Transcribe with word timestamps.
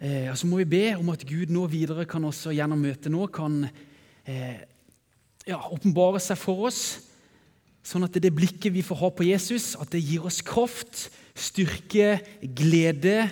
Eh, 0.00 0.30
og 0.32 0.38
så 0.40 0.48
må 0.48 0.62
vi 0.62 0.70
be 0.72 0.84
om 0.96 1.12
at 1.12 1.26
Gud 1.28 1.52
nå 1.52 1.66
videre 1.68 2.06
kan 2.08 2.24
også 2.24 2.54
gjennom 2.56 2.80
møtet 2.80 3.12
nå 3.12 3.26
kan 3.28 3.62
eh, 4.24 4.62
ja, 5.44 5.60
seg 6.24 6.40
for 6.40 6.66
oss. 6.70 6.82
Sånn 7.84 8.04
at 8.04 8.16
det 8.16 8.32
blikket 8.32 8.72
vi 8.72 8.84
får 8.84 9.00
ha 9.00 9.10
på 9.12 9.26
Jesus, 9.28 9.74
at 9.76 9.92
det 9.92 10.02
gir 10.04 10.24
oss 10.28 10.40
kraft, 10.44 11.08
styrke, 11.36 12.18
glede, 12.40 13.28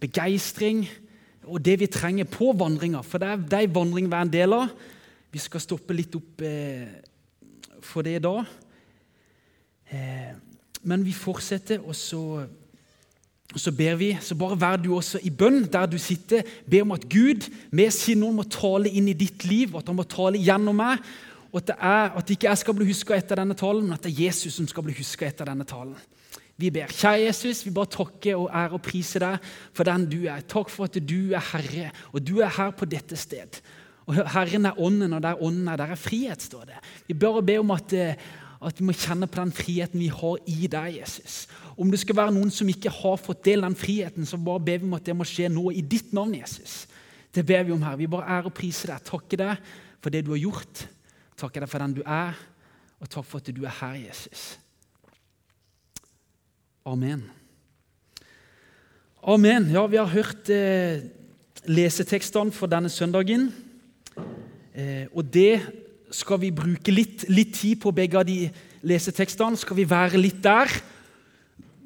begeistring 0.00 0.86
og 1.48 1.62
det 1.64 1.78
vi 1.80 1.90
trenger 1.90 2.28
på 2.30 2.52
vandringa. 2.54 3.02
For 3.02 3.20
det 3.22 3.28
er, 3.28 3.44
de 3.50 3.60
er 3.64 3.74
vandring 3.74 4.08
vi 4.08 4.16
er 4.16 4.26
en 4.26 4.32
del 4.32 4.56
av. 4.56 4.72
Vi 5.32 5.40
skal 5.42 5.62
stoppe 5.64 5.96
litt 5.96 6.14
opp 6.16 6.42
eh, 6.44 6.88
for 7.82 8.06
det 8.06 8.20
da. 8.24 8.42
Eh, 9.90 10.32
men 10.88 11.04
vi 11.06 11.14
fortsetter, 11.14 11.82
og 11.82 11.96
så, 11.96 12.44
så 13.60 13.72
ber 13.76 13.98
vi. 14.00 14.12
Så 14.20 14.36
bare 14.38 14.56
vær 14.60 14.78
du 14.80 14.92
også 14.96 15.20
i 15.22 15.30
bønn 15.30 15.66
der 15.72 15.90
du 15.90 15.98
sitter. 16.00 16.46
Be 16.68 16.80
om 16.84 16.94
at 16.96 17.04
Gud 17.10 17.48
med 17.70 17.92
sin 17.92 18.22
ord 18.24 18.38
må 18.38 18.46
tale 18.48 18.88
inn 18.88 19.10
i 19.12 19.18
ditt 19.18 19.44
liv, 19.48 19.74
og 19.74 19.82
at 19.82 19.92
han 19.92 19.98
må 19.98 20.06
tale 20.08 20.40
gjennom 20.40 20.80
meg. 20.80 21.02
Og 21.52 21.60
at, 21.60 21.74
er, 21.76 22.16
at 22.16 22.32
ikke 22.32 22.48
jeg 22.48 22.62
skal 22.62 22.76
bli 22.78 22.88
huska 22.88 23.16
etter 23.18 23.42
denne 23.42 23.56
talen, 23.58 23.84
men 23.84 23.98
at 23.98 24.06
det 24.06 24.14
er 24.14 24.24
Jesus 24.28 24.56
som 24.56 24.68
skal 24.70 24.86
bli 24.86 24.96
huska 24.96 25.28
etter 25.28 25.50
denne 25.50 25.68
talen. 25.68 25.98
Vi 26.56 26.70
ber. 26.72 26.92
Kjære 26.92 27.26
Jesus, 27.26 27.64
vi 27.66 27.74
bare 27.74 27.90
takker 27.92 28.38
og 28.38 28.48
ære 28.48 28.76
og 28.78 28.82
priser 28.84 29.24
deg 29.24 29.52
for 29.74 29.88
den 29.88 30.06
du 30.08 30.20
er. 30.30 30.44
Takk 30.48 30.72
for 30.72 30.88
at 30.88 30.96
du 30.96 31.32
er 31.34 31.44
Herre, 31.52 31.90
og 32.12 32.24
du 32.24 32.38
er 32.40 32.52
her 32.56 32.72
på 32.76 32.88
dette 32.88 33.18
sted. 33.18 33.60
Og 34.06 34.16
Herren 34.16 34.66
er 34.66 34.78
ånden, 34.82 35.12
og 35.14 35.22
der 35.22 35.42
ånden 35.42 35.68
er, 35.70 35.78
der 35.78 35.92
er 35.94 36.00
frihet, 36.00 36.42
står 36.42 36.64
det. 36.70 36.78
Vi 37.08 37.14
bør 37.14 37.40
be 37.40 37.58
om 37.60 37.70
at, 37.70 37.92
eh, 37.92 38.14
at 38.62 38.78
vi 38.78 38.86
må 38.86 38.94
kjenne 38.94 39.26
på 39.26 39.40
den 39.40 39.52
friheten 39.54 40.00
vi 40.00 40.08
har 40.12 40.38
i 40.46 40.68
deg, 40.70 40.96
Jesus. 41.00 41.36
Om 41.76 41.90
det 41.90 42.00
skal 42.02 42.18
være 42.18 42.34
noen 42.36 42.50
som 42.54 42.68
ikke 42.70 42.92
har 42.94 43.18
fått 43.20 43.44
del 43.48 43.64
den 43.66 43.76
friheten, 43.78 44.26
så 44.28 44.38
bare 44.38 44.62
ber 44.62 44.80
vi 44.82 44.88
om 44.88 44.96
at 44.98 45.06
det 45.06 45.16
må 45.18 45.26
skje 45.26 45.50
nå 45.50 45.72
i 45.74 45.82
ditt 45.82 46.12
navn, 46.14 46.36
Jesus. 46.38 46.84
Det 47.32 47.44
ber 47.48 47.64
vi 47.66 47.74
om 47.74 47.82
her. 47.82 47.98
Vi 47.98 48.10
bare 48.10 48.28
ære 48.38 48.50
og 48.50 48.56
priser 48.56 48.92
deg. 48.92 49.04
Takker 49.08 49.40
deg 49.40 49.70
for 50.02 50.14
det 50.14 50.24
du 50.26 50.32
har 50.34 50.42
gjort. 50.42 50.86
Takker 51.40 51.64
deg 51.64 51.72
for 51.72 51.82
den 51.82 51.96
du 51.96 52.02
er, 52.06 52.38
og 53.02 53.10
takk 53.10 53.26
for 53.26 53.42
at 53.42 53.54
du 53.54 53.64
er 53.64 53.78
her, 53.80 53.96
Jesus. 54.04 54.52
Amen. 56.86 57.24
Amen. 59.22 59.70
Ja, 59.70 59.86
vi 59.86 60.00
har 60.00 60.10
hørt 60.10 60.50
eh, 60.50 61.04
lesetekstene 61.66 62.54
for 62.54 62.70
denne 62.70 62.90
søndagen. 62.90 63.52
Eh, 64.74 65.06
og 65.14 65.26
det 65.34 65.81
skal 66.12 66.40
vi 66.42 66.52
bruke 66.54 66.92
litt, 66.92 67.26
litt, 67.32 67.54
tid 67.56 67.80
på, 67.82 67.92
begge 67.96 68.20
av 68.20 68.26
de 68.28 68.46
lesetekstene. 68.86 69.58
Skal 69.60 69.78
vi 69.78 69.88
være 69.88 70.20
litt 70.20 70.42
der, 70.44 70.70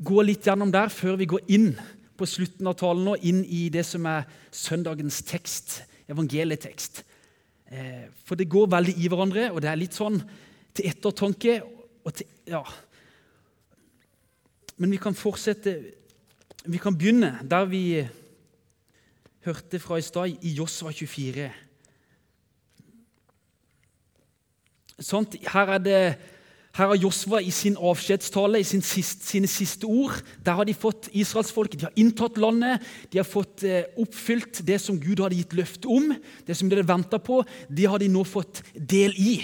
gå 0.02 0.22
litt 0.26 0.46
gjennom 0.46 0.72
der, 0.74 0.90
før 0.92 1.18
vi 1.20 1.28
går 1.30 1.46
inn 1.54 1.70
på 2.16 2.28
slutten 2.28 2.68
av 2.68 2.76
talen 2.80 3.12
og 3.12 3.28
inn 3.28 3.42
i 3.44 3.66
det 3.72 3.84
som 3.86 4.06
er 4.08 4.26
søndagens 4.54 5.20
tekst, 5.28 5.78
evangelietekst. 6.10 7.02
Eh, 7.70 8.08
for 8.26 8.38
det 8.38 8.48
går 8.50 8.70
veldig 8.72 8.96
i 8.98 9.08
hverandre, 9.10 9.50
og 9.52 9.62
det 9.62 9.70
er 9.70 9.80
litt 9.80 9.96
sånn 9.96 10.18
til 10.76 10.90
ettertanke. 10.90 11.60
og 12.06 12.14
til, 12.14 12.26
ja, 12.46 12.62
men 14.76 14.92
vi 14.92 14.98
kan 15.00 15.14
fortsette 15.14 15.92
Vi 16.66 16.78
kan 16.82 16.96
begynne 16.98 17.46
der 17.46 17.64
vi 17.64 18.02
hørte 19.46 19.78
fra 19.78 20.00
i 20.00 20.02
stad, 20.02 20.32
i 20.42 20.50
Josva 20.56 20.90
24. 20.90 21.50
Sånt, 24.96 25.36
her 25.52 25.76
er 25.76 25.82
det 25.84 26.00
her 26.76 26.90
har 26.90 26.98
Josva 27.00 27.38
i 27.40 27.50
sin 27.54 27.76
avskjedstale, 27.80 28.60
i 28.60 28.66
sin 28.68 28.82
sist, 28.84 29.22
sine 29.24 29.48
siste 29.48 29.88
ord 29.88 30.18
der 30.44 30.58
har 30.58 30.66
de 30.68 30.74
fått 30.76 31.08
Israelsfolket, 31.16 31.80
de 31.80 31.86
har 31.86 31.94
inntatt 31.96 32.36
landet, 32.36 32.84
de 33.12 33.16
har 33.16 33.24
fått 33.24 33.64
eh, 33.64 33.86
oppfylt 33.96 34.60
det 34.66 34.76
som 34.84 34.98
Gud 35.00 35.22
hadde 35.24 35.38
gitt 35.38 35.56
løfte 35.56 35.88
om. 35.88 36.10
Det 36.44 36.56
som 36.56 36.68
de 36.68 36.76
hadde 36.76 36.90
venta 36.90 37.16
på, 37.16 37.38
det 37.72 37.88
har 37.88 38.02
de 38.02 38.10
nå 38.12 38.26
fått 38.28 38.60
del 38.76 39.16
i. 39.16 39.38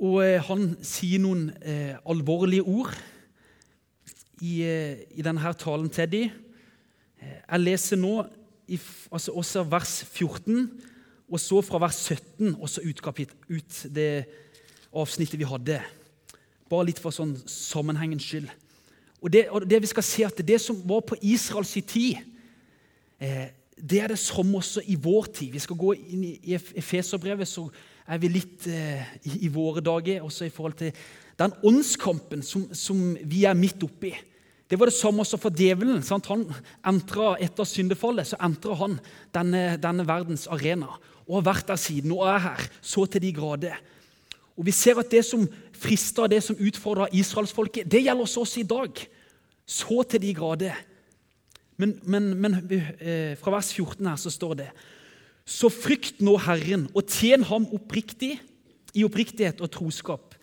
Og 0.00 0.22
eh, 0.24 0.40
Han 0.48 0.70
sier 0.80 1.20
noen 1.20 1.50
eh, 1.60 2.00
alvorlige 2.08 2.64
ord 2.64 2.96
i, 4.40 4.62
eh, 4.64 5.04
i 5.12 5.26
denne 5.26 5.52
talen 5.60 5.92
til 5.92 6.08
dem. 6.16 6.32
Eh, 7.20 7.36
jeg 7.44 7.66
leser 7.66 8.00
nå 8.00 8.14
i, 8.72 8.80
altså 9.12 9.36
også 9.36 9.68
vers 9.68 9.98
14, 10.08 10.64
og 11.32 11.40
så 11.40 11.62
fra 11.64 11.80
vers 11.80 11.96
17 12.12 12.58
og 12.58 12.68
så 12.68 12.82
ut, 12.84 13.00
ut 13.48 13.78
det 13.94 14.10
avsnittet 14.92 15.40
vi 15.40 15.48
hadde. 15.48 15.78
Bare 16.68 16.88
litt 16.90 17.00
for 17.00 17.14
sånn 17.14 17.32
sammenhengens 17.48 18.26
skyld. 18.26 18.50
Og 19.22 19.32
det, 19.32 19.46
og 19.54 19.64
det, 19.68 19.80
vi 19.80 19.90
skal 19.90 20.04
se 20.04 20.26
at 20.26 20.42
det 20.44 20.58
som 20.60 20.80
var 20.88 21.04
på 21.06 21.16
Israels 21.24 21.72
tid, 21.88 22.20
eh, 23.22 23.48
det 23.76 24.00
er 24.02 24.12
det 24.12 24.18
samme 24.20 24.58
også 24.58 24.82
i 24.84 24.98
vår 25.00 25.30
tid. 25.32 25.54
Vi 25.54 25.62
skal 25.62 25.78
gå 25.78 25.94
inn 25.96 26.26
I 26.26 26.56
Efeserbrevet 26.58 27.48
så 27.48 27.68
er 28.06 28.20
vi 28.20 28.30
litt 28.32 28.66
eh, 28.68 29.14
i, 29.22 29.46
i, 29.46 29.52
våre 29.52 29.80
dager, 29.80 30.26
også 30.26 30.46
i 30.46 30.52
forhold 30.52 30.76
til 30.80 30.92
den 31.38 31.54
åndskampen 31.64 32.42
som, 32.44 32.66
som 32.76 33.14
vi 33.22 33.46
er 33.48 33.58
midt 33.58 33.82
oppi. 33.86 34.12
Det 34.68 34.78
var 34.80 34.88
det 34.88 34.96
samme 34.96 35.22
også 35.24 35.38
for 35.40 35.54
djevelen. 35.54 36.02
Sant? 36.04 36.28
Han 36.32 36.46
entra 36.88 37.36
Etter 37.42 37.68
syndefallet 37.68 38.30
så 38.30 38.38
entra 38.42 38.76
han 38.80 38.98
denne, 39.34 39.76
denne, 39.80 40.06
verdens 40.08 40.46
arena 40.50 40.88
og 41.28 41.38
har 41.38 41.48
vært 41.52 41.68
der 41.70 41.80
siden 41.80 42.14
og 42.14 42.26
er 42.28 42.40
her 42.46 42.62
så 42.80 43.06
til 43.06 43.22
de 43.22 43.32
grader. 43.34 43.76
Og 44.56 44.66
Vi 44.66 44.74
ser 44.74 44.98
at 45.00 45.10
det 45.10 45.24
som 45.24 45.46
frister, 45.72 46.26
det 46.26 46.42
som 46.44 46.56
utfordrer 46.56 47.12
israelsfolket, 47.12 47.88
det 47.90 48.04
gjelder 48.04 48.26
også 48.26 48.44
oss 48.44 48.56
i 48.60 48.66
dag. 48.68 48.90
Så 49.66 50.02
til 50.08 50.22
de 50.22 50.34
grader. 50.34 50.76
Men, 51.80 51.96
men, 52.04 52.34
men 52.36 52.58
eh, 53.00 53.34
fra 53.40 53.54
vers 53.54 53.72
14 53.72 54.06
her 54.06 54.18
så 54.20 54.30
står 54.30 54.54
det 54.60 54.68
Så 55.48 55.70
frykt 55.72 56.20
nå 56.22 56.36
Herren, 56.38 56.86
og 56.94 57.08
tjen 57.10 57.42
ham 57.48 57.66
oppriktig, 57.74 58.36
i 58.94 59.02
oppriktighet 59.06 59.62
og 59.64 59.70
troskap. 59.72 60.34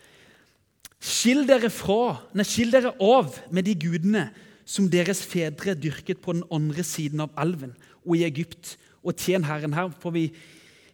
Skill 1.00 1.46
dere, 1.48 1.70
fra, 1.72 2.18
nei, 2.36 2.44
skill 2.44 2.74
dere 2.74 2.92
av 3.00 3.38
med 3.54 3.64
de 3.64 3.76
gudene 3.78 4.26
som 4.68 4.90
deres 4.90 5.22
fedre 5.24 5.72
dyrket 5.78 6.20
på 6.20 6.34
den 6.34 6.44
andre 6.52 6.84
siden 6.84 7.22
av 7.24 7.32
elven 7.40 7.72
og 8.04 8.18
i 8.18 8.26
Egypt, 8.26 8.76
og 9.00 9.16
tjen 9.16 9.46
Herren. 9.48 9.72
Her 9.72 9.88
får 10.02 10.12
vi 10.12 10.26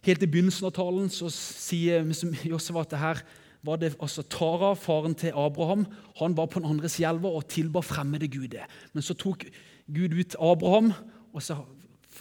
Helt 0.07 0.23
i 0.23 0.29
begynnelsen 0.31 0.69
av 0.69 0.71
talen 0.77 1.09
så 1.11 1.27
sier 1.33 2.05
Josef 2.47 2.77
at 2.79 2.93
det 2.93 3.01
her 3.01 3.19
var 3.67 3.79
det 3.81 3.89
altså 3.99 4.23
Tara, 4.23 4.69
faren 4.79 5.17
til 5.19 5.35
Abraham. 5.35 5.83
Han 6.21 6.37
var 6.37 6.47
på 6.47 6.61
den 6.61 6.69
andre 6.69 6.87
siden 6.87 7.17
elva 7.17 7.33
og 7.35 7.49
tilba 7.51 7.81
fremmede 7.83 8.29
guder. 8.31 8.69
Men 8.93 9.03
så 9.03 9.17
tok 9.19 9.43
Gud 9.91 10.15
ut 10.15 10.37
Abraham, 10.39 10.93
og 11.35 11.43
så, 11.43 11.59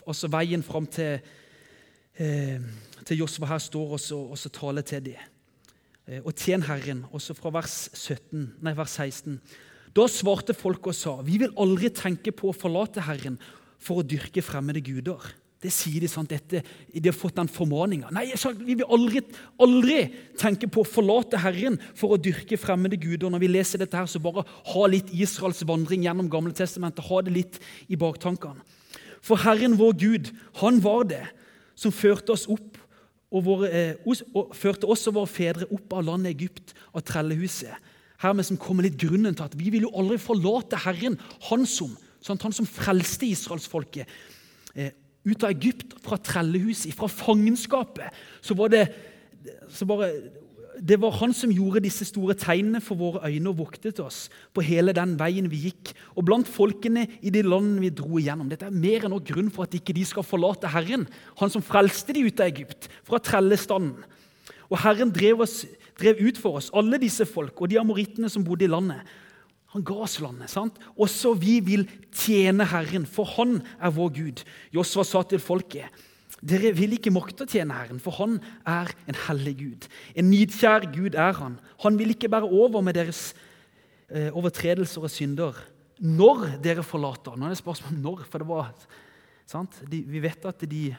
og 0.02 0.18
så 0.18 0.32
veien 0.34 0.66
fram 0.66 0.90
til, 0.90 1.22
eh, 2.18 2.58
til 3.06 3.22
Josef 3.22 3.46
her 3.46 3.62
står 3.62 3.94
også, 4.00 4.18
og 4.34 4.38
så 4.38 4.50
taler 4.50 4.82
til 4.82 5.06
dem. 5.06 5.22
Eh, 6.08 6.20
og 6.24 6.34
tjen 6.34 6.66
Herren, 6.66 7.06
også 7.12 7.38
fra 7.38 7.54
vers, 7.54 7.88
17, 7.94 8.56
nei, 8.66 8.74
vers 8.74 8.98
16. 8.98 9.38
Da 9.94 10.10
svarte 10.10 10.58
folk 10.58 10.90
og 10.90 10.94
sa, 10.94 11.20
vi 11.22 11.38
vil 11.38 11.54
aldri 11.54 11.94
tenke 11.94 12.34
på 12.34 12.50
å 12.50 12.56
forlate 12.56 13.06
Herren 13.06 13.38
for 13.78 14.02
å 14.02 14.06
dyrke 14.06 14.42
fremmede 14.42 14.82
guder. 14.82 15.22
Det 15.62 15.72
sier 15.72 16.02
de 16.04 16.08
sant, 16.10 16.28
dette, 16.28 16.60
de 16.92 17.08
har 17.08 17.16
fått 17.16 17.38
den 17.38 17.48
formaninga. 17.48 18.10
Nei, 18.12 18.26
vi 18.60 18.74
vil 18.76 18.90
aldri, 18.92 19.22
aldri 19.62 19.98
tenke 20.36 20.68
på 20.68 20.82
å 20.82 20.88
forlate 20.88 21.40
Herren 21.40 21.78
for 21.96 22.12
å 22.12 22.20
dyrke 22.20 22.58
fremmede 22.60 22.98
guder. 23.00 23.32
Når 23.32 23.42
vi 23.42 23.50
leser 23.54 23.80
dette, 23.80 23.96
her, 23.96 24.10
så 24.10 24.20
bare 24.22 24.44
ha 24.44 24.84
litt 24.92 25.14
Israels 25.16 25.64
vandring 25.66 26.04
gjennom 26.04 26.28
Gamle 26.32 26.52
Testamentet. 26.56 27.06
Ha 27.08 27.22
det 27.24 27.34
litt 27.38 27.58
i 27.88 27.96
baktankene. 27.98 28.60
For 29.24 29.40
Herren 29.42 29.78
vår 29.80 29.96
Gud, 29.98 30.30
han 30.60 30.82
var 30.84 31.08
det 31.08 31.24
som 31.76 31.94
førte 31.94 32.36
oss 32.36 32.44
opp 32.52 32.76
og, 33.32 33.40
våre, 33.48 33.72
eh, 33.72 34.06
og, 34.06 34.52
førte 34.54 34.88
også 34.88 35.12
våre 35.16 35.30
fedre 35.30 35.66
opp 35.72 35.96
av 35.96 36.04
landet 36.06 36.36
Egypt, 36.36 36.76
av 36.92 37.02
trellehuset. 37.08 37.74
Hermed 38.22 38.46
som 38.48 38.60
kommer 38.60 38.86
litt 38.86 39.00
grunnen 39.00 39.34
til 39.36 39.44
at 39.44 39.56
vi 39.58 39.72
vil 39.72 39.88
jo 39.88 39.96
aldri 39.98 40.20
forlate 40.20 40.78
Herren, 40.84 41.18
han 41.48 41.66
som, 41.68 41.96
sant, 42.24 42.44
han 42.44 42.54
som 42.54 42.68
frelste 42.68 43.28
israelsfolket 43.28 44.08
ut 45.26 45.44
av 45.44 45.52
Egypt, 45.52 45.96
fra 46.04 46.18
trellehuset, 46.22 46.94
fra 46.94 47.10
fangenskapet. 47.10 48.14
Så 48.40 48.56
var 48.58 48.72
det 48.72 48.86
så 49.70 49.86
bare 49.86 50.10
det 50.76 50.98
var 51.00 51.14
han 51.22 51.32
som 51.32 51.52
gjorde 51.52 51.80
disse 51.86 52.04
store 52.04 52.34
tegnene 52.36 52.82
for 52.84 52.98
våre 53.00 53.30
øyne 53.30 53.48
og 53.48 53.60
voktet 53.62 54.00
oss 54.02 54.26
på 54.52 54.64
hele 54.64 54.92
den 54.96 55.14
veien 55.16 55.48
vi 55.48 55.62
gikk. 55.68 55.92
Og 56.16 56.26
blant 56.28 56.48
folkene 56.50 57.06
i 57.24 57.32
de 57.32 57.40
landene 57.46 57.80
vi 57.86 57.92
dro 57.96 58.20
igjennom. 58.20 58.50
Dette 58.50 58.68
er 58.68 58.76
mer 58.76 59.06
enn 59.06 59.14
nok 59.14 59.24
grunn 59.30 59.48
for 59.52 59.64
at 59.64 59.76
ikke 59.78 59.96
de 59.96 60.04
skal 60.04 60.26
forlate 60.26 60.68
Herren, 60.68 61.06
han 61.40 61.52
som 61.52 61.64
frelste 61.64 62.12
de 62.16 62.26
ut 62.26 62.42
av 62.42 62.50
Egypt, 62.50 62.90
fra 63.08 63.20
trellestanden. 63.22 64.04
Og 64.68 64.80
Herren 64.82 65.12
drev, 65.14 65.46
oss, 65.46 65.62
drev 65.96 66.20
ut 66.20 66.40
for 66.42 66.60
oss 66.60 66.72
alle 66.76 67.00
disse 67.00 67.24
folk 67.28 67.60
og 67.62 67.70
de 67.72 67.80
amorittene 67.80 68.28
som 68.32 68.44
bodde 68.44 68.66
i 68.66 68.70
landet. 68.70 69.00
Han 69.74 69.84
ga 69.86 69.96
oss 70.06 70.20
landet. 70.22 70.50
sant? 70.50 70.78
Også 70.96 71.34
vi 71.34 71.58
vil 71.60 71.88
tjene 72.14 72.64
Herren, 72.64 73.06
for 73.06 73.28
han 73.36 73.62
er 73.80 73.90
vår 73.90 74.12
Gud. 74.14 74.44
Josva 74.72 75.04
sa 75.04 75.22
til 75.22 75.42
folket 75.42 76.04
dere 76.46 76.70
vil 76.76 76.92
ikke 76.96 77.10
makte 77.14 77.46
å 77.46 77.48
tjene 77.48 77.74
Herren, 77.74 78.00
for 78.02 78.14
han 78.20 78.36
er 78.68 78.90
en 79.08 79.16
hellig 79.26 79.54
Gud. 79.56 79.86
En 80.14 80.28
nidkjær 80.28 80.84
Gud 80.92 81.16
er 81.18 81.32
han. 81.38 81.56
Han 81.82 81.96
vil 81.98 82.12
ikke 82.12 82.28
bære 82.30 82.50
over 82.50 82.84
med 82.84 82.98
deres 82.98 83.30
eh, 84.12 84.28
overtredelser 84.36 85.06
og 85.06 85.12
synder 85.12 85.58
når 85.96 86.58
dere 86.60 86.84
forlater 86.84 87.38
Nå 87.40 87.48
er 87.48 87.54
det 87.54 87.62
spørsmål 87.62 87.96
når, 88.02 88.24
for 88.28 88.42
det 88.42 88.48
var, 88.50 88.74
De, 89.88 90.02
vi 90.04 90.20
vet 90.20 90.44
at 90.44 90.64
de 90.68 90.90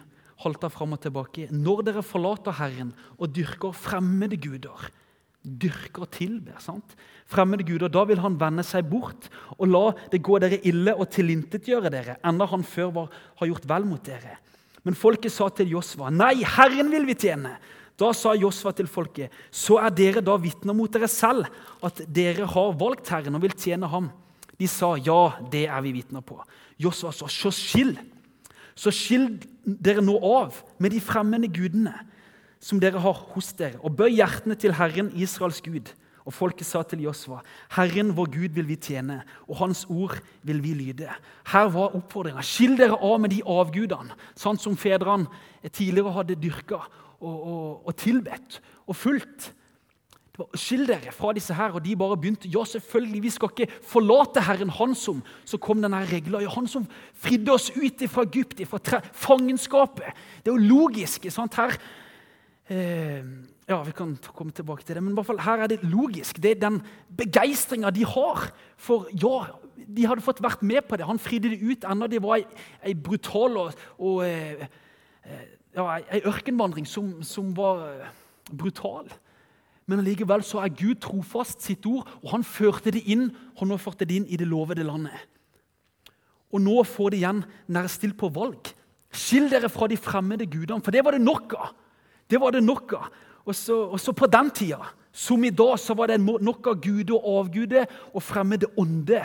halta 0.41 0.69
fram 0.73 0.95
og 0.97 1.01
tilbake. 1.05 1.47
Når 1.53 1.83
dere 1.85 2.03
forlater 2.05 2.57
Herren 2.57 2.93
og 3.17 3.29
dyrker 3.35 3.77
fremmede 3.77 4.39
guder, 4.41 4.89
dyrker 5.47 6.05
og 6.05 6.11
tilber 6.13 6.59
sant? 6.63 6.95
Fremmede 7.27 7.65
guder, 7.67 7.91
Da 7.91 8.03
vil 8.07 8.19
han 8.23 8.37
vende 8.39 8.63
seg 8.63 8.87
bort 8.89 9.27
og 9.57 9.67
la 9.67 9.85
det 10.11 10.21
gå 10.23 10.39
dere 10.39 10.59
ille 10.67 10.93
og 10.95 11.09
tilintetgjøre 11.11 11.91
dere, 11.91 12.17
enda 12.23 12.47
han 12.47 12.63
før 12.63 12.91
var, 12.95 13.09
har 13.39 13.47
gjort 13.47 13.67
vel 13.67 13.87
mot 13.87 14.03
dere. 14.03 14.37
Men 14.83 14.95
folket 14.95 15.33
sa 15.33 15.49
til 15.51 15.73
Josva, 15.75 16.11
nei, 16.13 16.43
Herren 16.43 16.91
vil 16.93 17.07
vi 17.09 17.17
tjene. 17.19 17.57
Da 17.99 18.13
sa 18.13 18.35
Josva 18.37 18.71
til 18.77 18.87
folket, 18.87 19.33
så 19.51 19.79
er 19.81 19.91
dere 19.91 20.21
da 20.23 20.37
vitner 20.39 20.75
mot 20.77 20.91
dere 20.93 21.09
selv, 21.11 21.49
at 21.83 22.03
dere 22.13 22.45
har 22.47 22.75
valgt 22.79 23.09
Herren 23.11 23.35
og 23.35 23.43
vil 23.43 23.55
tjene 23.57 23.89
ham. 23.91 24.11
De 24.57 24.69
sa 24.69 24.93
ja, 24.95 25.33
det 25.51 25.65
er 25.67 25.81
vi 25.83 25.97
vitner 25.97 26.23
på. 26.25 26.39
Josva 26.79 27.11
sa, 27.11 27.27
så 27.27 27.51
skill. 27.53 27.97
Så 28.77 28.93
skill 28.93 29.31
dere 29.65 30.03
nå 30.05 30.15
av 30.21 30.55
med 30.79 30.93
de 30.93 31.01
fremmede 31.01 31.49
gudene 31.51 31.95
som 32.59 32.81
dere 32.81 33.01
har 33.01 33.23
hos 33.33 33.53
dere, 33.57 33.79
og 33.83 33.95
bøy 33.97 34.17
hjertene 34.17 34.57
til 34.59 34.75
Herren, 34.77 35.11
Israels 35.15 35.61
Gud. 35.65 35.93
Og 36.27 36.35
folket 36.35 36.67
sa 36.67 36.81
til 36.83 37.05
Josva, 37.05 37.39
Herren 37.77 38.09
vår 38.15 38.31
Gud 38.33 38.55
vil 38.57 38.67
vi 38.67 38.75
tjene, 38.75 39.21
og 39.47 39.61
Hans 39.61 39.85
ord 39.87 40.17
vil 40.43 40.59
vi 40.59 40.73
lyde. 40.75 41.07
Her 41.53 41.69
var 41.71 41.95
oppfordringa. 41.95 42.43
Skill 42.43 42.75
dere 42.79 42.97
av 42.99 43.21
med 43.23 43.31
de 43.31 43.39
avgudene, 43.47 44.17
sånn 44.35 44.59
som 44.59 44.75
fedrene 44.75 45.31
tidligere 45.71 46.11
hadde 46.17 46.35
dyrka 46.41 46.81
og, 47.21 47.37
og, 47.37 47.69
og 47.87 47.95
tilbedt 47.95 48.59
og 48.87 48.99
fulgt. 48.99 49.53
Skill 50.53 50.83
dere 50.85 51.13
fra 51.15 51.31
disse 51.33 51.55
her. 51.57 51.73
Og 51.73 51.81
de 51.81 51.95
bare 51.97 52.17
begynte. 52.19 52.49
Ja, 52.53 52.61
selvfølgelig, 52.67 53.21
vi 53.23 53.31
skal 53.33 53.53
ikke 53.53 53.79
forlate 53.89 54.43
Herren, 54.45 54.69
han 54.69 54.93
som 54.95 55.23
Så 55.45 55.57
kom 55.57 55.81
denne 55.81 56.03
regla. 56.11 56.43
Ja, 56.43 56.51
han 56.53 56.67
som 56.67 56.85
fridde 57.13 57.55
oss 57.55 57.71
ut 57.73 58.03
fra 58.11 58.27
Egypt, 58.27 58.61
fra 58.67 59.01
fangenskapet. 59.13 60.13
Det 60.43 60.51
er 60.51 60.59
jo 60.59 60.75
logisk. 60.75 61.25
sant? 61.31 61.55
Her 61.55 61.79
ja, 62.69 63.83
Vi 63.83 63.91
kan 63.95 64.17
komme 64.35 64.51
tilbake 64.51 64.83
til 64.83 64.95
det, 64.95 65.03
men 65.03 65.13
i 65.13 65.15
hvert 65.15 65.27
fall 65.27 65.39
her 65.39 65.63
er 65.63 65.67
det 65.71 65.83
logisk. 65.83 66.41
Det 66.43 66.51
er 66.51 66.59
den 66.59 66.81
begeistringa 67.17 67.89
de 67.95 68.05
har. 68.05 68.49
For 68.75 69.07
ja, 69.11 69.45
de 69.87 70.07
hadde 70.07 70.23
fått 70.23 70.41
vært 70.43 70.63
med 70.63 70.83
på 70.87 70.97
det. 70.97 71.07
Han 71.07 71.19
fridde 71.19 71.51
det 71.53 71.61
ut 71.63 71.87
enda 71.87 72.09
det 72.11 72.21
var 72.23 72.41
ei, 72.41 72.93
brutal 72.93 73.57
og, 73.57 73.85
og 73.99 74.25
eh, 74.27 74.67
eh 75.23 75.45
ja, 75.77 75.99
ei 76.09 76.23
ørkenvandring 76.25 76.87
som, 76.89 77.21
som 77.21 77.51
var 77.55 77.83
eh, 77.91 78.11
brutal. 78.49 79.11
Men 79.87 80.01
allikevel 80.01 80.43
så 80.43 80.63
er 80.63 80.73
Gud 80.75 80.99
trofast 81.03 81.61
sitt 81.63 81.85
ord, 81.85 82.07
og 82.23 82.31
han 82.33 82.43
førte 82.43 82.91
det 82.91 83.05
inn 83.07 83.29
han 83.59 83.69
nå 83.71 83.77
førte 83.79 84.05
det 84.07 84.17
inn 84.17 84.25
i 84.27 84.39
det 84.39 84.47
lovede 84.47 84.83
landet. 84.83 85.15
Og 86.51 86.63
nå 86.63 86.81
får 86.87 87.13
de 87.13 87.21
igjen 87.21 87.43
nærstilt 87.71 88.17
på 88.19 88.31
valg. 88.33 88.71
Skill 89.11 89.47
dere 89.51 89.69
fra 89.71 89.87
de 89.87 89.99
fremmede 89.99 90.47
gudene, 90.49 90.83
for 90.83 90.91
det 90.91 91.03
var 91.05 91.15
det 91.15 91.23
nok 91.23 91.55
av. 91.55 91.75
Det 92.27 92.39
var 92.41 92.55
det 92.55 92.63
nok 92.63 92.93
av. 92.97 93.09
Og 93.47 93.55
så, 93.55 94.11
på 94.11 94.27
den 94.27 94.51
tida, 94.51 94.89
som 95.15 95.43
i 95.47 95.53
dag, 95.53 95.77
så 95.79 95.95
var 95.97 96.11
det 96.11 96.19
nok 96.19 96.67
av 96.67 96.81
gude 96.83 97.15
og 97.15 97.27
avgude 97.41 97.85
og 98.11 98.23
fremmede 98.23 98.67
ånde. 98.77 99.23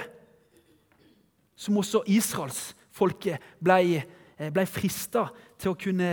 Som 1.59 1.81
også 1.83 2.05
israelsfolket 2.07 3.43
ble, 3.59 4.05
eh, 4.39 4.51
ble 4.55 4.67
frista 4.67 5.27
til 5.59 5.75
å 5.75 5.79
kunne 5.79 6.13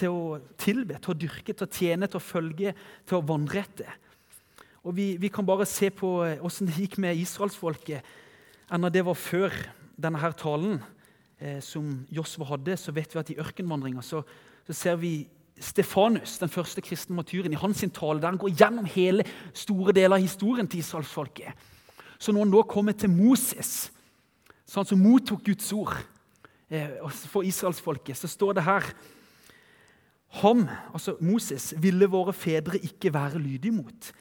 til 0.00 0.14
å 0.14 0.38
tilbe, 0.60 0.96
til 1.02 1.12
å 1.12 1.18
dyrke, 1.18 1.52
til 1.52 1.66
å 1.66 1.70
tjene, 1.70 2.08
til 2.08 2.20
å 2.20 2.24
følge, 2.24 2.72
til 3.08 3.18
å 3.18 3.26
vandre 3.26 3.60
etter. 3.60 3.90
Og 4.86 4.94
vi, 4.96 5.16
vi, 5.20 5.28
kan 5.28 5.44
bare 5.44 5.66
se 5.68 5.90
på 5.92 6.22
åssen 6.40 6.68
eh, 6.68 6.72
det 6.72 6.86
gikk 6.86 6.96
med 7.02 7.18
israelsfolket 7.20 8.06
enda 8.70 8.88
det 8.92 9.02
var 9.04 9.18
før 9.18 9.52
denne 10.00 10.20
her 10.22 10.32
talen 10.38 10.78
eh, 11.40 11.58
som 11.64 12.06
Josva 12.08 12.48
hadde. 12.54 12.78
Så 12.80 12.94
vet 12.96 13.12
vi 13.12 13.20
at 13.20 13.32
i 13.34 13.38
ørkenvandringa 13.42 14.04
så, 14.06 14.22
så, 14.64 14.76
ser 14.76 14.96
vi 15.02 15.14
Stefanus, 15.60 16.38
den 16.40 16.48
første 16.48 16.80
kristne 16.80 17.16
martyren, 17.18 17.52
i 17.52 17.60
hans 17.60 17.84
tale 17.92 18.20
der 18.20 18.30
han 18.32 18.40
går 18.40 18.54
gjennom 18.56 18.88
hele 18.88 19.26
store 19.52 19.92
deler 19.92 20.16
av 20.16 20.24
historien 20.24 20.68
til 20.68 20.80
israelsfolket. 20.80 21.52
Så 22.18 22.32
når 22.32 22.46
han 22.46 22.54
da 22.54 22.62
kommer 22.68 22.96
til 22.96 23.12
Moses, 23.12 23.90
sånn 24.68 24.88
som 24.88 25.00
mottok 25.02 25.44
Guds 25.44 25.68
ord 25.72 25.96
eh, 26.70 26.96
for 27.28 27.44
israelsfolket, 27.46 28.16
så 28.16 28.28
står 28.28 28.58
det 28.58 28.66
her 28.68 28.92
Ham, 30.40 30.68
altså 30.94 31.16
Moses, 31.20 31.72
ville 31.82 32.06
våre 32.06 32.32
fedre 32.32 32.78
ikke 32.78 33.10
være 33.10 33.40
lydige 33.42 33.74
mot. 33.74 34.12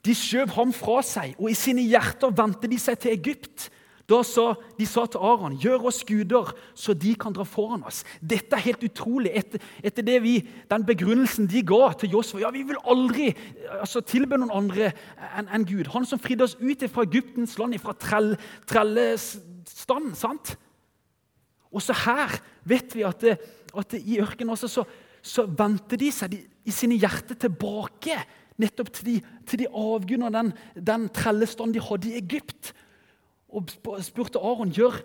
De 0.00 0.14
skjøv 0.16 0.54
ham 0.56 0.72
fra 0.72 1.02
seg, 1.04 1.34
og 1.36 1.50
i 1.50 1.56
sine 1.58 1.84
hjerter 1.84 2.32
vendte 2.32 2.70
de 2.70 2.78
seg 2.80 2.96
til 3.02 3.12
Egypt. 3.12 3.66
Da 4.08 4.22
sa 4.24 4.54
de 4.78 4.86
sa 4.88 5.04
til 5.06 5.20
Aron, 5.20 5.58
'Gjør 5.60 5.88
oss 5.90 6.04
guder, 6.04 6.54
så 6.74 6.94
de 6.94 7.14
kan 7.14 7.32
dra 7.32 7.44
foran 7.44 7.84
oss.' 7.84 8.04
Dette 8.20 8.56
er 8.56 8.64
helt 8.64 8.84
utrolig. 8.84 9.30
Etter, 9.34 9.60
etter 9.84 10.02
det 10.02 10.22
vi, 10.22 10.48
den 10.70 10.86
begrunnelsen 10.86 11.46
de 11.46 11.62
ga 11.62 11.92
til 11.92 12.10
Josfa 12.16 12.38
Ja, 12.40 12.50
vi 12.50 12.62
vil 12.62 12.80
aldri 12.88 13.34
altså, 13.80 14.00
tilbe 14.00 14.38
noen 14.38 14.54
andre 14.54 14.92
enn 15.36 15.48
en 15.52 15.66
Gud. 15.68 15.92
Han 15.92 16.06
som 16.08 16.18
fridde 16.18 16.44
oss 16.44 16.56
ut 16.56 16.86
fra 16.88 17.04
Egyptens 17.04 17.58
land, 17.58 17.76
fra 17.78 17.92
trell, 17.92 18.36
trellestand. 18.66 20.16
sant? 20.16 20.56
Også 21.70 21.92
her 21.92 22.40
vet 22.64 22.94
vi 22.96 23.04
at, 23.04 23.20
det, 23.20 23.36
at 23.76 23.90
det, 23.90 24.02
i 24.06 24.20
ørkenen 24.20 24.56
også 24.56 24.68
så 24.68 24.84
så 25.22 25.44
vendte 25.50 25.98
de 25.98 26.10
seg 26.14 26.34
i 26.38 26.74
sine 26.74 26.98
hjerter 27.00 27.38
tilbake 27.46 28.16
nettopp 28.58 28.90
til 28.94 29.08
de, 29.08 29.16
til 29.46 29.62
de 29.62 29.70
avgudene 29.70 30.30
den, 30.34 30.52
den 30.74 31.08
trellestanden 31.14 31.76
de 31.76 31.84
hadde 31.84 32.10
i 32.10 32.18
Egypt. 32.20 32.72
Og 33.48 33.70
spurte 34.04 34.40
Aron 34.42 34.72
gjør 34.74 34.98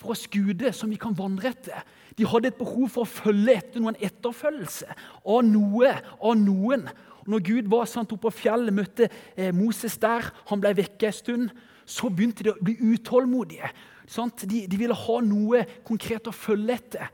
for 0.00 0.14
oss 0.14 0.24
guder 0.32 0.72
som 0.76 0.90
vi 0.92 0.98
kan 1.00 1.16
vandre 1.16 1.52
etter. 1.52 1.84
De 2.16 2.26
hadde 2.28 2.50
et 2.50 2.58
behov 2.58 2.88
for 2.92 3.04
å 3.04 3.10
følge 3.10 3.58
etter 3.58 3.82
noen 3.82 3.98
etterfølgelse 4.00 4.88
av 5.28 5.42
noe, 5.46 5.92
av 6.16 6.36
noen. 6.40 6.86
Og 7.20 7.28
når 7.34 7.44
Gud 7.50 7.70
var 7.72 7.88
sant 7.90 8.12
oppe 8.14 8.28
på 8.28 8.38
fjellet, 8.42 8.72
møtte 8.74 9.10
eh, 9.36 9.52
Moses 9.56 9.98
der, 10.00 10.30
han 10.48 10.62
ble 10.62 10.72
vekke 10.80 11.10
en 11.10 11.16
stund, 11.16 11.52
så 11.84 12.08
begynte 12.08 12.46
de 12.46 12.54
å 12.54 12.58
bli 12.60 12.78
utålmodige. 12.94 13.68
De, 14.10 14.64
de, 14.66 14.78
ville 14.78 14.96
ha 14.96 15.16
noe 15.22 15.62
konkret 15.86 16.26
å 16.30 16.34
følge 16.34 16.78
etter. 16.80 17.10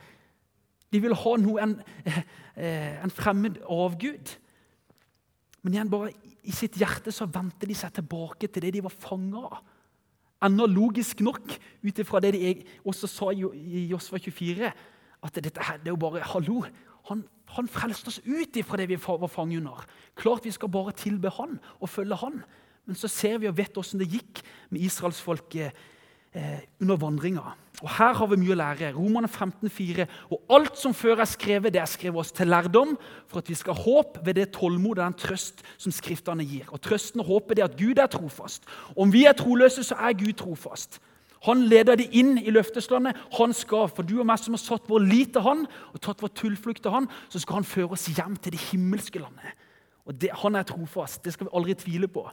De 0.92 1.00
ville 1.02 1.16
ha 1.18 1.32
noe, 1.40 1.60
en, 1.60 1.74
eh, 2.54 2.94
en 3.02 3.12
fremmed 3.12 3.58
avgud. 3.66 4.36
Men 5.64 5.74
igjen, 5.74 5.90
bare 5.90 6.14
i 6.46 6.54
sitt 6.54 6.78
hjerte 6.78 7.10
så 7.12 7.26
vendte 7.26 7.66
de 7.66 7.74
seg 7.76 7.98
tilbake 7.98 8.46
til 8.46 8.62
det 8.62 8.76
de 8.76 8.84
var 8.86 8.94
fanga 8.94 9.42
av. 9.50 9.64
Enda 10.44 10.66
logisk 10.68 11.22
nok, 11.24 11.54
ut 11.86 11.98
ifra 12.02 12.20
det 12.20 12.34
de 12.36 12.52
også 12.84 13.08
sa 13.08 13.30
i 13.32 13.86
Josva 13.88 14.20
24, 14.20 14.72
at 15.24 15.40
dette 15.40 15.62
her, 15.64 15.78
det 15.80 15.88
er 15.88 15.96
jo 15.96 16.02
bare 16.02 16.26
Hallo! 16.34 16.62
Han, 17.08 17.22
han 17.54 17.68
frelste 17.70 18.10
oss 18.10 18.20
ut 18.26 18.56
ifra 18.58 18.80
det 18.80 18.88
vi 18.90 18.98
var 18.98 19.30
fanget 19.30 19.62
under. 19.62 19.84
Klart 20.18 20.44
vi 20.44 20.50
skal 20.50 20.68
bare 20.68 20.92
tilbe 20.98 21.30
han 21.30 21.60
og 21.78 21.88
følge 21.88 22.18
han. 22.18 22.40
Men 22.86 22.98
så 22.98 23.08
ser 23.08 23.38
vi 23.38 23.48
og 23.48 23.56
vet 23.58 23.78
åssen 23.78 24.02
det 24.02 24.10
gikk 24.10 24.42
med 24.70 24.82
israelsfolket 24.86 25.70
eh, 25.70 25.84
under 26.80 26.96
vandringa. 27.00 27.54
Og 27.82 27.90
Her 27.92 28.14
har 28.16 28.28
vi 28.30 28.38
mye 28.40 28.54
å 28.54 28.56
lære. 28.56 28.92
Romerne 28.96 29.28
15,4. 29.28 30.06
Og 30.32 30.54
alt 30.56 30.78
som 30.80 30.94
før 30.96 31.20
er 31.20 31.28
skrevet, 31.28 31.74
det 31.74 31.82
er 31.82 31.90
skrevet 31.90 32.22
oss 32.22 32.32
til 32.32 32.48
lærdom, 32.48 32.94
for 33.28 33.42
at 33.42 33.50
vi 33.50 33.56
skal 33.58 33.76
ha 33.76 33.84
håp 33.84 34.22
ved 34.24 34.38
det 34.38 34.46
tålmod 34.56 34.96
og 34.96 35.02
den 35.02 35.18
trøst 35.20 35.60
som 35.76 35.92
Skriftene 35.92 36.46
gir. 36.46 36.70
Og 36.72 36.80
Trøsten 36.80 37.20
og 37.20 37.28
håpet 37.28 37.60
er 37.60 37.68
at 37.68 37.76
Gud 37.76 38.00
er 38.00 38.08
trofast. 38.08 38.64
Om 38.96 39.12
vi 39.12 39.26
er 39.28 39.36
troløse, 39.36 39.84
så 39.84 39.98
er 40.00 40.16
Gud 40.16 40.32
trofast. 40.40 41.00
Han 41.44 41.66
leder 41.68 42.00
de 42.00 42.08
inn 42.16 42.38
i 42.40 42.50
løfteslandet. 42.54 43.18
Han 43.36 43.52
skal, 43.54 43.90
for 43.92 44.06
du 44.06 44.16
og 44.22 44.26
meg 44.26 44.40
som 44.40 44.56
har 44.56 44.62
satt 44.62 44.88
vår 44.88 45.04
lit 45.04 45.34
til 45.36 45.44
han, 45.44 45.66
og 45.92 46.00
tatt 46.00 46.24
vår 46.24 46.32
tullflukt 46.32 46.82
til 46.86 46.96
han, 46.96 47.10
så 47.28 47.42
skal 47.42 47.60
han 47.60 47.68
føre 47.68 47.92
oss 47.98 48.08
hjem 48.08 48.40
til 48.40 48.56
det 48.56 48.64
himmelske 48.70 49.20
landet. 49.20 49.52
Og 50.06 50.14
det, 50.20 50.30
Han 50.42 50.54
er 50.54 50.62
trofast. 50.62 51.24
Det 51.24 51.32
skal 51.32 51.46
vi 51.46 51.54
aldri 51.54 51.74
tvile 51.74 52.08
på. 52.08 52.30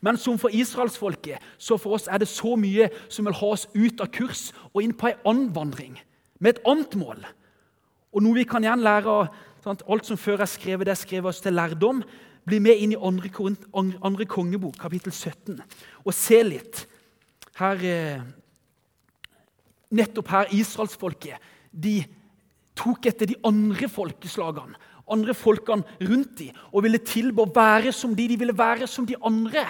Men 0.00 0.16
som 0.16 0.38
for 0.38 0.52
israelsfolket, 0.52 1.38
så 1.58 1.76
for 1.76 1.96
oss 1.96 2.08
er 2.08 2.18
det 2.18 2.28
så 2.28 2.56
mye 2.56 2.88
som 3.08 3.26
vil 3.26 3.36
ha 3.36 3.46
oss 3.46 3.66
ut 3.74 4.00
av 4.00 4.10
kurs 4.12 4.52
og 4.72 4.82
inn 4.82 4.94
på 4.96 5.10
ei 5.10 5.16
annen 5.24 5.50
vandring, 5.54 5.98
med 6.40 6.54
et 6.54 6.62
annet 6.68 6.96
mål. 6.96 7.24
Og 8.14 8.22
noe 8.22 8.36
vi 8.38 8.46
kan 8.48 8.64
igjen 8.64 8.84
lære 8.84 9.10
av 9.10 9.28
sant? 9.64 9.82
alt 9.88 10.06
som 10.06 10.20
før 10.20 10.44
er 10.44 10.50
skrevet, 10.50 10.86
det 10.86 10.94
er 10.94 11.00
skrevet 11.00 11.32
oss 11.32 11.42
til 11.44 11.56
lærdom. 11.56 12.02
Bli 12.44 12.60
med 12.60 12.80
inn 12.80 12.92
i 12.92 13.00
andre, 13.00 13.30
andre 13.74 14.26
kongebok, 14.28 14.76
kapittel 14.80 15.12
17, 15.12 15.60
og 16.04 16.12
se 16.14 16.42
litt. 16.44 16.84
Her, 17.56 17.80
eh, 17.84 18.22
nettopp 19.90 20.28
her 20.28 20.52
israelsfolket 20.52 21.40
de 21.72 22.02
tok 22.76 23.06
etter 23.06 23.30
de 23.30 23.38
andre 23.46 23.88
folkeslagene 23.88 24.78
andre 25.10 25.34
folkene 25.36 25.84
rundt 26.00 26.38
dem 26.38 26.56
og 26.72 26.84
ville 26.86 27.00
tilbe 27.04 27.44
å 27.44 27.52
være 27.54 27.92
som 27.92 28.14
de. 28.16 28.28
De 28.28 28.38
ville 28.40 28.56
være 28.56 28.88
som 28.90 29.06
de 29.06 29.18
andre. 29.24 29.66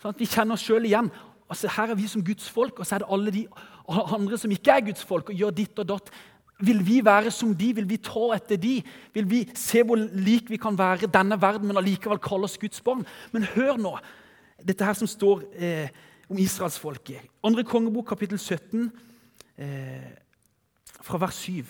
Sånn 0.00 0.14
at 0.14 0.20
vi 0.22 0.28
kjenner 0.30 0.56
oss 0.56 0.64
sjøl 0.64 0.88
igjen. 0.88 1.10
Altså, 1.50 1.70
her 1.74 1.92
er 1.92 1.98
vi 1.98 2.08
som 2.08 2.24
Guds 2.24 2.48
folk, 2.50 2.78
og 2.78 2.86
så 2.86 2.96
er 2.96 3.02
det 3.02 3.10
alle 3.10 3.32
de 3.34 3.46
andre 3.90 4.38
som 4.38 4.52
ikke 4.54 4.76
er 4.76 4.84
Guds 4.86 5.02
folk, 5.06 5.32
og 5.32 5.40
gjør 5.40 5.56
ditt 5.56 5.82
og 5.82 5.88
datt. 5.88 6.12
Vil 6.60 6.82
vi 6.86 7.00
være 7.04 7.32
som 7.34 7.52
de? 7.56 7.70
Vil 7.74 7.88
vi 7.88 7.98
ta 8.04 8.30
etter 8.36 8.60
de? 8.60 8.76
Vil 9.16 9.28
vi 9.28 9.40
se 9.58 9.82
hvor 9.86 9.98
lik 9.98 10.50
vi 10.52 10.60
kan 10.60 10.76
være 10.78 11.10
denne 11.10 11.40
verden, 11.40 11.66
men 11.68 11.80
allikevel 11.80 12.20
kalle 12.22 12.46
oss 12.46 12.58
Guds 12.60 12.82
barn? 12.84 13.06
Men 13.32 13.48
hør 13.56 13.80
nå 13.80 13.96
dette 14.60 14.84
her 14.84 14.96
som 14.98 15.08
står 15.08 15.46
eh, 15.56 15.88
om 16.30 16.38
israelsfolket. 16.38 17.24
Andre 17.44 17.64
kongebok, 17.64 18.10
kapittel 18.12 18.38
17, 18.38 18.90
eh, 19.56 20.10
fra 21.00 21.18
vers 21.18 21.40
7. 21.48 21.64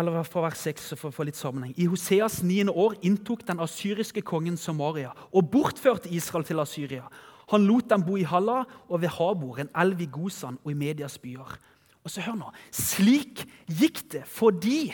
eller 0.00 0.24
fra 0.26 0.44
vers 0.46 0.60
6, 0.64 0.92
for 0.98 1.10
å 1.10 1.14
få 1.14 1.26
litt 1.28 1.38
sammenheng. 1.38 1.74
I 1.76 1.88
Hoseas 1.90 2.40
niende 2.46 2.74
år 2.74 2.96
inntok 3.06 3.44
den 3.48 3.60
asyriske 3.62 4.22
kongen 4.26 4.58
Samaria 4.60 5.12
og 5.30 5.50
bortførte 5.52 6.10
Israel 6.12 6.46
til 6.48 6.62
Asyria. 6.62 7.04
Han 7.50 7.66
lot 7.66 7.88
dem 7.90 8.04
bo 8.06 8.16
i 8.18 8.26
Halla 8.26 8.62
og 8.88 9.02
ved 9.02 9.12
Habor, 9.16 9.60
en 9.60 9.72
elv 9.82 10.00
i 10.02 10.08
Gosan 10.10 10.58
og 10.62 10.72
i 10.72 10.78
Medias 10.78 11.18
byer. 11.18 11.56
Og 12.04 12.12
så 12.12 12.24
hør 12.24 12.38
nå, 12.38 12.50
Slik 12.72 13.44
gikk 13.68 14.04
det 14.14 14.24
fordi 14.30 14.90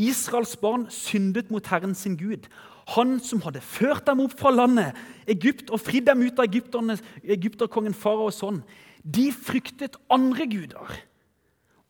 Israels 0.00 0.56
barn 0.56 0.88
syndet 0.90 1.52
mot 1.52 1.66
Herren 1.68 1.94
sin 1.94 2.16
Gud. 2.16 2.48
Han 2.96 3.18
som 3.22 3.42
hadde 3.44 3.62
ført 3.62 4.06
dem 4.08 4.24
opp 4.24 4.34
fra 4.40 4.50
landet 4.54 4.96
Egypt 5.30 5.70
og 5.70 5.82
fridd 5.84 6.08
dem 6.08 6.24
ut 6.24 6.40
av 6.40 6.48
egypterkongen 6.48 7.94
faraos 7.94 8.40
hånd. 8.42 8.62
De 9.02 9.28
fryktet 9.34 9.98
andre 10.12 10.48
guder 10.50 10.96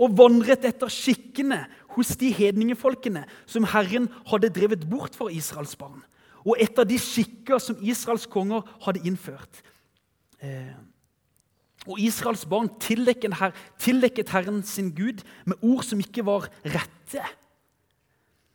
og 0.03 0.17
vandret 0.19 0.65
etter 0.67 0.91
skikkene 0.91 1.63
hos 1.97 2.15
de 2.21 2.31
hedningefolkene 2.35 3.25
som 3.47 3.67
Herren 3.73 4.09
hadde 4.31 4.53
drevet 4.55 4.87
bort 4.91 5.17
for 5.19 5.33
Israels 5.33 5.75
barn, 5.79 6.01
og 6.43 6.57
etter 6.61 6.87
de 6.89 6.99
skikker 6.99 7.61
som 7.63 7.79
Israels 7.81 8.27
konger 8.31 8.65
hadde 8.85 9.05
innført. 9.07 9.63
Eh, 10.43 10.75
og 11.87 11.99
Israels 11.99 12.45
barn 12.47 12.71
tildekket, 12.83 13.37
her, 13.41 13.55
tildekket 13.83 14.31
Herren 14.31 14.63
sin 14.67 14.93
Gud 14.95 15.23
med 15.47 15.59
ord 15.67 15.83
som 15.87 16.03
ikke 16.03 16.25
var 16.27 16.47
rette. 16.63 17.23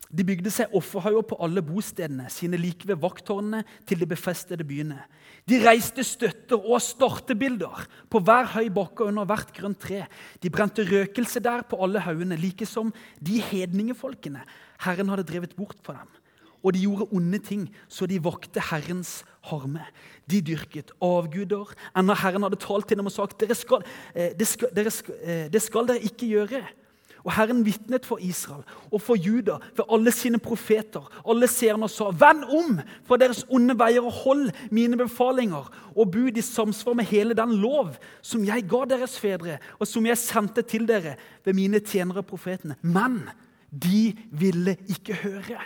De 0.08 0.24
bygde 0.24 0.52
seg 0.54 0.72
offerhauger 0.76 1.26
på 1.28 1.40
alle 1.44 1.64
bostedene 1.66 2.30
sine 2.32 2.60
like 2.60 2.88
ved 2.88 3.00
vakttårnene 3.04 3.66
til 3.88 4.00
de 4.00 4.08
befestede 4.08 4.64
byene. 4.68 5.02
De 5.48 5.62
reiste 5.64 6.04
støtter 6.04 6.60
og 6.60 6.82
startebilder 6.84 7.86
på 8.12 8.20
hver 8.20 8.50
høy 8.52 8.68
bakke 8.76 9.06
og 9.06 9.14
under 9.14 9.28
hvert 9.30 9.54
grønt 9.56 9.80
tre. 9.80 10.02
De 10.44 10.52
brente 10.52 10.84
røkelse 10.84 11.40
der 11.44 11.64
på 11.64 11.80
alle 11.84 12.02
haugene, 12.04 12.36
like 12.36 12.68
som 12.68 12.92
de 13.24 13.40
hedningefolkene 13.40 14.44
Herren 14.84 15.10
hadde 15.14 15.28
drevet 15.30 15.56
bort 15.56 15.80
for 15.86 15.96
dem. 15.96 16.10
Og 16.66 16.74
de 16.74 16.82
gjorde 16.84 17.08
onde 17.16 17.40
ting, 17.40 17.68
så 17.88 18.10
de 18.10 18.20
vakte 18.20 18.60
Herrens 18.60 19.22
harme. 19.48 19.86
De 20.28 20.42
dyrket 20.44 20.92
avguder, 21.00 21.72
enda 21.96 22.18
Herren 22.18 22.44
hadde 22.44 22.60
talt 22.60 22.90
til 22.90 23.00
dem 23.00 23.08
og 23.08 23.16
sagt 23.16 23.40
dere 23.40 23.56
skal, 23.56 23.86
eh, 24.16 24.34
det, 24.36 24.50
skal, 24.50 24.74
dere 24.76 24.92
eh, 25.22 25.48
det 25.54 25.62
skal 25.64 25.88
dere 25.88 26.04
ikke 26.04 26.28
gjøre. 26.34 26.64
Og 27.28 27.34
Herren 27.36 27.66
vitnet 27.66 28.06
for 28.08 28.22
Israel 28.24 28.64
og 28.88 29.02
for 29.04 29.20
Juda 29.20 29.58
ved 29.76 29.84
alle 29.92 30.12
sine 30.16 30.40
profeter. 30.40 31.04
Alle 31.28 31.48
seerne 31.48 31.90
sa, 31.92 32.10
'Vend 32.10 32.44
om 32.48 32.80
fra 33.04 33.18
deres 33.18 33.46
onde 33.50 33.76
veier 33.80 34.02
og 34.02 34.12
hold 34.12 34.52
mine 34.72 34.98
befalinger' 34.98 35.68
'og 35.96 36.12
bud 36.12 36.38
i 36.38 36.42
samsvar 36.42 36.94
med 36.94 37.06
hele 37.06 37.34
den 37.34 37.52
lov 37.60 37.96
som 38.22 38.46
jeg 38.46 38.64
ga 38.70 38.86
deres 38.90 39.20
fedre,' 39.20 39.60
'og 39.80 39.88
som 39.88 40.06
jeg 40.06 40.18
sendte 40.18 40.62
til 40.62 40.88
dere 40.88 41.16
ved 41.46 41.54
mine 41.54 41.80
tjenere 41.80 42.24
profetene.' 42.24 42.76
Men 42.82 43.30
de 43.72 44.16
ville 44.32 44.78
ikke 44.88 45.14
høre. 45.14 45.60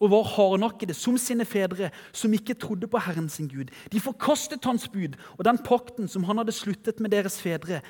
Og 0.00 0.10
var 0.10 0.22
hardnakkede 0.22 0.94
som 0.94 1.18
sine 1.18 1.44
fedre, 1.44 1.90
som 2.12 2.32
ikke 2.32 2.54
trodde 2.54 2.86
på 2.86 2.98
Herren 2.98 3.28
sin 3.28 3.48
Gud. 3.48 3.68
De 3.92 4.00
forkastet 4.00 4.64
hans 4.64 4.88
bud 4.88 5.14
og 5.38 5.44
den 5.44 5.58
pakten 5.58 6.08
som 6.08 6.24
han 6.24 6.38
hadde 6.38 6.52
sluttet 6.52 7.00
med 7.00 7.10
deres 7.10 7.40
fedre 7.40 7.80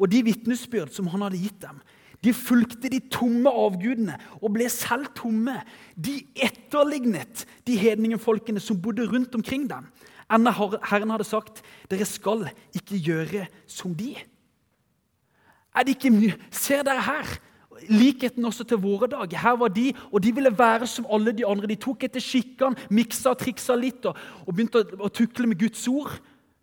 og 0.00 0.08
de 0.10 0.22
vitnesbyrd 0.24 0.94
som 0.96 1.10
han 1.12 1.26
hadde 1.26 1.42
gitt 1.42 1.60
dem. 1.62 1.80
De 2.24 2.32
fulgte 2.36 2.90
de 2.92 3.00
tomme 3.12 3.48
avgudene 3.48 4.16
og 4.40 4.52
ble 4.56 4.66
selv 4.72 5.12
tomme. 5.16 5.60
De 5.96 6.18
etterlignet 6.36 7.46
de 7.68 7.78
hedningefolkene 7.80 8.60
som 8.60 8.80
bodde 8.80 9.06
rundt 9.08 9.34
omkring 9.36 9.68
dem. 9.70 9.88
Enda 10.30 10.52
Herren 10.52 11.10
hadde 11.10 11.24
sagt, 11.24 11.62
'Dere 11.90 12.04
skal 12.04 12.50
ikke 12.74 12.98
gjøre 12.98 13.46
som 13.66 13.94
de'. 13.94 14.18
Er 15.74 15.82
det 15.82 15.96
ikke 15.96 16.10
mye? 16.10 16.34
Ser 16.50 16.82
dere 16.82 17.02
her? 17.02 17.38
Likheten 17.88 18.44
også 18.44 18.64
til 18.64 18.76
våre 18.76 19.06
dager. 19.06 19.38
Her 19.38 19.56
var 19.56 19.68
de, 19.68 19.92
og 20.12 20.22
de 20.22 20.34
ville 20.34 20.58
være 20.58 20.86
som 20.86 21.06
alle 21.10 21.32
de 21.32 21.46
andre. 21.46 21.66
De 21.66 21.74
tok 21.74 22.04
etter 22.04 22.20
skikkene, 22.20 22.76
miksa 22.90 23.30
og 23.30 23.38
triksa 23.38 23.74
litt 23.78 24.04
og, 24.04 24.18
og 24.46 24.54
begynte 24.54 24.82
å, 24.82 25.06
å, 25.06 25.08
tukle 25.08 25.46
med 25.46 25.58
Guds 25.58 25.86
ord. 25.88 26.10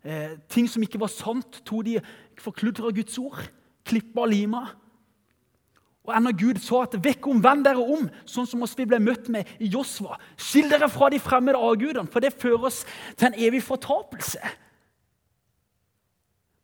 Eh, 0.04 0.36
ting 0.48 0.68
som 0.70 0.82
ikke 0.82 1.00
var 1.00 1.10
sant, 1.10 1.60
tok 1.64 1.84
de 1.88 1.96
forkludra 2.42 2.92
Guds 2.94 3.18
ord. 3.18 3.40
Klippa 3.88 4.24
og 4.24 4.32
lima. 4.32 4.66
Og 6.08 6.14
enda 6.16 6.32
Gud 6.32 6.60
så 6.64 6.82
at 6.86 6.96
vekk 7.04 7.26
om, 7.28 7.42
vend 7.44 7.66
dere 7.66 7.82
om, 7.84 8.06
sånn 8.24 8.46
som 8.48 8.62
oss 8.64 8.72
vi 8.78 8.86
ble 8.88 8.96
møtt 9.02 9.26
med 9.32 9.48
i 9.60 9.68
Josva. 9.68 10.16
Skill 10.40 10.70
dere 10.72 10.88
fra 10.88 11.10
de 11.12 11.20
fremmede 11.20 11.60
avgudene, 11.60 12.08
for 12.08 12.24
det 12.24 12.32
fører 12.32 12.70
oss 12.70 12.78
til 13.12 13.28
en 13.28 13.36
evig 13.36 13.60
fortapelse. 13.66 14.40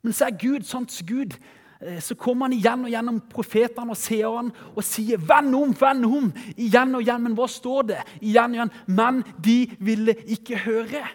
Men 0.01 0.17
så 0.17 0.27
er 0.27 0.39
Gud 0.41 0.65
sant 0.65 0.95
Gud. 1.05 1.37
Eh, 1.81 1.99
så 2.01 2.17
kommer 2.17 2.47
han 2.47 2.57
igjen 2.57 2.87
og 2.87 2.93
gjennom 2.93 3.21
profetene 3.29 3.93
og 3.93 3.97
seerne 4.01 4.73
og 4.73 4.83
sier 4.85 5.17
'vend 5.17 5.55
om, 5.55 5.75
vend 5.79 6.05
om'. 6.05 6.33
Igjen 6.57 6.95
og 6.95 7.01
igjen. 7.01 7.23
Men 7.23 7.33
hva 7.33 7.47
står 7.47 7.81
det? 7.81 8.01
Igjen 8.21 8.51
og 8.51 8.55
igjen. 8.55 8.73
Men 8.87 9.23
de 9.43 9.75
ville 9.79 10.15
ikke 10.25 10.57
høre 10.57 11.05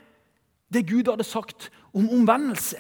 det 0.73 0.87
Gud 0.87 1.11
hadde 1.11 1.25
sagt 1.25 1.71
om 1.95 2.09
omvendelse. 2.11 2.79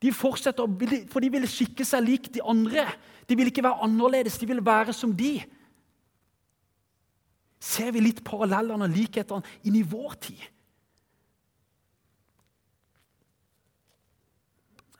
De 0.00 0.12
fortsetter, 0.16 0.68
for 1.12 1.20
de 1.20 1.28
ville 1.32 1.48
skikke 1.50 1.84
seg 1.84 2.04
lik 2.06 2.30
de 2.32 2.40
andre. 2.40 2.86
De 3.28 3.36
ville 3.36 3.52
ikke 3.52 3.64
være 3.66 3.84
annerledes, 3.84 4.38
de 4.40 4.48
ville 4.48 4.64
være 4.64 4.94
som 4.96 5.12
de. 5.16 5.34
Ser 7.60 7.92
vi 7.92 8.00
litt 8.00 8.22
parallellene 8.24 8.88
og 8.88 8.94
likhetene 8.94 9.58
inn 9.68 9.76
i 9.76 9.84
vår 9.84 10.16
tid? 10.24 10.40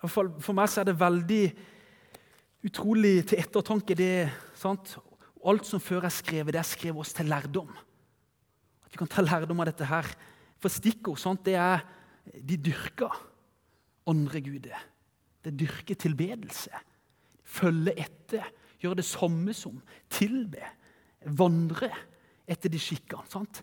For 0.00 0.56
meg 0.56 0.76
er 0.80 0.88
det 0.88 0.96
veldig 1.00 1.44
utrolig 2.68 3.14
til 3.28 3.40
ettertanke. 3.40 3.96
det, 3.96 4.28
sant? 4.56 4.98
Alt 5.40 5.64
som 5.64 5.80
før 5.80 6.04
er 6.04 6.12
skrevet, 6.12 6.52
det 6.52 6.60
er 6.60 6.68
skrevet 6.68 7.00
oss 7.00 7.16
til 7.16 7.28
lærdom. 7.28 7.72
At 8.84 8.92
vi 8.92 9.00
kan 9.00 9.08
ta 9.08 9.24
lærdom 9.24 9.60
av 9.60 9.72
dette 9.72 9.88
her. 9.88 10.08
For 10.60 10.68
stikkord 10.68 11.20
sant? 11.20 11.44
det 11.44 11.56
er 11.56 11.80
de 12.36 12.56
dyrker 12.60 13.29
andre 14.08 14.40
guder. 14.40 14.86
Det 15.44 15.52
dyrker 15.60 15.94
tilbedelse. 15.94 16.70
Følge 17.44 17.94
etter. 18.00 18.46
Gjøre 18.80 19.00
det 19.00 19.04
samme 19.04 19.54
som. 19.56 19.80
Tilbe. 20.10 20.62
Vandre 21.26 21.90
etter 22.48 22.72
de 22.72 22.78
skikkene. 22.80 23.28
sant? 23.28 23.62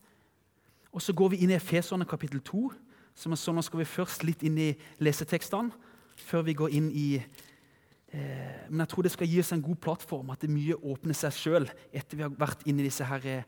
Og 0.92 1.02
Så 1.02 1.14
går 1.14 1.30
vi 1.30 1.38
inn 1.38 1.50
i 1.50 1.58
Efeserne 1.58 2.06
kapittel 2.06 2.42
2. 2.42 2.72
Som 3.16 3.32
er 3.32 3.36
sånn, 3.42 3.56
Nå 3.56 3.62
skal 3.62 3.80
vi 3.80 3.86
først 3.86 4.24
litt 4.24 4.44
inn 4.44 4.58
i 4.58 4.76
lesetekstene 5.00 5.72
før 6.18 6.42
vi 6.48 6.54
går 6.58 6.74
inn 6.74 6.90
i 6.92 7.16
eh, 7.18 8.66
Men 8.70 8.80
jeg 8.80 8.90
tror 8.90 9.04
det 9.04 9.12
skal 9.14 9.28
gi 9.28 9.40
oss 9.40 9.52
en 9.54 9.62
god 9.62 9.76
plattform, 9.76 10.30
at 10.34 10.42
det 10.42 10.50
mye 10.50 10.76
åpner 10.76 11.14
seg 11.14 11.34
sjøl 11.34 11.70
etter 11.94 12.18
vi 12.18 12.26
har 12.26 12.34
vært 12.34 12.66
inne 12.66 12.82
i 12.82 12.88
disse, 12.88 13.06
her, 13.06 13.22
eh, 13.26 13.44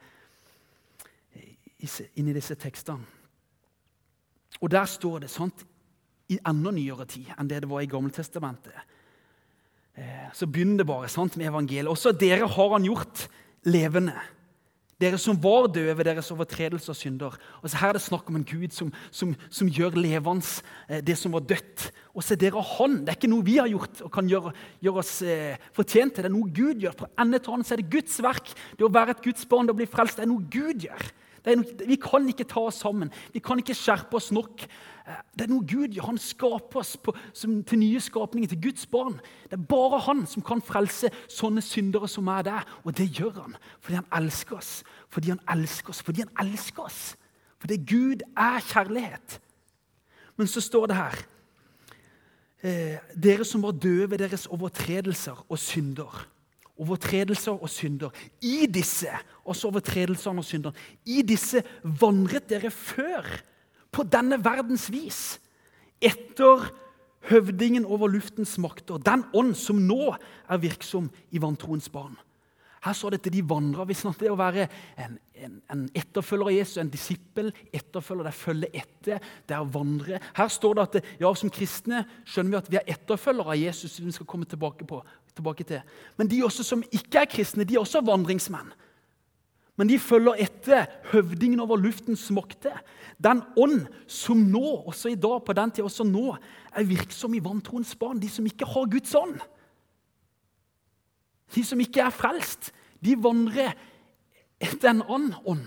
inn 2.15 2.29
i 2.29 2.35
disse 2.35 2.55
tekstene. 2.55 3.05
Og 4.61 4.69
der 4.69 4.85
står 4.85 5.19
det 5.23 5.29
sant, 5.31 5.65
i 6.29 6.39
enda 6.47 6.73
nyere 6.73 7.07
tid 7.09 7.29
enn 7.37 7.49
det 7.49 7.63
det 7.63 7.69
var 7.69 7.83
i 7.83 7.89
Gammeltestamentet. 7.89 8.75
Eh, 9.97 10.27
så 10.33 10.47
begynner 10.47 10.83
det 10.83 10.89
bare 10.89 11.09
sant, 11.11 11.37
med 11.37 11.49
evangeliet. 11.49 11.89
Også 11.89 12.13
dere 12.15 12.47
har 12.47 12.75
han 12.75 12.85
gjort 12.85 13.27
levende. 13.67 14.15
Dere 14.99 15.15
som 15.15 15.37
var 15.39 15.69
døde 15.71 15.93
ved 15.95 16.09
deres 16.09 16.27
overtredelser 16.33 16.91
og 16.91 16.97
synder. 16.99 17.35
Og 17.63 17.71
Her 17.71 17.89
er 17.89 17.95
det 17.95 18.03
snakk 18.03 18.27
om 18.27 18.35
en 18.35 18.43
Gud 18.43 18.73
som, 18.75 18.91
som, 19.15 19.31
som 19.49 19.69
gjør 19.71 19.95
levende 19.95 20.45
eh, 20.89 20.99
det 20.99 21.15
som 21.17 21.31
var 21.31 21.45
dødt. 21.47 21.87
Og 22.13 22.23
se, 22.23 22.35
er 22.35 22.43
dere 22.43 22.63
Han. 22.75 22.99
Det 23.01 23.13
er 23.13 23.19
ikke 23.19 23.31
noe 23.31 23.47
vi 23.47 23.57
har 23.57 23.71
gjort 23.71 24.03
og 24.03 24.11
kan 24.11 24.27
gjøre, 24.27 24.51
gjøre 24.83 25.03
oss 25.03 25.13
eh, 25.23 25.55
fortjent 25.75 26.15
til. 26.15 26.27
Det 26.27 26.31
er 26.31 26.35
noe 26.35 26.51
Gud 26.51 26.83
gjør. 26.83 26.97
Fra 26.99 27.09
ende 27.23 27.39
til 27.39 27.55
annen 27.55 27.71
er 27.71 27.81
det 27.81 27.89
Guds 27.95 28.19
verk. 28.23 28.53
Det 28.75 28.85
å 28.85 28.91
være 28.91 29.15
et 29.15 29.23
Guds 29.23 29.47
barn, 29.47 29.67
det 29.67 29.75
å 29.75 29.79
bli 29.79 29.89
frelst, 29.89 30.19
det 30.19 30.27
er 30.27 30.31
noe 30.33 30.51
Gud 30.51 30.85
gjør. 30.87 31.09
Noe, 31.47 31.87
vi 31.87 31.95
kan 32.01 32.27
ikke 32.29 32.47
ta 32.51 32.65
oss 32.67 32.81
sammen. 32.83 33.11
Vi 33.31 33.39
kan 33.43 33.59
ikke 33.61 33.77
skjerpe 33.77 34.19
oss 34.19 34.29
nok. 34.35 34.67
Eh, 35.07 35.21
det 35.37 35.45
er 35.45 35.51
noe 35.51 35.65
Gud 35.67 35.95
gjør. 35.95 36.09
Han 36.11 36.21
skaper 36.21 36.81
oss 36.81 36.95
på, 36.97 37.13
som, 37.33 37.59
til 37.63 37.81
nye 37.81 38.01
skapninger, 38.03 38.49
til 38.51 38.61
Guds 38.69 38.85
barn. 38.89 39.19
Det 39.49 39.57
er 39.57 39.67
bare 39.71 40.01
han 40.07 40.25
som 40.29 40.45
kan 40.45 40.63
frelse 40.65 41.11
sånne 41.31 41.63
syndere 41.65 42.09
som 42.11 42.29
er 42.31 42.45
der. 42.47 42.69
Og 42.83 42.95
det 42.97 43.09
gjør 43.11 43.43
han 43.43 43.57
fordi 43.79 43.99
han 44.01 44.09
elsker 44.21 44.59
oss. 44.59 44.71
Fordi 45.09 45.33
han 45.33 45.43
elsker 45.49 45.95
oss. 45.95 46.03
Fordi 46.05 46.25
han 46.25 46.47
elsker 46.47 46.85
oss. 46.85 47.03
Fordi 47.59 47.79
Gud 47.83 48.25
er 48.37 48.63
kjærlighet. 48.71 49.39
Men 50.39 50.47
så 50.47 50.63
står 50.63 50.87
det 50.87 50.95
her 50.95 51.21
eh, 52.63 52.99
Dere 53.15 53.45
som 53.47 53.63
var 53.63 53.75
døde 53.75 54.11
ved 54.11 54.21
deres 54.21 54.47
overtredelser 54.47 55.45
og 55.49 55.59
synder 55.59 56.27
overtredelser 56.79 57.59
og 57.59 57.69
synder. 57.69 58.09
I 58.41 58.67
disse 58.71 59.11
også 59.43 59.67
overtredelsene 59.67 60.39
og 60.39 60.45
syndene, 60.45 60.75
i 61.05 61.21
disse 61.27 61.63
vandret 61.83 62.49
dere 62.49 62.71
før 62.71 63.27
på 63.91 64.05
denne 64.07 64.39
verdens 64.43 64.87
vis. 64.93 65.39
Etter 66.01 66.69
høvdingen 67.29 67.85
over 67.85 68.11
luftens 68.11 68.55
makter, 68.61 69.01
den 69.03 69.25
ånd 69.35 69.55
som 69.59 69.81
nå 69.83 70.13
er 70.13 70.61
virksom 70.61 71.09
i 71.35 71.41
vantroens 71.41 71.89
barn. 71.91 72.17
Her 72.79 72.95
står 72.95 73.11
det 73.11 73.19
at 73.25 73.33
de 73.33 73.41
vandrer. 73.43 73.85
hvis 73.85 74.01
det 74.01 74.19
det 74.21 74.29
å 74.31 74.37
være 74.39 74.67
en, 74.97 75.17
en, 75.35 75.61
en 75.71 75.81
etterfølger 75.93 76.47
av 76.47 76.53
Jesus, 76.53 76.77
en 76.77 76.91
disippel. 76.91 77.51
Etterfølger, 77.75 78.23
det 78.23 78.31
er 78.31 78.37
følge 78.39 78.69
etter, 78.71 79.25
det 79.47 79.55
er 79.55 79.65
å 79.65 79.71
vandre. 79.73 80.19
Her 80.37 80.47
står 80.47 80.77
det 80.77 80.85
at 80.85 81.09
ja, 81.19 81.33
som 81.35 81.51
kristne 81.51 82.05
skjønner 82.23 82.53
vi 82.53 82.59
at 82.61 82.71
vi 82.71 82.79
er 82.79 82.93
etterfølgere 82.95 83.51
av 83.51 83.59
Jesus. 83.59 83.97
som 83.97 84.05
vi 84.05 84.15
skal 84.15 84.29
komme 84.29 84.47
tilbake, 84.47 84.87
på, 84.87 85.01
tilbake 85.35 85.67
til. 85.67 85.81
Men 86.15 86.31
de 86.31 86.43
også 86.43 86.63
som 86.63 86.83
ikke 86.89 87.25
er 87.25 87.31
kristne, 87.33 87.67
de 87.67 87.75
er 87.75 87.83
også 87.83 88.01
vandringsmenn. 88.07 88.71
Men 89.79 89.87
de 89.87 89.95
følger 90.01 90.41
etter 90.43 90.89
høvdingen 91.13 91.61
over 91.63 91.79
luftens 91.79 92.25
makter. 92.35 92.81
Den 93.15 93.39
ånd 93.55 93.85
som 94.11 94.41
nå, 94.51 94.83
også 94.91 95.13
i 95.13 95.19
dag, 95.19 95.39
på 95.45 95.55
den 95.55 95.71
tid, 95.71 95.85
også 95.87 96.03
nå, 96.03 96.33
er 96.75 96.89
virksom 96.89 97.37
i 97.37 97.43
vantroens 97.43 97.93
barn. 97.95 98.19
De 98.19 98.27
som 98.27 98.47
ikke 98.47 98.67
har 98.67 98.91
Guds 98.91 99.15
ånd. 99.15 99.37
De 101.55 101.63
som 101.63 101.79
ikke 101.79 102.03
er 102.03 102.13
frelst, 102.13 102.73
de 102.99 103.15
vandrer 103.15 103.71
etter 104.59 104.91
en 104.91 105.05
annen 105.07 105.37
ånd 105.47 105.63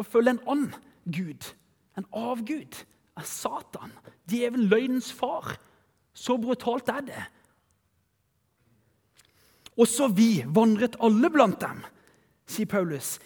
og 0.00 0.08
følger 0.08 0.38
en 0.38 0.46
annen 0.48 0.74
gud. 1.04 1.52
En 2.00 2.08
avgud. 2.16 2.80
En 3.20 3.28
Satan. 3.28 3.92
Djevelen, 4.24 4.70
løgnens 4.72 5.12
far. 5.12 5.52
Så 6.16 6.38
brutalt 6.40 6.88
er 6.88 7.04
det. 7.04 7.24
Også 9.76 10.08
vi 10.16 10.46
vandret 10.48 10.96
alle 11.00 11.28
blant 11.32 11.60
dem, 11.60 11.84
sier 12.48 12.68
Paulus 12.68 13.18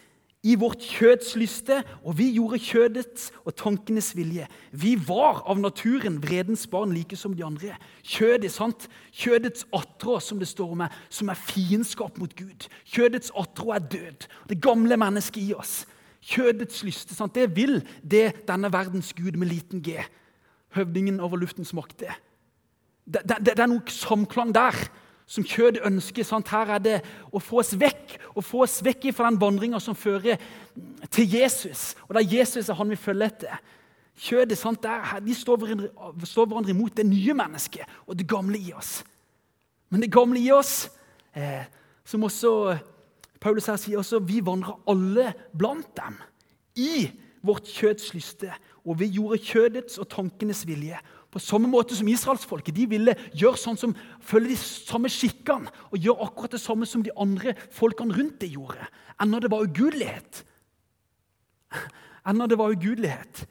i 0.45 0.55
vårt 0.61 0.83
kjøds 0.85 1.33
lyste, 1.41 1.79
og 2.05 2.19
vi 2.19 2.27
gjorde 2.37 2.61
kjødets 2.61 3.31
og 3.47 3.55
tankenes 3.57 4.11
vilje. 4.17 4.45
Vi 4.77 4.93
var 5.01 5.41
av 5.49 5.61
naturen 5.63 6.19
vredens 6.23 6.67
barn, 6.71 6.93
like 6.93 7.17
som 7.17 7.33
de 7.37 7.47
andre. 7.47 7.79
Kjødet, 8.05 8.53
sant? 8.53 8.85
Kjødets 9.17 9.65
attrå, 9.73 10.19
som 10.21 10.41
det 10.41 10.51
står 10.51 10.75
om, 10.77 10.85
som 11.09 11.33
er 11.33 11.41
fiendskap 11.41 12.21
mot 12.21 12.35
Gud. 12.37 12.69
Kjødets 12.85 13.33
attrå 13.41 13.73
er 13.73 13.89
død. 13.95 14.29
Det 14.53 14.61
gamle 14.63 14.99
mennesket 15.01 15.41
i 15.47 15.55
oss. 15.57 15.87
Kjødets 16.25 16.85
lyste, 16.85 17.17
sant? 17.17 17.35
det 17.35 17.51
vil 17.57 17.81
det 18.01 18.47
denne 18.49 18.71
verdens 18.73 19.13
gud 19.17 19.37
med 19.41 19.49
liten 19.49 19.81
g. 19.85 19.97
Høvdingen 20.77 21.21
over 21.25 21.41
luftens 21.41 21.73
makt. 21.77 22.05
Det, 22.05 22.13
det, 23.07 23.25
det, 23.41 23.57
det 23.57 23.65
er 23.65 23.73
noe 23.73 23.93
samklang 23.93 24.53
der 24.53 24.77
som 25.27 25.45
kjødet 25.45 25.85
ønsker. 25.87 26.27
Sant? 26.27 26.51
Her 26.53 26.77
er 26.77 26.83
det 26.83 26.99
å 27.33 27.41
få 27.43 27.63
oss 27.63 27.73
vekk 27.81 28.19
å 28.35 28.43
få 28.43 28.65
oss 28.65 28.81
vekk 28.85 29.09
fra 29.15 29.31
den 29.31 29.41
vandringa 29.41 29.79
som 29.83 29.97
fører 29.97 30.41
til 31.15 31.37
Jesus. 31.37 31.95
Og 32.07 32.15
det 32.17 32.25
er 32.25 32.37
Jesus 32.41 32.69
er 32.69 32.79
han 32.79 32.91
vi 32.91 32.99
følger 32.99 33.31
etter. 33.31 33.61
Kjødet 34.25 34.59
sant? 34.59 34.83
Der, 34.83 35.19
de 35.23 35.35
står 35.35 35.61
hverandre, 35.63 35.91
står 36.27 36.49
hverandre 36.51 36.75
imot 36.75 36.97
det 36.99 37.07
nye 37.07 37.35
mennesket 37.35 37.99
og 38.07 38.19
det 38.19 38.29
gamle 38.31 38.59
i 38.59 38.75
oss. 38.75 39.03
Men 39.91 40.03
det 40.03 40.13
gamle 40.15 40.43
i 40.43 40.51
oss, 40.55 40.89
eh, 41.35 41.67
som 42.05 42.27
også 42.27 42.77
Paulus 43.41 43.69
her 43.71 43.79
sier, 43.79 43.99
også, 44.01 44.23
vi 44.25 44.41
vandrer 44.43 44.79
alle 44.91 45.33
blant 45.55 45.91
dem 45.99 46.19
i 46.81 47.11
vårt 47.45 47.69
kjøds 47.69 48.15
lyste. 48.15 48.55
Og 48.85 48.99
vi 49.01 49.13
gjorde 49.17 49.43
kjødets 49.43 49.99
og 50.03 50.09
tankenes 50.13 50.65
vilje. 50.67 50.99
På 51.35 51.43
samme 51.43 51.67
måte 51.67 51.97
som 51.99 52.07
israelsfolket. 52.07 52.77
De 52.77 52.85
ville 52.87 53.17
gjøre 53.35 53.59
sånn 53.59 53.79
som 53.79 53.95
følge 54.23 54.53
de 54.53 54.59
samme 54.61 55.11
skikkene 55.11 55.73
og 55.91 55.99
gjøre 55.99 56.29
akkurat 56.29 56.55
det 56.55 56.63
samme 56.63 56.87
som 56.87 57.03
de 57.03 57.11
andre 57.19 57.57
folkene 57.75 58.15
rundt 58.15 58.37
det 58.45 58.53
gjorde. 58.53 58.87
Enda 59.19 59.41
det 59.43 59.51
var 59.51 59.67
ugudelighet. 59.67 60.45
Enda 62.31 62.47
det 62.47 62.59
var 62.61 62.71
ugudelighet. 62.71 63.43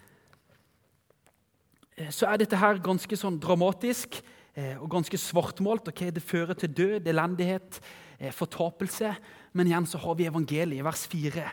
Eh, 1.98 2.08
så 2.08 2.30
er 2.30 2.40
dette 2.40 2.58
her 2.58 2.80
ganske 2.84 3.18
sånn 3.20 3.36
dramatisk 3.42 4.22
eh, 4.56 4.78
og 4.80 4.88
ganske 4.94 5.20
svartmålt. 5.20 5.92
Okay, 5.92 6.14
det 6.16 6.24
fører 6.24 6.58
til 6.58 6.72
død, 6.74 7.10
elendighet, 7.12 7.82
eh, 8.18 8.32
fortapelse. 8.32 9.12
Men 9.54 9.70
igjen 9.70 9.90
så 9.92 10.00
har 10.06 10.16
vi 10.18 10.30
evangeliet 10.30 10.80
i 10.80 10.88
vers 10.88 11.04
4. 11.12 11.50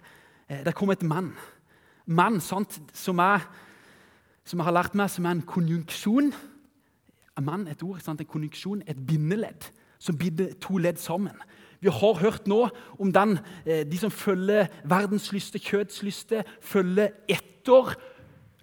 Der 0.50 0.74
kommer 0.74 0.96
et 0.96 1.04
menn. 1.06 1.34
Menn 2.10 2.40
sant, 2.42 2.80
som 2.96 3.20
er 3.22 3.44
som 4.50 4.58
jeg 4.58 4.66
har 4.66 4.74
lært 4.74 4.96
meg, 4.98 5.10
som 5.12 5.26
er 5.28 5.36
en 5.36 5.46
konjunksjon. 5.46 6.32
Mann, 7.40 7.68
et 7.70 7.82
ord, 7.86 8.00
sant? 8.02 8.20
en 8.20 8.28
konjunksjon, 8.28 8.82
et 8.90 8.98
bindeledd 9.06 9.70
som 10.02 10.16
binder 10.18 10.50
to 10.60 10.80
ledd 10.80 10.98
sammen. 11.00 11.36
Vi 11.80 11.88
har 11.88 12.18
hørt 12.20 12.48
nå 12.50 12.66
om 13.00 13.12
den, 13.12 13.38
eh, 13.64 13.84
de 13.88 13.98
som 13.98 14.10
følger 14.10 14.66
verdens 14.84 15.30
lyste, 15.32 15.58
kjøds 15.58 16.02
lyste, 16.02 16.42
følger 16.60 17.14
etter 17.28 17.94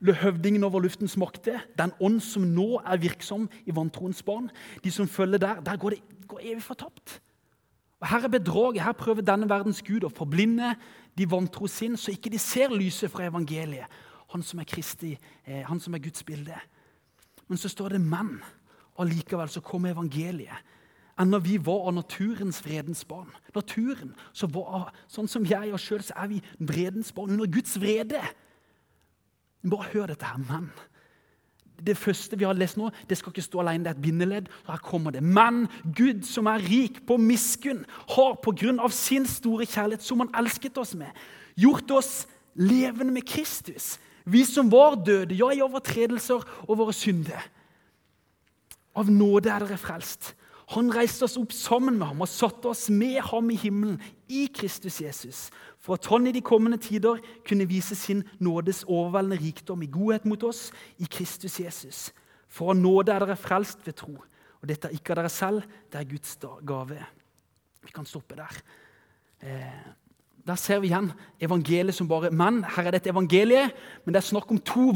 høvdingen 0.01 0.63
over 0.63 0.83
luftens 0.83 1.17
makter, 1.17 1.63
den 1.77 1.93
ånd 1.99 2.19
som 2.21 2.43
nå 2.43 2.81
er 2.85 3.01
virksom 3.01 3.47
i 3.65 3.73
vantroens 3.73 4.21
barn. 4.23 4.51
De 4.83 4.91
som 4.91 5.07
følger 5.07 5.37
der, 5.37 5.61
der 5.61 5.77
går 5.77 5.89
det 5.89 6.01
går 6.27 6.43
evig 6.43 6.63
fortapt. 6.63 7.21
Og 7.99 8.07
Her 8.07 8.23
er 8.23 8.27
bedraget. 8.27 8.83
Her 8.83 8.91
prøver 8.91 9.21
denne 9.21 9.49
verdens 9.49 9.81
gud 9.81 10.03
å 10.03 10.13
forblinde 10.13 10.75
de 11.17 11.25
vantro 11.25 11.67
sinn, 11.67 11.97
så 11.97 12.11
ikke 12.11 12.29
de 12.29 12.37
ser 12.37 12.69
lyset 12.69 13.09
fra 13.09 13.25
evangeliet 13.25 13.87
han 14.33 14.43
som 14.43 14.59
er 14.59 14.67
Kristi, 14.67 15.17
eh, 15.45 15.63
han 15.65 15.79
som 15.79 15.93
er 15.93 16.03
Guds 16.03 16.23
bilde. 16.23 16.55
Men 17.47 17.57
så 17.57 17.69
står 17.69 17.89
det 17.89 18.01
'men'. 18.01 18.43
Allikevel 18.99 19.49
så 19.49 19.61
kommer 19.61 19.91
evangeliet. 19.91 20.57
Enda 21.19 21.39
vi 21.39 21.57
var 21.57 21.87
av 21.87 21.93
naturens 21.93 22.65
vredens 22.65 23.05
barn. 23.05 23.29
Naturen, 23.55 24.15
så 24.33 24.47
var, 24.47 24.93
Sånn 25.07 25.27
som 25.27 25.45
jeg 25.45 25.73
og 25.73 25.79
sjøl, 25.79 26.03
så 26.03 26.13
er 26.15 26.27
vi 26.27 26.41
vredens 26.59 27.11
barn 27.11 27.31
under 27.31 27.45
Guds 27.45 27.79
vrede. 27.79 28.21
Bare 29.69 29.89
hør 29.93 30.05
dette 30.07 30.25
her. 30.25 30.37
Men 30.37 30.69
det 31.85 31.97
første 31.97 32.37
vi 32.37 32.45
har 32.45 32.53
lest 32.57 32.77
nå, 32.77 32.89
det 33.09 33.17
skal 33.17 33.33
ikke 33.33 33.45
stå 33.45 33.61
alene. 33.61 33.83
Det 33.83 33.91
er 33.91 33.97
et 33.97 34.01
bindeledd. 34.01 34.49
og 34.65 34.73
her 34.73 34.77
kommer 34.77 35.11
det. 35.11 35.23
Men 35.23 35.67
Gud, 35.95 36.23
som 36.23 36.45
er 36.45 36.61
rik 36.61 37.05
på 37.07 37.17
miskunn, 37.17 37.85
har 38.09 38.37
på 38.43 38.51
grunn 38.51 38.79
av 38.79 38.89
sin 38.89 39.25
store 39.25 39.65
kjærlighet, 39.65 40.03
som 40.03 40.19
han 40.19 40.33
elsket 40.35 40.77
oss 40.77 40.95
med, 40.95 41.11
gjort 41.55 41.91
oss 41.91 42.27
levende 42.55 43.13
med 43.13 43.25
Kristus. 43.25 43.99
Vi 44.27 44.43
som 44.43 44.67
var 44.71 44.97
døde, 45.07 45.35
ja, 45.39 45.51
i 45.55 45.63
overtredelser 45.63 46.43
og 46.67 46.81
våre 46.81 46.95
synder. 46.95 47.45
Av 48.97 49.07
nåde 49.11 49.51
er 49.53 49.63
dere 49.63 49.79
frelst. 49.79 50.33
Han 50.73 50.89
reiste 50.91 51.23
oss 51.23 51.37
opp 51.39 51.53
sammen 51.55 51.95
med 51.95 52.09
ham 52.09 52.23
og 52.25 52.27
satte 52.27 52.67
oss 52.67 52.89
med 52.91 53.21
ham 53.29 53.47
i 53.53 53.59
himmelen 53.59 54.01
i 54.27 54.49
Kristus 54.51 54.97
Jesus, 54.99 55.45
for 55.79 55.95
at 55.95 56.09
han 56.11 56.27
i 56.27 56.33
de 56.35 56.41
kommende 56.43 56.79
tider 56.83 57.21
kunne 57.47 57.69
vise 57.69 57.95
sin 57.95 58.25
nådes 58.43 58.83
overveldende 58.83 59.39
rikdom 59.45 59.85
i 59.85 59.91
godhet 59.91 60.25
mot 60.27 60.43
oss 60.43 60.65
i 60.99 61.07
Kristus 61.07 61.55
Jesus. 61.61 62.09
For 62.51 62.73
av 62.73 62.81
nåde 62.81 63.13
er 63.13 63.23
dere 63.23 63.39
frelst 63.39 63.87
ved 63.87 63.95
tro. 64.01 64.17
Og 64.59 64.67
dette 64.67 64.89
er 64.89 64.97
ikke 64.97 65.13
av 65.13 65.21
dere 65.21 65.31
selv, 65.31 65.63
det 65.87 66.01
er 66.01 66.09
Guds 66.09 66.35
gave. 66.67 66.99
Vi 67.85 67.95
kan 67.95 68.09
stoppe 68.09 68.35
der. 68.35 68.59
Eh, 69.39 69.87
der 70.47 70.55
ser 70.59 70.79
vi 70.79 70.89
igjen 70.91 71.11
evangeliet 71.43 71.95
som 71.95 72.07
bare 72.07 72.31
Men 72.31 72.63
her 72.63 72.87
er 72.87 72.95
det 72.95 73.01
et 73.05 73.11
evangelie, 73.11 73.69
men 74.05 74.13
det 74.13 74.21
er 74.21 74.29
snakk 74.29 74.51
om 74.51 74.59
to, 74.59 74.91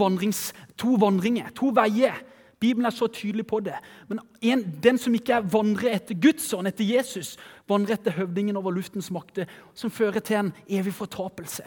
to 0.78 0.96
vandringer, 1.00 1.50
to 1.56 1.74
veier. 1.76 2.16
Bibelen 2.62 2.86
er 2.86 2.94
så 2.94 3.08
tydelig 3.08 3.48
på 3.48 3.60
det. 3.60 3.76
Men 4.08 4.20
en, 4.42 4.62
den 4.84 4.98
som 5.02 5.14
ikke 5.18 5.34
er 5.34 5.48
vandrer 5.50 5.96
etter 5.96 6.18
Guds 6.22 6.46
ånd, 6.54 6.70
etter 6.70 6.86
Jesus, 6.86 7.34
vandrer 7.68 7.98
etter 7.98 8.14
høvdingen 8.20 8.58
over 8.60 8.72
luftens 8.76 9.10
makter, 9.12 9.50
som 9.74 9.92
fører 9.92 10.22
til 10.22 10.38
en 10.38 10.52
evig 10.70 10.94
fortapelse. 10.94 11.66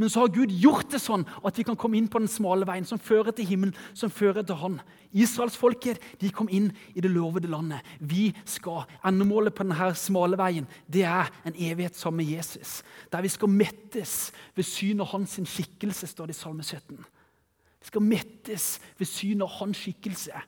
Men 0.00 0.08
så 0.08 0.22
har 0.22 0.30
Gud 0.32 0.52
gjort 0.62 0.88
det 0.94 0.98
sånn 1.02 1.26
at 1.44 1.58
vi 1.60 1.64
kan 1.68 1.76
komme 1.76 1.98
inn 1.98 2.06
på 2.08 2.22
den 2.22 2.30
smale 2.30 2.64
veien 2.64 2.86
som 2.88 3.00
fører 3.02 3.34
til 3.36 3.44
himmelen, 3.50 3.74
som 3.92 4.08
fører 4.08 4.46
til 4.48 4.56
Han. 4.62 4.78
Israelsfolket 5.12 6.00
de 6.22 6.30
kom 6.32 6.48
inn 6.48 6.70
i 6.96 7.02
det 7.04 7.10
lovede 7.12 7.50
landet. 7.52 7.84
Vi 8.00 8.30
skal, 8.48 8.86
Endemålet 9.04 9.52
på 9.52 9.66
denne 9.66 9.90
smale 10.00 10.38
veien 10.40 10.68
det 10.88 11.04
er 11.04 11.28
en 11.44 11.52
evighet 11.52 11.98
sammen 12.00 12.22
med 12.22 12.32
Jesus. 12.32 12.78
Der 13.12 13.20
vi 13.20 13.28
skal 13.28 13.52
mettes 13.52 14.30
ved 14.56 14.64
synet 14.64 15.04
av 15.04 15.12
hans 15.12 15.36
skikkelse, 15.36 16.08
står 16.08 16.30
det 16.30 16.38
i 16.38 16.40
Salme 16.40 16.64
17. 16.64 16.96
Vi 16.96 17.92
skal 17.92 18.06
mettes 18.06 18.70
ved 18.96 19.10
synet 19.10 19.44
av 19.50 19.58
hans 19.58 19.84
skikkelse. 19.84 20.46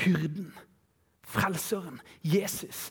Hyrden, 0.00 0.54
frelseren, 1.20 2.00
Jesus 2.24 2.88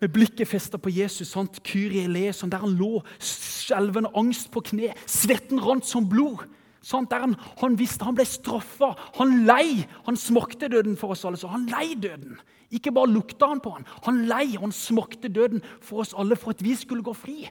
med 0.00 0.12
blikket 0.14 0.48
festa 0.48 0.78
på 0.78 0.92
Jesus, 0.94 1.32
sant? 1.32 1.58
Kyrie 1.66 2.04
eleison, 2.06 2.50
der 2.50 2.62
han 2.62 2.76
lå 2.78 3.02
skjelvende 3.18 4.12
angst 4.18 4.52
på 4.54 4.62
kne. 4.70 4.92
Svetten 5.06 5.60
rant 5.62 5.86
som 5.86 6.06
blod. 6.08 6.46
Sant? 6.84 7.10
Der 7.10 7.24
han, 7.24 7.34
han, 7.60 7.78
visste 7.78 8.06
han 8.06 8.16
ble 8.16 8.26
straffa. 8.28 8.92
Han 9.18 9.42
lei. 9.48 9.82
Han 10.06 10.16
smakte 10.16 10.70
døden 10.70 10.96
for 10.96 11.14
oss 11.14 11.24
alle. 11.26 11.40
Så 11.40 11.50
han 11.50 11.66
lei 11.72 11.96
døden. 11.98 12.38
Ikke 12.74 12.92
bare 12.94 13.10
lukta 13.10 13.48
han 13.50 13.62
på 13.64 13.74
han. 13.74 13.88
Han 14.06 14.22
lei 14.30 14.52
han 14.56 14.72
smakte 14.74 15.30
døden 15.32 15.64
for 15.84 16.04
oss 16.04 16.14
alle 16.16 16.38
for 16.38 16.54
at 16.54 16.62
vi 16.64 16.76
skulle 16.78 17.04
gå 17.04 17.16
fri. 17.16 17.48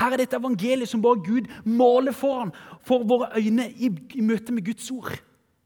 Her 0.00 0.14
er 0.14 0.22
dette 0.22 0.38
evangeliet 0.38 0.88
som 0.88 1.02
bare 1.02 1.20
Gud 1.20 1.50
maler 1.66 2.14
foran 2.16 2.54
for 2.86 3.04
våre 3.04 3.32
øyne 3.36 3.66
i, 3.68 3.90
i 4.14 4.24
møte 4.24 4.54
med 4.54 4.64
Guds 4.64 4.88
ord. 4.94 5.12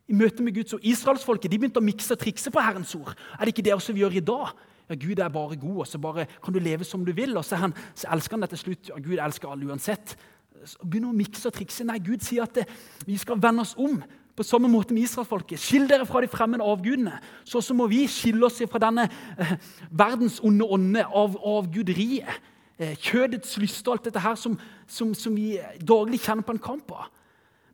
I 0.09 0.17
møte 0.17 0.43
med 0.43 0.57
Guds 0.57 0.75
ord. 0.75 0.83
Israelsfolket 0.85 1.53
begynte 1.53 1.81
å 1.81 1.85
mikse 1.85 2.17
og 2.17 2.21
trikse 2.21 2.51
på 2.53 2.63
Herrens 2.65 2.97
ord. 2.97 3.15
Er 3.39 3.45
det 3.45 3.55
ikke 3.55 3.67
det 3.69 3.77
også 3.77 3.95
vi 3.95 4.03
gjør 4.03 4.17
i 4.19 4.25
dag? 4.25 4.57
Ja, 4.89 4.95
Gud 5.01 5.19
er 5.19 5.29
bare 5.33 5.57
god, 5.57 5.79
og 5.85 5.87
så 5.89 5.99
bare 5.99 6.27
kan 6.45 6.55
du 6.55 6.61
leve 6.61 6.85
som 6.85 7.05
du 7.05 7.13
vil. 7.13 7.37
Og 7.37 7.45
så, 7.45 7.57
han, 7.57 7.75
så 7.95 8.11
elsker 8.13 8.37
han 8.37 8.45
deg 8.45 8.53
til 8.55 8.63
slutt. 8.65 8.91
Ja, 8.93 8.99
Gud 9.01 9.17
elsker 9.19 9.53
alle 9.53 9.71
uansett. 9.71 10.17
Så 10.65 10.79
begynner 10.85 11.13
å 11.13 11.17
mikse 11.17 11.49
og 11.49 11.57
trikse. 11.57 11.87
Nei, 11.89 11.99
Gud 12.05 12.25
sier 12.25 12.45
at 12.45 12.55
det, 12.57 12.67
vi 13.07 13.17
skal 13.21 13.41
vende 13.43 13.65
oss 13.65 13.75
om. 13.81 14.03
På 14.35 14.43
samme 14.43 14.67
måte 14.69 14.95
med 14.95 15.07
israelsfolket. 15.07 15.61
Skill 15.63 15.87
dere 15.87 16.07
fra 16.09 16.21
de 16.25 16.29
fremmede 16.29 16.67
avgudene. 16.67 17.21
Så 17.47 17.61
så 17.63 17.75
må 17.77 17.87
vi 17.87 18.03
skille 18.11 18.43
oss 18.47 18.59
fra 18.71 18.81
denne 18.83 19.07
eh, 19.39 19.53
verdens 19.95 20.41
onde 20.43 20.67
ånde 20.67 21.05
av 21.07 21.37
avguderiet. 21.39 22.41
eh, 22.79 22.97
kjødets 22.99 23.57
lyst 23.63 23.87
og 23.87 23.95
alt 23.95 24.09
dette 24.09 24.23
her 24.23 24.35
som, 24.35 24.57
som, 24.91 25.15
som 25.15 25.37
vi 25.37 25.55
daglig 25.79 26.21
kjenner 26.25 26.43
på 26.43 26.57
en 26.57 26.65
kamp 26.65 26.91
av. 26.91 27.13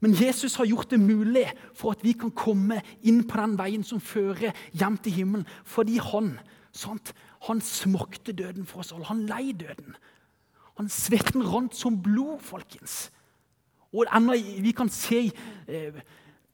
Men 0.00 0.14
Jesus 0.16 0.54
har 0.56 0.68
gjort 0.68 0.90
det 0.90 1.00
mulig 1.00 1.46
for 1.76 1.92
at 1.92 2.04
vi 2.04 2.12
kan 2.16 2.32
komme 2.32 2.80
inn 3.04 3.22
på 3.28 3.40
den 3.40 3.56
veien 3.58 3.84
som 3.84 4.00
fører 4.00 4.56
hjem 4.72 4.96
til 5.04 5.12
himmelen. 5.12 5.46
Fordi 5.64 5.98
han, 6.00 6.38
sant, 6.76 7.12
han 7.48 7.60
smakte 7.64 8.32
døden 8.36 8.66
for 8.68 8.82
oss 8.82 8.92
alle. 8.92 9.08
Han 9.10 9.26
lei 9.28 9.52
døden. 9.52 9.96
Han 10.78 10.88
Svetten 10.88 11.44
rant 11.44 11.76
som 11.76 11.98
blod, 12.02 12.40
folkens. 12.44 13.10
Og 13.92 14.06
enda, 14.14 14.36
vi 14.38 14.72
kan 14.76 14.88
se 14.92 15.26
eh, 15.66 16.00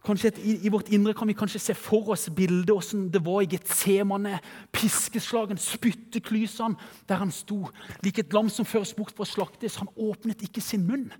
kanskje 0.07 0.33
et, 0.33 0.39
i, 0.41 0.57
i, 0.67 0.73
vårt 0.73 0.89
indre 0.95 1.13
kan 1.15 1.29
vi 1.29 1.37
kanskje 1.37 1.61
se 1.61 1.77
for 1.77 2.15
oss 2.15 2.29
bildet 2.33 2.73
hvordan 2.73 3.07
det 3.13 3.23
var 3.27 3.45
i 3.45 3.51
Getsemane. 3.53 4.39
Piskeslagen, 4.73 5.61
spytteklysene, 5.61 6.79
der 7.09 7.23
han 7.23 7.35
sto. 7.35 7.67
Lik 8.07 8.23
et 8.23 8.33
lam 8.35 8.49
som 8.51 8.69
føres 8.69 8.95
bort 8.97 9.15
for 9.15 9.27
å 9.27 9.31
slaktes. 9.31 9.79
Han 9.83 9.93
åpnet 9.97 10.47
ikke 10.47 10.65
sin 10.65 10.87
munn. 10.89 11.11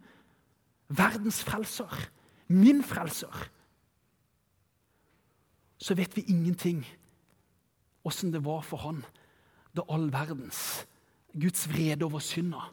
Verdens 0.89 1.43
frelser 1.45 2.09
min 2.49 2.83
frelser, 2.85 3.51
så 5.79 5.95
vet 5.95 6.15
vi 6.17 6.25
ingenting 6.31 6.85
åssen 8.07 8.33
det 8.35 8.45
var 8.47 8.63
for 8.67 8.85
han 8.87 9.05
da 9.77 9.85
all 9.93 10.09
verdens, 10.13 10.87
Guds 11.37 11.67
vrede 11.69 12.07
over 12.07 12.23
synda, 12.25 12.71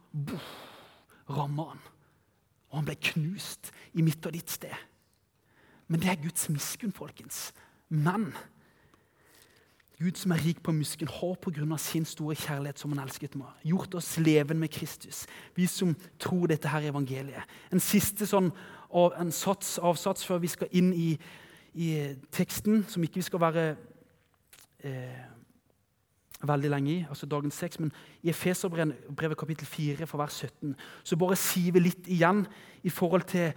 ramma 1.28 1.74
han. 1.74 1.82
Og 2.72 2.80
han 2.80 2.88
ble 2.88 2.96
knust 3.12 3.74
i 3.94 4.06
mitt 4.06 4.24
og 4.26 4.34
ditt 4.34 4.54
sted. 4.54 4.74
Men 5.92 6.00
det 6.00 6.10
er 6.10 6.22
Guds 6.24 6.48
miskunn, 6.50 6.96
folkens. 6.96 7.52
Men 7.92 8.32
Gud 10.00 10.18
som 10.18 10.34
er 10.34 10.42
rik 10.42 10.64
på 10.64 10.74
musken, 10.74 11.08
har 11.08 11.36
pga. 11.36 11.78
sin 11.78 12.06
store 12.06 12.36
kjærlighet 12.36 12.80
som 12.80 12.92
han 12.92 13.06
elsket 13.06 13.36
meg, 13.36 13.52
gjort 13.64 13.96
oss 13.96 14.18
levende 14.18 14.60
med 14.60 14.72
Kristus. 14.72 15.26
Vi 15.56 15.68
som 15.68 15.96
tror 16.20 16.48
dette 16.48 16.68
her 16.68 16.90
evangeliet. 16.90 17.44
En 17.72 17.80
siste 17.80 18.26
sånn 18.26 18.52
av 18.92 19.14
en 19.20 19.32
sats, 19.32 19.78
avsats 19.80 20.26
før 20.26 20.40
vi 20.40 20.48
skal 20.48 20.68
inn 20.72 20.94
i, 20.94 21.18
i 21.74 22.16
teksten, 22.32 22.86
som 22.88 23.04
ikke 23.04 23.22
vi 23.22 23.28
skal 23.30 23.40
være 23.40 23.76
eh, 24.84 25.24
veldig 26.44 26.72
lenge 26.72 26.92
i, 26.92 27.06
altså 27.10 27.28
dagens 27.30 27.60
6, 27.64 27.80
men 27.84 27.94
i 28.24 28.32
Efeserbrevet 28.34 29.40
kapittel 29.40 29.68
4 29.68 30.08
for 30.10 30.22
vers 30.24 30.42
17, 30.44 30.76
så 31.04 31.20
bare 31.20 31.40
sier 31.40 31.76
vi 31.76 31.86
litt 31.88 32.10
igjen 32.12 32.44
i 32.84 32.92
forhold 32.92 33.28
til 33.32 33.54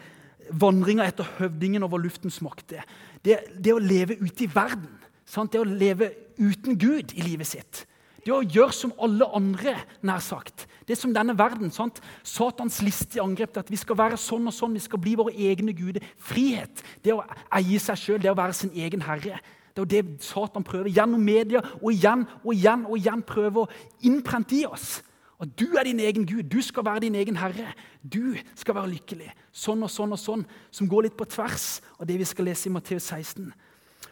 vandringa 0.55 1.07
etter 1.07 1.27
høvdingen 1.41 1.83
over 1.83 1.99
luftens 2.03 2.39
makt. 2.45 2.77
Det, 3.25 3.41
det 3.59 3.75
å 3.75 3.83
leve 3.83 4.19
ute 4.21 4.47
i 4.47 4.51
verden, 4.53 4.93
sant? 5.27 5.53
det 5.53 5.63
å 5.63 5.67
leve 5.67 6.13
uten 6.39 6.79
Gud 6.79 7.15
i 7.17 7.27
livet 7.27 7.51
sitt. 7.51 7.83
Det 8.27 8.35
å 8.35 8.43
gjøre 8.43 8.75
som 8.75 8.95
alle 9.03 9.27
andre, 9.39 9.77
nær 10.07 10.23
sagt. 10.23 10.65
Det 10.87 10.97
er 10.97 10.99
som 10.99 11.13
denne 11.15 11.37
verden. 11.39 11.71
sant? 11.71 12.01
Satans 12.27 12.81
listige 12.83 13.23
angrep 13.23 13.55
at 13.61 13.71
vi 13.71 13.79
skal 13.79 13.99
være 13.99 14.19
sånn 14.19 14.51
og 14.51 14.55
sånn, 14.55 14.75
vi 14.75 14.83
skal 14.83 14.99
bli 15.03 15.15
våre 15.19 15.35
egne 15.35 15.75
guder. 15.77 16.03
Frihet, 16.19 16.83
det 17.07 17.15
å 17.15 17.23
eie 17.55 17.79
seg 17.83 18.01
sjøl, 18.03 18.19
det 18.23 18.33
å 18.33 18.39
være 18.39 18.57
sin 18.59 18.75
egen 18.75 19.07
herre. 19.07 19.39
Det 19.77 19.85
er 19.85 19.91
det 19.93 20.25
Satan 20.25 20.65
prøver 20.65 20.89
gjennom 20.89 21.21
media 21.21 21.61
og 21.83 21.91
igjen 21.93 22.25
og 22.43 22.55
igjen 22.55 22.87
og 22.89 22.97
igjen 22.97 23.23
prøver 23.29 23.67
å 23.67 24.05
innprente 24.09 24.57
i 24.57 24.65
oss. 24.65 25.03
At 25.37 25.53
du 25.61 25.77
er 25.77 25.85
din 25.85 26.01
egen 26.01 26.25
Gud, 26.25 26.49
du 26.49 26.63
skal 26.65 26.87
være 26.87 27.05
din 27.05 27.15
egen 27.21 27.37
herre. 27.37 27.75
Du 28.01 28.39
skal 28.57 28.79
være 28.79 28.95
lykkelig. 28.95 29.29
Sånn 29.53 29.85
og 29.85 29.93
sånn 29.93 30.17
og 30.17 30.21
sånn, 30.21 30.47
som 30.73 30.89
går 30.89 31.09
litt 31.09 31.19
på 31.19 31.29
tvers 31.29 31.83
av 32.01 32.09
det 32.09 32.17
vi 32.17 32.29
skal 32.29 32.49
lese 32.49 32.71
i 32.71 32.73
Matteus 32.73 33.11
16. 33.13 33.51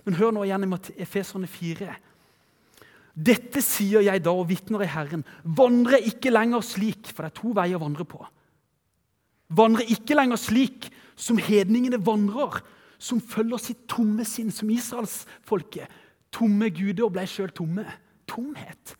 Men 0.04 0.18
hør 0.18 0.34
nå 0.36 0.44
igjen 0.44 0.66
i 0.68 1.00
Efeserne 1.00 1.48
4. 1.48 1.96
Dette 3.14 3.62
sier 3.64 4.04
jeg 4.04 4.24
da 4.26 4.34
og 4.34 4.48
vitner 4.50 4.84
i 4.84 4.90
Herren. 4.90 5.24
Vandre 5.44 6.02
ikke 6.02 6.32
lenger 6.34 6.64
slik, 6.66 7.08
for 7.08 7.24
det 7.24 7.32
er 7.32 7.40
to 7.40 7.54
veier 7.56 7.78
å 7.78 7.84
vandre 7.86 8.04
på. 8.04 8.20
Vandre 9.54 9.86
ikke 9.96 10.16
lenger 10.18 10.40
slik 10.40 10.90
som 11.16 11.38
hedningene 11.38 12.00
vandrer, 12.04 12.60
som 13.04 13.20
følger 13.20 13.60
sitt 13.60 13.84
tomme 13.90 14.24
sinn, 14.28 14.52
som 14.54 14.70
israelsfolket. 14.72 15.90
Tomme 16.32 16.70
guder 16.74 17.12
ble 17.12 17.26
sjøl 17.28 17.52
tomme. 17.54 17.84
Tomhet. 18.30 18.94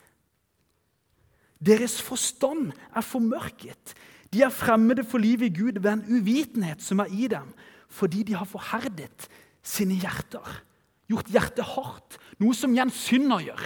Deres 1.64 1.96
forstand 2.04 2.74
er 2.92 3.06
formørket. 3.06 3.94
De 4.34 4.42
er 4.44 4.52
fremmede 4.52 5.04
for 5.06 5.22
livet 5.22 5.48
i 5.48 5.56
Gud 5.56 5.80
ved 5.80 5.92
en 5.92 6.04
uvitenhet 6.18 6.82
som 6.82 7.00
er 7.00 7.12
i 7.14 7.28
dem, 7.30 7.48
fordi 7.88 8.22
de 8.26 8.34
har 8.36 8.48
forherdet 8.50 9.28
sine 9.64 9.96
hjerter. 9.96 10.60
Gjort 11.08 11.30
hjertet 11.32 11.64
hardt, 11.74 12.18
noe 12.40 12.56
som 12.56 12.74
igjen 12.74 12.92
synder 12.92 13.44
gjør. 13.46 13.64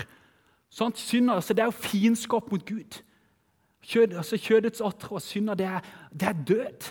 Sånn, 0.71 0.95
synder, 0.99 1.41
altså, 1.41 1.57
det 1.57 1.65
er 1.65 1.71
jo 1.73 1.83
fiendskap 1.83 2.51
mot 2.53 2.63
Gud. 2.69 3.01
Kjød, 3.89 4.15
altså, 4.21 4.39
kjødets 4.39 4.83
atre 4.85 5.17
og 5.17 5.25
synder, 5.25 5.59
det 5.59 5.67
er, 5.67 5.93
det 6.13 6.29
er 6.29 6.43
død. 6.51 6.89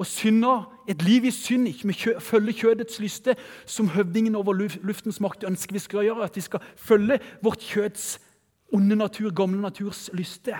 Og 0.00 0.08
synder, 0.08 0.64
et 0.88 1.02
liv 1.04 1.26
i 1.28 1.30
synd, 1.34 1.68
ikke 1.68 1.90
med 1.90 1.98
kjø, 2.00 2.14
følge 2.24 2.56
kjødets 2.62 3.00
lyste, 3.02 3.36
som 3.68 3.90
høvdingen 3.92 4.38
over 4.38 4.56
luftens 4.56 5.20
makt 5.20 5.44
ønsker 5.44 5.76
vi 5.76 5.82
skal 5.84 6.06
gjøre. 6.08 6.24
At 6.24 6.36
vi 6.36 6.44
skal 6.46 6.64
følge 6.76 7.20
vårt 7.44 7.60
kjøds 7.60 8.14
onde 8.72 8.96
natur, 8.96 9.30
gamle 9.34 9.60
naturs 9.60 10.08
lyste. 10.16 10.56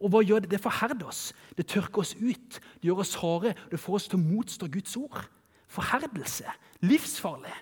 Og 0.00 0.14
hva 0.14 0.22
gjør 0.24 0.46
det? 0.46 0.52
Det 0.54 0.62
forherder 0.64 1.10
oss. 1.10 1.32
Det 1.58 1.66
tørker 1.68 2.00
oss 2.06 2.14
ut. 2.16 2.60
Det 2.80 2.88
gjør 2.88 3.04
oss 3.04 3.16
harde. 3.20 3.54
Det 3.70 3.80
får 3.82 4.00
oss 4.00 4.08
til 4.08 4.20
å 4.20 4.24
motstå 4.24 4.70
Guds 4.72 4.96
ord. 4.96 5.24
Forherdelse. 5.68 6.48
Livsfarlig. 6.80 7.56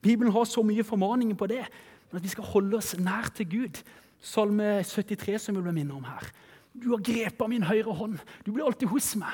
Bibelen 0.00 0.32
har 0.32 0.44
så 0.48 0.62
mye 0.64 0.84
formaninger 0.86 1.36
på 1.36 1.48
det 1.50 1.64
men 2.10 2.18
at 2.18 2.24
vi 2.26 2.32
skal 2.32 2.44
holde 2.44 2.76
oss 2.76 2.96
nær 2.98 3.30
til 3.34 3.46
Gud. 3.50 3.82
Salme 4.20 4.82
73, 4.84 5.38
som 5.38 5.56
vi 5.56 5.62
ble 5.62 5.74
minnet 5.74 5.94
om 5.94 6.04
her. 6.04 6.26
Du 6.74 6.90
har 6.90 7.02
grepet 7.02 7.50
min 7.50 7.66
høyre 7.66 7.94
hånd. 7.94 8.18
Du 8.44 8.52
blir 8.52 8.66
alltid 8.66 8.90
hos 8.90 9.14
meg. 9.18 9.32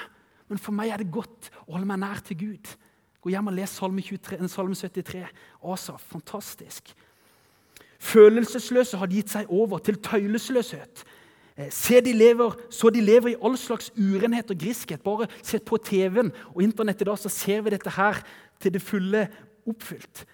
Men 0.49 0.61
for 0.63 0.77
meg 0.77 0.93
er 0.95 1.03
det 1.03 1.13
godt 1.13 1.51
å 1.65 1.75
holde 1.75 1.89
meg 1.89 2.01
nær 2.03 2.23
til 2.25 2.39
Gud. 2.39 2.73
Gå 3.23 3.33
hjem 3.33 3.51
og 3.51 3.57
les 3.57 3.73
Salme, 3.75 4.05
23, 4.05 4.39
Salme 4.53 4.79
73. 4.79 5.25
Asaf, 5.67 6.05
fantastisk. 6.13 6.93
Følelsesløse 7.99 9.01
har 9.01 9.11
gitt 9.11 9.33
seg 9.33 9.51
over 9.51 9.81
til 9.83 9.99
tøylesløshet. 10.05 11.03
Eh, 11.57 11.71
se 11.73 12.01
de 12.05 12.13
lever, 12.13 12.55
så 12.71 12.93
de 12.93 13.01
lever 13.01 13.33
i 13.33 13.39
all 13.43 13.57
slags 13.59 13.89
urenhet 13.97 14.51
og 14.53 14.61
griskhet. 14.61 15.03
Bare 15.03 15.27
sett 15.41 15.65
på 15.67 15.81
TV-en 15.81 16.31
og 16.53 16.63
Internett 16.63 17.03
i 17.03 17.09
dag, 17.09 17.19
så 17.19 17.33
ser 17.33 17.65
vi 17.65 17.73
dette 17.75 17.97
her 17.97 18.21
til 18.61 18.77
det 18.77 18.85
fulle 18.85 19.27
oppfylt. 19.67 20.27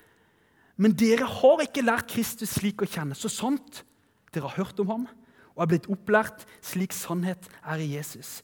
Men 0.76 0.94
dere 0.98 1.28
har 1.28 1.62
ikke 1.62 1.84
lært 1.84 2.10
Kristus 2.10 2.56
slik 2.58 2.82
å 2.82 2.88
kjenne, 2.88 3.16
så 3.16 3.30
sant 3.30 3.84
dere 4.34 4.48
har 4.50 4.64
hørt 4.64 4.80
om 4.82 4.90
ham 4.90 5.10
og 5.52 5.62
er 5.62 5.68
blitt 5.74 5.88
opplært 5.92 6.46
slik 6.64 6.94
sannhet 6.96 7.46
er 7.60 7.80
i 7.82 7.92
Jesus. 7.94 8.40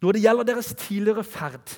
Når 0.00 0.16
det 0.16 0.22
gjelder 0.24 0.48
deres 0.48 0.74
tidligere 0.78 1.24
ferd 1.24 1.76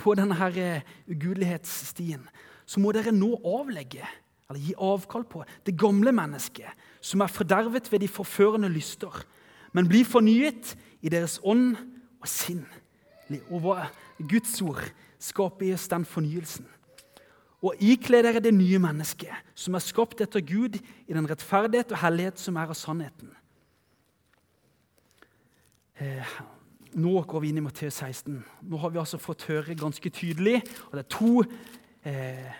på 0.00 0.14
denne 0.16 0.36
her 0.36 0.56
eh, 0.60 0.86
ugudelighetsstien, 1.08 2.24
så 2.66 2.80
må 2.80 2.92
dere 2.92 3.14
nå 3.14 3.34
avlegge, 3.46 4.04
eller 4.48 4.62
gi 4.62 4.74
avkall 4.78 5.24
på, 5.28 5.44
det 5.66 5.76
gamle 5.78 6.12
mennesket, 6.14 6.68
som 7.00 7.22
er 7.22 7.32
fordervet 7.32 7.90
ved 7.92 8.02
de 8.04 8.08
forførende 8.08 8.68
lyster, 8.72 9.12
men 9.72 9.88
bli 9.88 10.04
fornyet 10.04 10.74
i 11.04 11.12
deres 11.12 11.38
ånd 11.44 11.76
og 12.20 12.28
sinn. 12.30 12.64
Og 13.50 13.60
hva 13.60 13.88
Guds 14.22 14.54
ord 14.62 14.84
skaper 15.20 15.66
i 15.66 15.74
oss 15.74 15.88
den 15.90 16.06
fornyelsen 16.06 16.68
og 17.66 17.80
ikle 17.82 18.20
dere 18.24 18.42
det 18.42 18.52
nye 18.54 18.78
mennesket, 18.82 19.32
som 19.56 19.76
er 19.76 19.84
skapt 19.84 20.20
etter 20.22 20.44
Gud 20.44 20.76
i 20.78 21.14
den 21.14 21.26
rettferdighet 21.28 21.94
og 21.94 22.02
hellighet 22.02 22.40
som 22.40 22.58
er 22.60 22.70
av 22.70 22.78
sannheten. 22.78 23.32
Eh, 25.96 26.36
nå 26.96 27.20
går 27.28 27.42
vi 27.42 27.50
inn 27.52 27.60
i 27.60 27.64
Matteus 27.64 27.98
16. 28.00 28.38
Nå 28.70 28.80
har 28.80 28.92
vi 28.92 29.00
altså 29.02 29.20
fått 29.20 29.46
høre 29.50 29.76
ganske 29.76 30.10
tydelig 30.10 30.62
og 30.88 30.96
det 30.96 31.02
er 31.02 31.12
to 31.12 31.32
eh, 32.08 32.50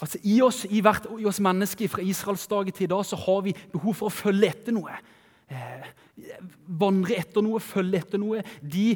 altså 0.00 0.20
i 0.22 0.38
oss, 0.44 0.64
i, 0.70 0.82
hvert, 0.84 1.08
i 1.18 1.26
oss 1.26 1.42
mennesker 1.42 1.90
fra 1.90 2.04
Israels 2.04 2.46
dager 2.50 2.74
til 2.74 2.86
i 2.86 2.92
dag 2.94 3.04
så 3.08 3.18
har 3.18 3.44
vi 3.46 3.56
behov 3.72 3.98
for 3.98 4.10
å 4.10 4.14
følge 4.14 4.52
etter 4.52 4.76
noe. 4.76 4.96
Eh, 5.50 5.86
vandre 6.66 7.18
etter 7.18 7.44
noe, 7.44 7.62
følge 7.62 8.00
etter 8.04 8.22
noe. 8.22 8.42
De 8.62 8.88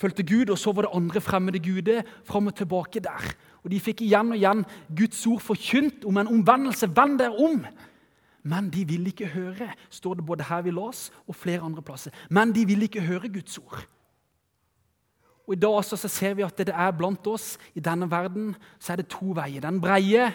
fulgte 0.00 0.26
Gud, 0.26 0.50
og 0.50 0.58
så 0.58 0.72
var 0.74 0.86
det 0.86 0.96
andre 0.96 1.22
fremmede 1.22 1.62
guder 1.62 2.02
fram 2.26 2.50
og 2.50 2.56
tilbake 2.58 3.02
der. 3.04 3.34
Og 3.64 3.70
De 3.72 3.80
fikk 3.80 4.02
igjen 4.04 4.32
og 4.34 4.38
igjen 4.38 4.64
Guds 4.96 5.20
ord 5.30 5.42
forkynt 5.44 6.04
om 6.08 6.20
en 6.20 6.32
omvendelse. 6.32 6.90
Vend 6.96 7.20
dere 7.20 7.36
om! 7.36 7.64
Men 8.44 8.68
de 8.68 8.82
ville 8.84 9.08
ikke 9.08 9.30
høre, 9.32 9.70
står 9.88 10.18
det 10.18 10.26
både 10.28 10.44
her 10.44 10.66
vi 10.66 10.72
las 10.76 11.06
og 11.24 11.36
flere 11.38 11.64
andre 11.64 11.80
plasser. 11.82 12.12
Men 12.28 12.52
de 12.52 12.66
ville 12.68 12.84
ikke 12.84 13.06
høre 13.06 13.30
Guds 13.32 13.56
ord. 13.62 13.86
Og 15.44 15.54
I 15.54 15.60
dag 15.60 15.78
så 15.84 15.96
ser 16.08 16.34
vi 16.38 16.44
at 16.46 16.56
det 16.56 16.72
er 16.72 16.96
blant 16.96 17.26
oss 17.28 17.54
i 17.76 17.82
denne 17.84 18.08
verden 18.10 18.54
så 18.80 18.94
er 18.94 19.02
det 19.02 19.10
to 19.12 19.34
veier. 19.36 19.60
Den 19.60 19.80
breie 19.82 20.30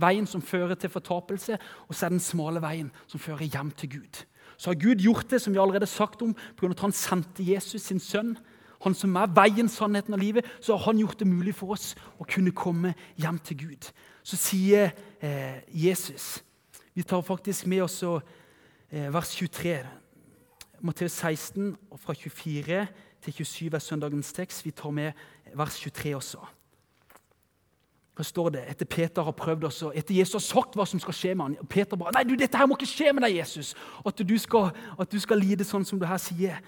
veien 0.00 0.26
som 0.26 0.42
fører 0.42 0.74
til 0.74 0.90
fortapelse, 0.90 1.58
og 1.88 1.94
så 1.94 2.06
er 2.06 2.14
den 2.14 2.22
smale 2.22 2.62
veien 2.64 2.90
som 3.06 3.20
fører 3.20 3.44
hjem 3.44 3.70
til 3.76 3.98
Gud. 3.98 4.24
Så 4.56 4.70
har 4.70 4.80
Gud 4.80 5.02
gjort 5.02 5.30
det 5.30 5.40
som 5.42 5.52
vi 5.52 5.60
allerede 5.60 5.86
har 5.86 5.92
sagt 5.92 6.22
om, 6.22 6.34
pga. 6.56 6.70
at 6.70 6.80
han 6.80 6.92
sendte 6.92 7.44
Jesus, 7.44 7.82
sin 7.82 8.00
sønn, 8.00 8.36
han 8.84 8.94
som 8.94 9.16
er 9.16 9.32
veien, 9.32 9.68
sannheten 9.68 10.14
og 10.14 10.20
livet, 10.20 10.44
så 10.60 10.76
har 10.76 10.90
han 10.90 10.98
gjort 10.98 11.18
det 11.18 11.28
mulig 11.28 11.54
for 11.56 11.72
oss 11.72 11.94
å 12.20 12.26
kunne 12.28 12.52
komme 12.52 12.94
hjem 13.16 13.38
til 13.38 13.56
Gud. 13.62 13.88
Så 14.22 14.36
sier 14.36 14.92
eh, 15.20 15.60
Jesus 15.68 16.42
Vi 16.94 17.02
tar 17.02 17.22
faktisk 17.26 17.66
med 17.66 17.82
oss 17.82 18.02
eh, 18.02 19.08
vers 19.10 19.32
23. 19.34 19.80
Matteus 20.84 21.12
16, 21.12 21.76
fra 21.96 22.14
24 22.14 22.86
til 22.86 22.86
27 23.32 23.74
er 23.74 23.78
søndagens 23.78 24.32
tekst. 24.32 24.64
Vi 24.64 24.70
tar 24.70 24.90
med 24.90 25.12
vers 25.54 25.78
23 25.80 26.16
også. 26.16 26.38
Hva 28.14 28.24
står 28.26 28.52
det? 28.54 28.62
Etter 28.70 28.86
Peter 28.86 29.26
har 29.26 29.34
prøvd 29.34 29.64
også, 29.64 29.90
etter 29.94 30.14
Jesus 30.14 30.36
har 30.36 30.44
sagt 30.46 30.76
hva 30.78 30.86
som 30.86 31.00
skal 31.02 31.16
skje 31.16 31.32
med 31.34 31.44
han, 31.48 31.70
Peter 31.70 31.98
bare, 31.98 32.12
nei 32.14 32.22
du, 32.28 32.36
dette 32.38 32.58
her 32.58 32.68
må 32.70 32.76
ikke 32.78 32.86
skje 32.86 33.10
med 33.10 33.26
deg, 33.26 33.40
Jesus. 33.40 33.72
At 34.06 34.22
du 34.22 34.36
skal, 34.38 34.70
at 34.98 35.10
du 35.10 35.18
skal 35.22 35.42
lide 35.42 35.66
sånn 35.66 35.86
som 35.88 35.98
du 35.98 36.06
her 36.06 36.20
sier. 36.22 36.60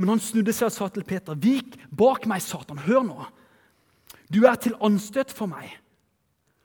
Men 0.00 0.14
han 0.14 0.22
snudde 0.22 0.54
seg 0.56 0.66
og 0.66 0.74
sa 0.74 0.88
til 0.90 1.06
Peter, 1.06 1.38
'Vik 1.38 1.78
bak 1.94 2.26
meg, 2.26 2.42
Satan. 2.42 2.78
Hør 2.78 3.06
nå.' 3.06 3.28
'Du 4.32 4.42
er 4.48 4.56
til 4.56 4.74
anstøt 4.80 5.30
for 5.30 5.46
meg.' 5.46 5.81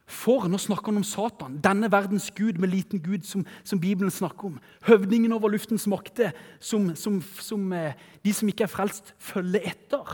For 0.08 0.48
nå 0.48 0.56
snakker 0.62 0.94
han 0.94 1.02
om 1.02 1.06
Satan, 1.06 1.58
denne 1.60 1.90
verdens 1.92 2.30
gud 2.32 2.62
med 2.64 2.72
liten 2.72 3.02
gud, 3.04 3.26
som, 3.28 3.44
som 3.68 3.80
Bibelen 3.80 4.12
snakker 4.12 4.54
om. 4.54 4.60
Høvdingen 4.88 5.36
over 5.36 5.52
luftens 5.52 5.88
makter, 5.88 6.32
som, 6.64 6.94
som, 6.96 7.20
som 7.44 7.74
eh, 7.76 7.98
de 8.24 8.34
som 8.34 8.48
ikke 8.48 8.64
er 8.64 8.72
frelst, 8.72 9.12
følger 9.20 9.68
etter. 9.68 10.14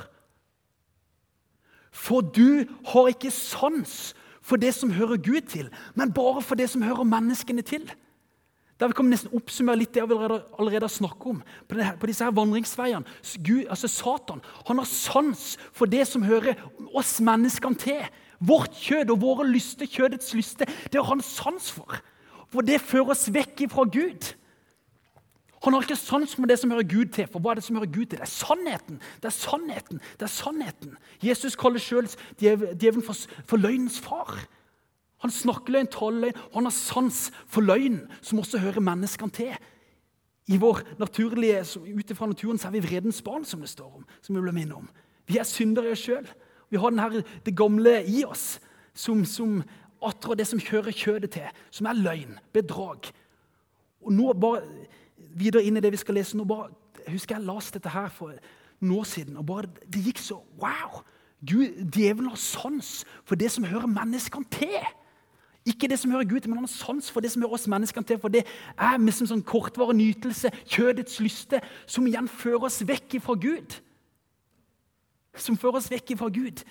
For 1.93 2.25
du 2.25 2.65
har 2.89 3.11
ikke 3.13 3.29
sans 3.29 4.15
for 4.43 4.57
det 4.59 4.73
som 4.75 4.91
hører 4.91 5.21
Gud 5.21 5.45
til, 5.47 5.69
men 5.95 6.11
bare 6.11 6.41
for 6.41 6.57
det 6.57 6.71
som 6.73 6.81
hører 6.81 7.05
menneskene 7.07 7.61
til. 7.61 7.85
Der 8.81 8.89
vi 8.89 8.97
kan 8.97 9.07
nesten 9.07 9.31
oppsummere 9.37 9.77
litt 9.79 9.93
det 9.93 10.03
vi 10.09 10.15
allerede, 10.17 10.81
har 10.87 10.91
snakket 10.91 11.29
om. 11.35 11.43
På, 11.69 11.77
på, 12.01 12.09
disse 12.09 12.25
her 12.25 12.33
vandringsveiene. 12.33 13.05
Gud, 13.45 13.69
altså 13.69 13.87
Satan 13.87 14.41
han 14.67 14.81
har 14.81 14.89
sans 14.89 15.53
for 15.71 15.85
det 15.85 16.07
som 16.09 16.25
hører 16.25 16.57
oss 16.97 17.19
menneskene 17.21 17.79
til. 17.79 18.01
Vårt 18.43 18.75
kjød 18.75 19.13
og 19.13 19.21
våre 19.21 19.47
lyster, 19.47 19.87
kjødets 19.87 20.33
lyster, 20.35 20.67
det 20.91 20.99
har 20.99 21.09
han 21.09 21.23
sans 21.23 21.71
for. 21.71 21.99
For 22.51 22.65
det 22.65 22.81
fører 22.83 23.13
oss 23.15 23.29
vekk 23.33 23.65
ifra 23.67 23.85
Gud. 23.87 24.33
Han 25.63 25.73
har 25.73 25.85
ikke 25.85 25.95
sans 25.95 26.33
for 26.35 26.49
det 26.49 26.57
som 26.59 26.73
hører 26.73 26.87
Gud 26.91 27.13
til. 27.15 27.27
For 27.31 27.39
hva 27.39 27.53
er 27.53 27.61
det 27.61 27.63
som 27.63 27.77
hører 27.79 27.93
Gud 27.93 28.09
til? 28.11 28.19
Det 28.19 28.25
er 28.25 28.31
sannheten. 28.31 28.99
Det 29.23 29.29
er 29.29 29.35
sannheten. 29.37 30.01
det 30.19 30.27
er 30.27 30.33
sannheten. 30.33 30.97
Jesus 31.23 31.55
kaller 31.55 31.79
sjøl 31.79 32.09
djevelen 32.39 33.05
for, 33.05 33.15
for 33.47 33.57
løgnens 33.57 34.01
far. 34.03 34.35
Han 35.23 35.31
snakker 35.31 35.71
løgn, 35.71 35.87
taler 35.87 36.19
løgn, 36.25 36.41
og 36.51 36.57
han 36.59 36.67
har 36.67 36.75
sans 36.75 37.29
for 37.47 37.63
løgn, 37.63 38.01
som 38.21 38.41
også 38.43 38.59
hører 38.59 38.83
menneskene 38.83 39.31
til. 39.31 39.53
I 40.51 40.57
vår 40.59 40.81
naturlige, 40.99 41.61
Ut 41.79 42.11
ifra 42.11 42.27
naturen 42.27 42.59
så 42.59 42.67
er 42.67 42.75
vi 42.75 42.83
vredens 42.83 43.21
barn, 43.23 43.45
som 43.45 43.61
det 43.63 43.69
står 43.71 44.01
om. 44.01 44.05
som 44.21 44.35
Vi 44.35 44.41
ble 44.41 44.51
minnet 44.51 44.75
om. 44.75 44.89
Vi 45.27 45.37
er 45.39 45.47
syndere 45.47 45.95
sjøl. 45.95 46.27
Vi 46.71 46.79
har 46.79 46.93
denne, 46.93 47.23
det 47.45 47.55
gamle 47.57 47.99
i 48.07 48.23
oss, 48.25 48.59
som, 48.93 49.25
som 49.25 49.61
attrår 50.03 50.39
det 50.39 50.47
som 50.49 50.61
kjører 50.61 50.95
kjødet 50.95 51.33
til, 51.35 51.61
som 51.71 51.87
er 51.89 51.99
løgn, 51.99 52.37
bedrag. 52.53 53.09
Og 54.03 54.13
nå 54.13 54.33
bare 54.33 54.63
videre 55.33 55.63
inn 55.63 55.79
i 55.79 55.83
det 55.83 55.93
vi 55.93 56.01
skal 56.01 56.19
lese 56.19 56.37
nå, 56.37 56.47
bare, 56.47 56.71
Jeg 57.03 57.17
husker 57.17 57.35
jeg 57.35 57.43
leste 57.43 57.79
dette 57.79 57.91
her 57.91 58.07
for 58.15 58.35
noen 58.79 59.07
siden, 59.07 59.37
og 59.37 59.45
bare, 59.45 59.67
det 59.91 60.05
gikk 60.05 60.21
så 60.23 60.39
Wow! 60.61 61.03
Gud, 61.43 61.91
Djevelen 61.91 62.29
har 62.29 62.39
sans 62.39 63.01
for 63.27 63.35
det 63.35 63.49
som 63.51 63.65
hører 63.67 63.89
menneskene 63.91 64.47
til. 64.51 64.85
Ikke 65.67 65.87
det 65.87 65.97
som 65.99 66.11
hører 66.11 66.27
Gud 66.27 66.39
til, 66.39 66.49
men 66.49 66.61
han 66.61 66.67
har 66.67 66.71
sans 66.71 67.09
for 67.11 67.23
det 67.23 67.31
som 67.31 67.41
hører 67.43 67.57
oss 67.57 67.67
menneskene 67.67 68.07
til. 68.07 68.19
For 68.19 68.31
det 68.31 68.45
er 68.77 68.99
liksom 68.99 69.27
sånn 69.27 69.43
kortvarig 69.47 69.95
nytelse, 69.99 70.51
kjødets 70.71 71.19
lyste, 71.23 71.59
som 71.87 72.07
igjen 72.07 72.27
fører 72.31 72.69
oss 72.69 72.81
vekk 72.87 73.17
fra 73.23 73.35
Gud. 73.35 73.75
Som 75.35 75.57
fører 75.57 75.79
oss 75.79 75.91
vekk 75.91 76.15
fra 76.19 76.29
Gud. 76.33 76.63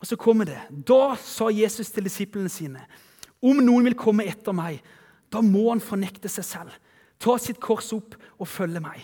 Og 0.00 0.06
så 0.06 0.18
kommer 0.20 0.48
det. 0.48 0.60
Da 0.70 1.14
sa 1.20 1.48
Jesus 1.50 1.90
til 1.90 2.06
disiplene 2.06 2.50
sine.: 2.52 2.84
Om 3.42 3.60
noen 3.64 3.84
vil 3.84 3.98
komme 3.98 4.26
etter 4.28 4.54
meg, 4.56 4.82
da 5.32 5.42
må 5.42 5.70
han 5.70 5.82
fornekte 5.82 6.30
seg 6.30 6.46
selv. 6.46 6.78
Ta 7.18 7.36
sitt 7.38 7.60
kors 7.62 7.92
opp 7.96 8.16
og 8.38 8.48
følge 8.48 8.82
meg. 8.84 9.02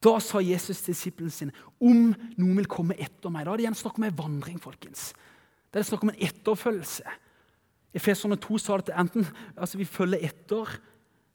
Da 0.00 0.14
sa 0.24 0.40
Jesus 0.40 0.80
til 0.80 0.94
disiplene 0.94 1.32
sine, 1.32 1.52
om 1.76 2.14
noen 2.40 2.60
vil 2.62 2.68
komme 2.70 2.96
etter 2.96 3.32
meg. 3.32 3.44
Da 3.44 3.52
er 3.52 3.60
det 3.60 3.66
igjen 3.66 3.76
snakk 3.76 3.98
om 4.00 4.06
en 4.08 4.16
vandring. 4.16 4.60
folkens. 4.60 5.12
Det 5.70 5.80
er 5.80 5.84
snakk 5.84 6.02
om 6.02 6.12
en 6.12 6.22
etterfølgelse. 6.24 7.04
Efeserne 7.94 8.38
2 8.40 8.58
sa 8.58 8.76
det 8.78 8.86
til 8.88 8.94
enten 8.96 9.26
altså 9.56 9.78
vi 9.78 9.84
følger 9.84 10.24
etter 10.24 10.78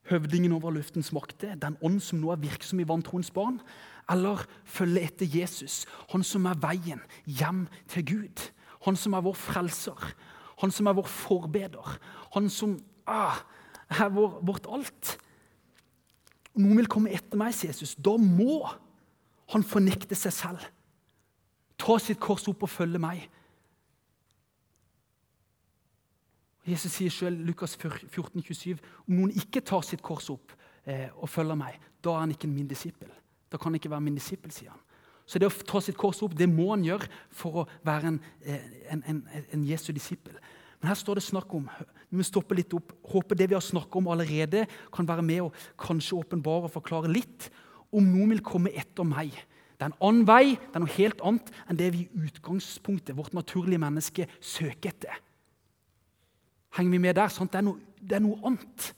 høvdingen 0.09 0.53
over 0.55 0.71
luftens 0.71 1.11
makter, 1.13 1.55
den 1.55 1.77
ånd 1.81 2.01
som 2.01 2.19
nå 2.21 2.31
er 2.31 2.41
virksom 2.41 2.79
i 2.79 2.87
vantroens 2.87 3.31
barn, 3.31 3.59
eller 4.11 4.43
følge 4.69 5.01
etter 5.07 5.29
Jesus, 5.29 5.83
han 6.11 6.23
som 6.23 6.45
er 6.49 6.59
veien 6.61 7.01
hjem 7.25 7.65
til 7.91 8.05
Gud. 8.05 8.43
Han 8.85 8.97
som 8.99 9.15
er 9.17 9.23
vår 9.25 9.37
frelser, 9.39 10.01
han 10.61 10.71
som 10.71 10.87
er 10.87 10.97
vår 10.97 11.07
forbeder, 11.09 11.95
han 12.35 12.49
som 12.53 12.77
ah, 13.09 13.39
er 13.89 14.11
vår, 14.13 14.39
vårt 14.45 14.69
alt. 14.69 15.15
Om 16.55 16.67
Noen 16.67 16.83
vil 16.83 16.91
komme 16.91 17.13
etter 17.15 17.39
meg, 17.39 17.55
sier 17.55 17.73
Jesus. 17.73 17.95
Da 17.97 18.13
må 18.21 18.61
han 19.51 19.65
fornekte 19.65 20.17
seg 20.17 20.33
selv. 20.33 20.69
Ta 21.81 21.97
sitt 21.99 22.21
kors 22.23 22.45
opp 22.47 22.63
og 22.63 22.71
følge 22.71 23.01
meg. 23.01 23.25
Jesus 26.65 26.95
sier 26.95 27.13
selv 27.13 27.43
Lukas 27.45 27.75
14, 27.77 28.41
27, 28.41 28.79
om 29.05 29.19
noen 29.19 29.35
ikke 29.37 29.61
tar 29.61 29.83
sitt 29.85 30.01
kors 30.05 30.31
opp 30.33 30.55
eh, 30.89 31.11
og 31.13 31.29
følger 31.29 31.59
meg, 31.59 31.77
da 32.01 32.15
er 32.15 32.23
han 32.23 32.33
ikke 32.33 32.49
min 32.49 32.69
disippel. 32.69 33.11
Da 33.51 33.57
kan 33.57 33.71
han 33.71 33.79
ikke 33.79 33.91
være 33.93 34.05
min 34.05 34.17
disippel, 34.17 34.53
sier 34.53 34.73
han. 34.73 34.81
Så 35.25 35.41
det 35.41 35.49
å 35.49 35.65
ta 35.65 35.81
sitt 35.81 35.97
kors 35.97 36.21
opp 36.25 36.35
det 36.37 36.47
må 36.49 36.69
han 36.71 36.85
gjøre 36.85 37.09
for 37.33 37.63
å 37.63 37.67
være 37.85 38.11
en, 38.13 38.19
eh, 38.45 38.69
en, 38.93 39.01
en, 39.09 39.23
en 39.57 39.65
Jesu 39.65 39.89
disippel. 39.95 40.37
Men 40.79 40.91
her 40.91 40.99
står 40.99 41.17
det 41.17 41.25
snakk 41.25 41.53
om 41.57 41.65
vi 42.11 42.19
må 42.19 42.25
stoppe 42.27 42.57
litt 42.57 42.73
opp, 42.77 42.93
Håper 43.09 43.37
det 43.39 43.49
vi 43.49 43.57
har 43.57 43.63
snakket 43.63 43.97
om 43.97 44.09
allerede, 44.13 44.65
kan 44.93 45.07
være 45.07 45.25
med 45.25 45.47
og 45.47 45.63
kanskje 45.81 46.19
åpenbare 46.19 46.69
og 46.69 46.75
forklare 46.75 47.09
litt 47.09 47.49
om 47.95 48.05
noen 48.05 48.35
vil 48.35 48.43
komme 48.45 48.73
etter 48.77 49.07
meg. 49.07 49.33
Det 49.75 49.83
er 49.83 49.91
en 49.91 49.97
annen 50.07 50.27
vei, 50.27 50.55
det 50.55 50.77
er 50.77 50.83
noe 50.83 50.95
helt 50.95 51.23
annet 51.25 51.49
enn 51.65 51.79
det 51.79 51.89
vi 51.95 52.03
i 52.05 52.27
utgangspunktet, 52.27 53.15
vårt 53.17 53.33
naturlige 53.35 53.81
menneske, 53.81 54.27
søker 54.39 54.93
etter. 54.93 55.17
Henger 56.77 56.95
vi 56.95 57.01
med 57.01 57.17
der? 57.17 57.31
Sant? 57.31 57.51
Det, 57.51 57.59
er 57.59 57.67
noe, 57.67 57.95
det 57.99 58.17
er 58.17 58.23
noe 58.23 58.39
annet. 58.47 58.91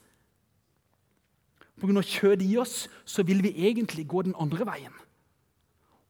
Pga. 1.77 2.01
kjødet 2.01 2.45
i 2.45 2.57
oss 2.57 2.87
så 3.05 3.23
vil 3.23 3.43
vi 3.43 3.53
egentlig 3.67 4.07
gå 4.07 4.21
den 4.21 4.35
andre 4.39 4.65
veien. 4.65 4.93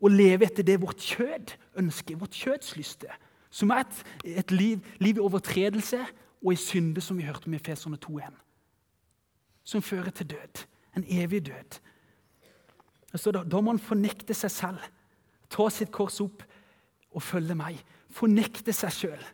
Og 0.01 0.11
leve 0.13 0.45
etter 0.45 0.63
det 0.63 0.81
vårt 0.81 1.01
kjød 1.01 1.55
ønsker, 1.75 2.15
vårt 2.15 2.35
kjødslyste. 2.37 3.07
Som 3.49 3.71
er 3.71 3.83
et, 3.83 4.03
et 4.23 4.51
liv, 4.51 4.79
liv, 4.99 5.17
i 5.17 5.23
overtredelse 5.23 5.99
og 6.43 6.53
i 6.53 6.55
synde, 6.55 7.01
som 7.01 7.17
vi 7.17 7.25
hørte 7.25 7.49
med 7.49 7.59
Feserne 7.59 7.97
2.1. 8.05 8.33
Som 9.63 9.81
fører 9.81 10.09
til 10.09 10.29
død. 10.29 10.65
En 10.97 11.05
evig 11.07 11.45
død. 11.45 11.79
Altså, 13.13 13.31
da, 13.31 13.43
da 13.43 13.61
må 13.61 13.71
man 13.71 13.79
fornekte 13.79 14.33
seg 14.33 14.51
selv. 14.51 14.83
Ta 15.49 15.69
sitt 15.73 15.91
kors 15.91 16.21
opp 16.21 16.43
og 17.11 17.23
følge 17.23 17.55
meg. 17.55 17.79
Fornekte 18.13 18.73
seg 18.75 18.93
sjøl. 18.93 19.25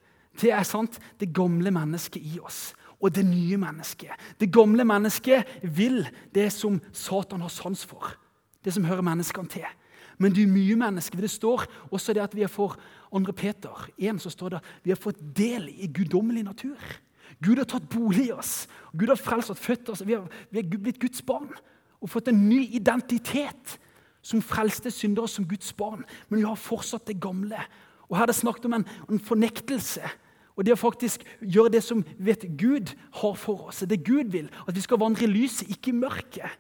Det 0.41 0.53
er 0.53 0.63
sant, 0.65 0.97
det 1.19 1.33
gamle 1.35 1.71
mennesket 1.73 2.23
i 2.23 2.39
oss 2.41 2.71
og 3.03 3.11
det 3.11 3.25
nye 3.27 3.57
mennesket. 3.59 4.11
Det 4.39 4.51
gamle 4.53 4.85
mennesket 4.87 5.59
vil 5.75 6.05
det 6.33 6.47
som 6.55 6.79
Satan 6.95 7.43
har 7.43 7.51
sans 7.51 7.85
for. 7.85 8.13
Det 8.63 8.73
som 8.73 8.85
hører 8.87 9.03
menneskene 9.03 9.51
til. 9.51 9.67
Men 10.17 10.31
det 10.35 10.45
nye 10.47 10.75
mennesket, 10.79 11.19
det 11.21 11.31
står 11.31 11.65
også 11.91 12.13
det 12.15 12.23
at 12.23 12.35
vi 12.35 12.47
fått 12.47 12.79
2. 13.11 13.33
Peter 13.35 13.89
1, 13.97 14.21
så 14.21 14.29
står 14.29 14.55
det 14.55 14.61
vi 14.85 14.93
har 14.93 15.01
fått 15.01 15.19
del 15.35 15.67
i 15.69 15.89
guddommelig 15.91 16.45
natur. 16.47 16.79
Gud 17.43 17.59
har 17.59 17.67
tatt 17.67 17.89
bolig 17.91 18.29
i 18.29 18.31
oss. 18.31 18.67
Gud 18.93 19.09
har 19.09 19.19
frelst 19.19 19.51
oss, 19.51 19.59
født 19.59 19.89
oss. 19.89 20.03
Vi 20.05 20.13
har, 20.13 20.27
vi 20.49 20.61
har 20.61 20.69
blitt 20.69 21.01
Guds 21.01 21.21
barn 21.25 21.51
og 21.99 22.11
fått 22.11 22.29
en 22.31 22.47
ny 22.49 22.67
identitet 22.75 23.77
som 24.23 24.43
frelste 24.43 24.91
syndere 24.91 25.27
som 25.27 25.47
Guds 25.47 25.73
barn. 25.75 26.05
Men 26.29 26.39
vi 26.39 26.47
har 26.47 26.59
fortsatt 26.59 27.07
det 27.09 27.19
gamle. 27.21 27.59
Og 28.07 28.17
Her 28.17 28.27
er 28.27 28.31
det 28.31 28.39
snakket 28.39 28.67
om 28.69 28.77
en, 28.77 28.85
en 29.09 29.19
fornektelse 29.19 30.07
og 30.53 30.65
det 30.65 30.75
å 30.75 30.79
faktisk 30.79 31.23
gjøre 31.41 31.73
det 31.73 31.81
som 31.85 32.03
vet 32.21 32.45
Gud 32.59 32.91
har 33.19 33.37
for 33.39 33.69
oss, 33.69 33.81
det 33.89 34.03
Gud 34.05 34.29
vil, 34.33 34.49
at 34.67 34.75
vi 34.75 34.83
skal 34.85 35.01
vandre 35.01 35.25
i 35.25 35.31
lyset, 35.31 35.71
ikke 35.73 35.89
i 35.89 35.97
mørket. 35.97 36.59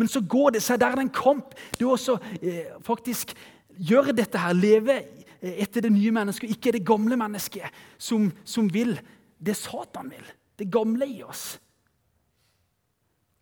Men 0.00 0.08
så 0.10 0.22
går 0.24 0.56
det 0.56 0.62
seg 0.64 0.80
der 0.80 0.94
er 0.94 0.98
det 0.98 1.06
en 1.06 1.14
kamp. 1.14 1.52
Det 1.76 1.86
å 1.86 1.92
også 1.94 2.16
eh, 2.40 2.72
faktisk 2.82 3.34
gjøre 3.76 4.14
dette 4.16 4.40
her, 4.40 4.56
leve 4.56 4.96
eh, 4.96 5.60
etter 5.62 5.84
det 5.84 5.92
nye 5.94 6.14
mennesket, 6.16 6.56
ikke 6.56 6.72
det 6.74 6.86
gamle 6.86 7.18
mennesket 7.20 7.84
som, 8.00 8.30
som 8.42 8.70
vil 8.72 8.96
det 9.38 9.54
Satan 9.58 10.10
vil. 10.10 10.24
Det 10.58 10.70
gamle 10.72 11.06
i 11.10 11.20
oss. 11.26 11.52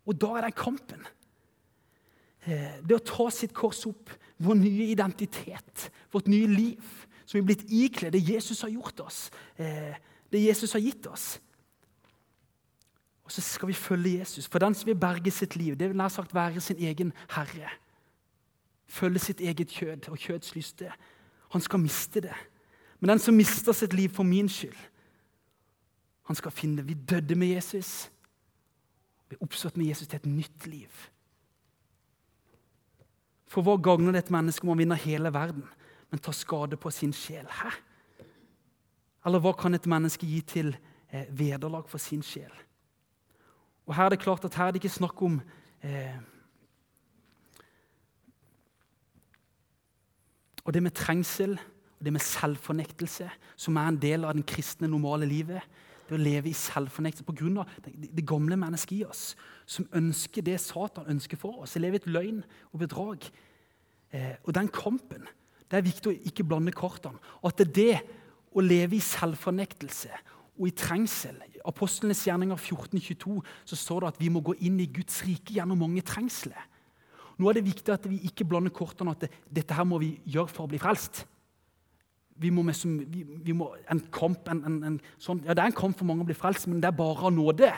Og 0.03 0.17
da 0.19 0.35
er 0.37 0.49
det 0.49 0.57
kampen. 0.59 1.07
Eh, 2.43 2.83
det 2.83 2.99
å 2.99 3.05
ta 3.07 3.29
sitt 3.31 3.55
kors 3.55 3.85
opp, 3.87 4.11
vår 4.43 4.59
nye 4.59 4.89
identitet, 4.91 5.87
vårt 6.11 6.27
nye 6.27 6.49
liv 6.51 6.93
som 7.25 7.39
er 7.39 7.47
blitt 7.47 7.65
ikledd 7.69 8.13
det 8.15 8.23
Jesus 8.29 8.61
har 8.61 8.71
gjort 8.73 8.99
oss, 9.05 9.31
eh, 9.57 9.95
det 10.31 10.43
Jesus 10.43 10.73
har 10.73 10.83
gitt 10.83 11.07
oss. 11.07 11.39
Og 13.23 13.31
så 13.31 13.41
skal 13.41 13.67
vi 13.67 13.73
følge 13.73 14.19
Jesus. 14.19 14.47
For 14.47 14.59
den 14.59 14.75
som 14.75 14.87
vil 14.87 14.99
berge 14.99 15.31
sitt 15.31 15.55
liv, 15.55 15.77
det 15.79 15.89
vil 15.89 15.97
nær 15.97 16.11
sagt 16.11 16.33
være 16.35 16.61
sin 16.61 16.77
egen 16.77 17.13
herre. 17.29 17.69
Følge 18.87 19.19
sitt 19.19 19.41
eget 19.41 19.69
kjød 19.71 20.09
og 20.09 20.17
kjødslyste. 20.17 20.91
Han 21.49 21.61
skal 21.61 21.79
miste 21.79 22.21
det. 22.21 22.35
Men 22.99 23.09
den 23.09 23.19
som 23.19 23.35
mister 23.35 23.71
sitt 23.71 23.93
liv 23.93 24.09
for 24.09 24.23
min 24.23 24.49
skyld, 24.49 24.75
han 26.23 26.35
skal 26.35 26.51
finne 26.51 26.77
det. 26.77 26.87
Vi 26.87 26.93
døde 26.93 27.35
med 27.35 27.47
Jesus. 27.47 28.09
bli 29.27 29.37
oppstått 29.41 29.77
med 29.77 29.85
Jesus 29.85 30.07
til 30.07 30.15
et 30.15 30.25
nytt 30.25 30.67
liv. 30.67 30.89
For 33.47 33.61
hva 33.65 33.77
gagner 33.81 34.11
det 34.11 34.25
et 34.25 34.31
menneske 34.31 34.63
om 34.63 34.69
han 34.73 34.77
vinner 34.77 34.95
hele 34.95 35.33
verden, 35.33 35.63
men 36.13 36.21
tar 36.21 36.35
skade 36.37 36.77
på 36.77 36.91
sin 36.93 37.13
sjel? 37.17 37.47
Hæ? 37.49 37.71
Eller 39.25 39.41
hva 39.41 39.55
kan 39.57 39.73
et 39.73 39.87
menneske 39.89 40.27
gi 40.29 40.43
til 40.45 40.69
eh, 41.09 41.25
vederlag 41.33 41.87
for 41.89 41.97
sin 41.97 42.21
sjel? 42.21 42.53
Og 43.89 43.95
Her 43.97 44.05
er 44.05 44.13
det 44.13 44.21
klart 44.21 44.45
at 44.45 44.53
her 44.53 44.69
er 44.69 44.75
det 44.75 44.83
ikke 44.83 44.93
snakk 44.93 45.21
om 45.25 45.41
eh, 45.81 46.21
Og 50.63 50.73
det 50.73 50.83
med 50.83 50.95
trengsel 50.95 51.57
og 51.57 52.05
det 52.05 52.13
med 52.13 52.23
selvfornektelse, 52.23 53.25
som 53.55 53.75
er 53.75 53.89
en 53.89 53.97
del 53.99 54.23
av 54.23 54.33
den 54.37 54.45
kristne, 54.47 54.87
normale 54.87 55.27
livet, 55.27 55.59
det 56.07 56.15
å 56.15 56.21
leve 56.21 56.47
i 56.51 56.55
selvfornektelse 56.55 57.25
pga. 57.27 57.65
Det, 57.83 57.93
det 58.15 58.25
gamle 58.27 58.55
mennesket 58.59 59.01
i 59.01 59.03
oss, 59.03 59.33
som 59.65 59.89
ønsker 59.91 60.45
det 60.45 60.55
Satan 60.61 61.09
ønsker 61.11 61.39
for 61.41 61.63
oss. 61.63 61.75
Å 61.75 61.83
leve 61.83 61.99
i 61.99 62.03
et 62.03 62.07
løgn 62.07 62.43
og 62.71 62.79
bedrag. 62.79 63.27
Eh, 64.15 64.35
og 64.43 64.53
den 64.55 64.71
kampen 64.71 65.27
det 65.73 65.79
er 65.79 65.87
viktig 65.89 66.11
å 66.11 66.19
ikke 66.29 66.45
blande 66.45 66.71
kortene. 66.75 67.17
Og 67.41 67.49
at 67.49 67.63
det 67.63 67.65
er 67.65 67.73
det 67.79 68.19
å 68.53 68.61
leve 68.61 68.99
i 68.99 69.01
selvfornektelse 69.01 70.11
og 70.53 70.67
i 70.69 70.75
trengsel 70.77 71.39
Apostlenes 71.65 72.21
gjerninger 72.27 72.59
14.22 72.59 73.39
så 73.65 73.77
står 73.79 74.03
det 74.03 74.11
at 74.11 74.21
vi 74.21 74.29
må 74.33 74.43
gå 74.43 74.55
inn 74.67 74.81
i 74.83 74.89
Guds 74.91 75.21
rike 75.25 75.55
gjennom 75.55 75.79
mange 75.79 76.03
trengsler. 76.05 76.59
Nå 77.39 77.49
er 77.49 77.57
det 77.57 77.69
viktig 77.69 77.93
at 77.93 78.07
vi 78.09 78.19
ikke 78.27 78.45
blander 78.47 78.73
kortene 78.75 79.13
at 79.15 79.23
det, 79.23 79.31
dette 79.47 79.77
her 79.77 79.87
må 79.87 80.01
vi 80.03 80.17
gjøre 80.27 80.51
for 80.51 80.65
å 80.67 80.71
bli 80.71 80.81
frelst. 80.81 81.23
Vi 82.43 82.49
må, 82.51 82.65
vi, 82.65 83.23
vi 83.45 83.55
må 83.55 83.69
en 83.93 84.01
kamp, 84.13 84.49
en, 84.51 84.63
en, 84.67 84.77
en 84.89 84.99
sånn, 85.21 85.43
ja, 85.45 85.53
Det 85.53 85.63
er 85.63 85.71
en 85.71 85.77
kamp 85.77 85.97
for 85.97 86.09
mange 86.09 86.25
å 86.25 86.27
bli 86.27 86.37
frelst, 86.37 86.67
men 86.67 86.81
det 86.81 86.89
er 86.89 86.97
bare 86.97 87.29
av 87.29 87.33
nåde. 87.33 87.69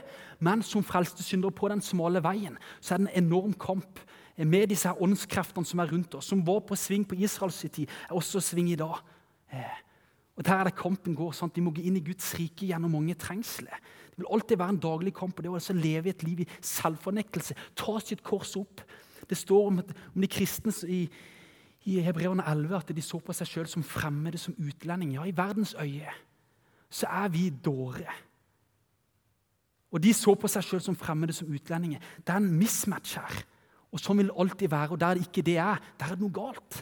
Men 0.44 0.64
som 0.66 0.84
frelste 0.86 1.24
syndere 1.24 1.56
på 1.56 1.70
den 1.72 1.84
smale 1.86 2.24
veien 2.26 2.58
så 2.80 2.96
er 2.96 3.04
det 3.04 3.12
en 3.12 3.26
enorm 3.28 3.54
kamp 3.60 4.02
med 4.38 4.68
disse 4.68 4.90
her 4.90 5.02
åndskreftene 5.02 5.68
som 5.68 5.80
er 5.80 5.92
rundt 5.92 6.16
oss, 6.18 6.28
som 6.28 6.42
var 6.46 6.60
på 6.68 6.76
sving 6.76 7.06
på 7.08 7.16
Israels 7.16 7.62
tid, 7.72 7.88
er 7.88 8.16
også 8.16 8.42
sving 8.44 8.72
i 8.74 8.80
dag. 8.80 9.00
Eh, 9.54 9.78
og 10.36 10.44
Der 10.46 10.54
er 10.54 10.64
det 10.64 10.76
kampen 10.76 11.16
går. 11.16 11.32
sant? 11.32 11.56
Vi 11.56 11.62
må 11.62 11.72
gå 11.72 11.82
inn 11.82 11.96
i 11.96 12.04
Guds 12.04 12.34
rike 12.36 12.68
gjennom 12.68 12.92
mange 12.92 13.16
trengsler. 13.16 13.80
Det 14.10 14.18
vil 14.18 14.28
alltid 14.30 14.58
være 14.58 14.70
en 14.70 14.80
daglig 14.80 15.14
kamp. 15.14 15.40
og 15.40 15.44
det 15.44 15.52
å 15.52 15.56
altså 15.56 15.74
leve 15.74 16.10
et 16.10 16.24
liv 16.24 16.40
i 16.42 16.48
selvfornektelse. 16.62 17.56
Ta 17.76 18.00
sitt 18.00 18.24
kors 18.24 18.56
opp. 18.56 18.82
Det 19.30 19.38
står 19.38 19.68
om, 19.68 19.80
om 20.16 20.22
de 20.22 20.28
kristne 20.28 20.74
i, 20.90 21.10
i 21.86 22.00
Hebreerne 22.00 22.44
11 22.44 22.76
at 22.76 22.96
de 22.96 23.02
så 23.02 23.20
på 23.20 23.34
seg 23.34 23.48
sjøl 23.48 23.68
som 23.68 23.84
fremmede, 23.84 24.38
som 24.38 24.54
utlendinger. 24.54 25.22
Ja, 25.22 25.26
i 25.26 25.38
verdens 25.38 25.76
øye 25.80 26.12
så 26.90 27.08
er 27.08 27.30
vi 27.30 27.50
dårer. 27.50 28.14
Og 29.92 30.04
de 30.04 30.14
så 30.14 30.36
på 30.36 30.48
seg 30.48 30.64
sjøl 30.64 30.82
som 30.82 30.96
fremmede, 30.96 31.34
som 31.34 31.48
utlendinger. 31.48 32.00
Det 32.20 32.34
er 32.34 32.38
en 32.38 32.58
mismatch 32.60 33.16
her. 33.16 33.44
Og 33.96 34.02
Sånn 34.04 34.20
vil 34.20 34.28
det 34.28 34.40
alltid 34.44 34.72
være. 34.74 34.92
Og 34.92 35.00
der 35.00 35.16
det 35.16 35.30
ikke 35.30 35.46
det 35.48 35.58
er, 35.64 35.80
der 35.96 36.12
er 36.12 36.18
det 36.18 36.26
noe 36.26 36.36
galt. 36.36 36.82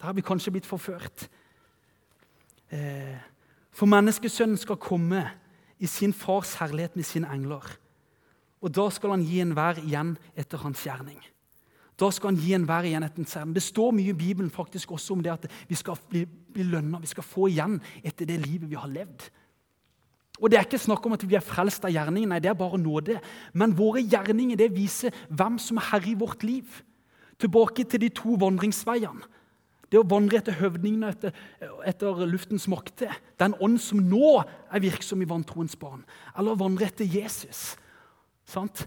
Der 0.00 0.08
har 0.08 0.16
vi 0.16 0.24
kanskje 0.24 0.54
blitt 0.54 0.68
forført. 0.68 1.26
Eh, 2.72 3.16
for 3.76 3.88
menneskesønnen 3.90 4.56
skal 4.56 4.80
komme 4.80 5.22
i 5.78 5.88
sin 5.90 6.14
fars 6.16 6.54
herlighet 6.56 6.96
med 6.96 7.04
sine 7.04 7.28
engler. 7.32 7.68
Og 8.64 8.72
da 8.72 8.88
skal 8.90 9.12
han 9.12 9.24
gi 9.28 9.42
enhver 9.44 9.82
igjen 9.84 10.16
etter 10.36 10.62
hans 10.64 10.80
gjerning. 10.86 11.20
Da 12.00 12.08
skal 12.12 12.32
han 12.32 12.40
gi 12.40 12.54
enhver 12.56 12.88
igjen 12.88 13.04
etter 13.04 13.20
hans 13.20 13.36
gjerning. 13.36 13.56
Det 13.56 13.64
står 13.64 13.92
mye 13.96 14.12
i 14.12 14.16
Bibelen 14.16 14.52
faktisk 14.52 14.96
også 14.96 15.16
om 15.16 15.24
det 15.24 15.34
at 15.34 15.44
vi 15.68 15.76
skal 15.76 16.00
bli, 16.08 16.24
bli 16.24 16.64
lønna, 16.64 17.00
vi 17.00 17.12
skal 17.12 17.24
få 17.24 17.50
igjen 17.52 17.76
etter 18.02 18.28
det 18.28 18.40
livet 18.40 18.70
vi 18.72 18.80
har 18.80 18.88
levd. 18.88 19.28
Og 20.40 20.50
Det 20.50 20.58
er 20.58 20.66
ikke 20.66 20.78
snakk 20.78 21.06
om 21.06 21.14
at 21.16 21.24
vi 21.28 21.36
er 21.38 21.44
frelst 21.44 21.84
av 21.84 21.92
gjerningen, 21.94 22.28
nei, 22.28 22.40
det 22.40 22.50
er 22.50 22.58
bare 22.58 22.78
nåde. 22.78 23.20
Men 23.52 23.76
våre 23.76 24.02
gjerninger 24.04 24.58
det 24.60 24.74
viser 24.74 25.14
hvem 25.28 25.56
som 25.62 25.80
er 25.80 25.88
herre 25.92 26.12
i 26.12 26.18
vårt 26.18 26.44
liv. 26.44 26.82
Tilbake 27.40 27.84
til 27.84 28.00
de 28.00 28.10
to 28.12 28.36
vandringsveiene. 28.40 29.24
Det 29.86 30.00
å 30.00 30.08
vandre 30.08 30.40
etter 30.40 30.56
høvdingene, 30.58 31.12
etter, 31.14 31.34
etter 31.86 32.24
luftens 32.26 32.66
makter. 32.68 33.12
Den 33.38 33.54
ånd 33.62 33.78
som 33.80 34.00
nå 34.02 34.40
er 34.42 34.82
virksom 34.82 35.22
i 35.22 35.28
vantroens 35.30 35.76
barn. 35.78 36.02
Eller 36.34 36.56
å 36.56 36.60
vandre 36.64 36.88
etter 36.88 37.06
Jesus. 37.06 37.76
Sant? 38.50 38.86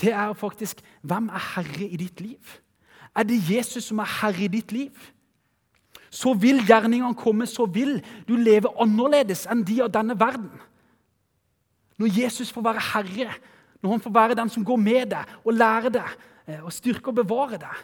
Det 0.00 0.12
er 0.12 0.34
faktisk 0.36 0.82
hvem 1.06 1.30
er 1.32 1.48
herre 1.54 1.88
i 1.88 1.98
ditt 2.00 2.20
liv? 2.20 2.58
Er 3.16 3.26
det 3.26 3.40
Jesus 3.48 3.88
som 3.88 4.02
er 4.02 4.10
herre 4.20 4.44
i 4.44 4.52
ditt 4.52 4.74
liv? 4.74 4.92
Så 6.14 6.34
vil 6.38 6.60
gjerningene 6.66 7.16
komme, 7.18 7.46
så 7.50 7.66
vil 7.66 7.96
du 8.28 8.36
leve 8.36 8.70
annerledes 8.82 9.46
enn 9.50 9.64
de 9.66 9.80
av 9.82 9.92
denne 9.94 10.18
verden. 10.18 10.52
Når 12.00 12.14
Jesus 12.20 12.52
får 12.52 12.64
være 12.66 12.84
herre, 12.92 13.34
når 13.82 13.90
han 13.90 14.04
får 14.04 14.14
være 14.14 14.38
den 14.38 14.50
som 14.50 14.64
går 14.64 14.80
med 14.80 15.10
deg 15.12 15.34
og 15.44 15.54
lærer 15.54 15.92
deg 15.94 16.14
eh, 16.48 16.62
og 16.64 16.72
styrker 16.72 17.12
og 17.12 17.20
bevarer 17.22 17.60
deg, 17.62 17.82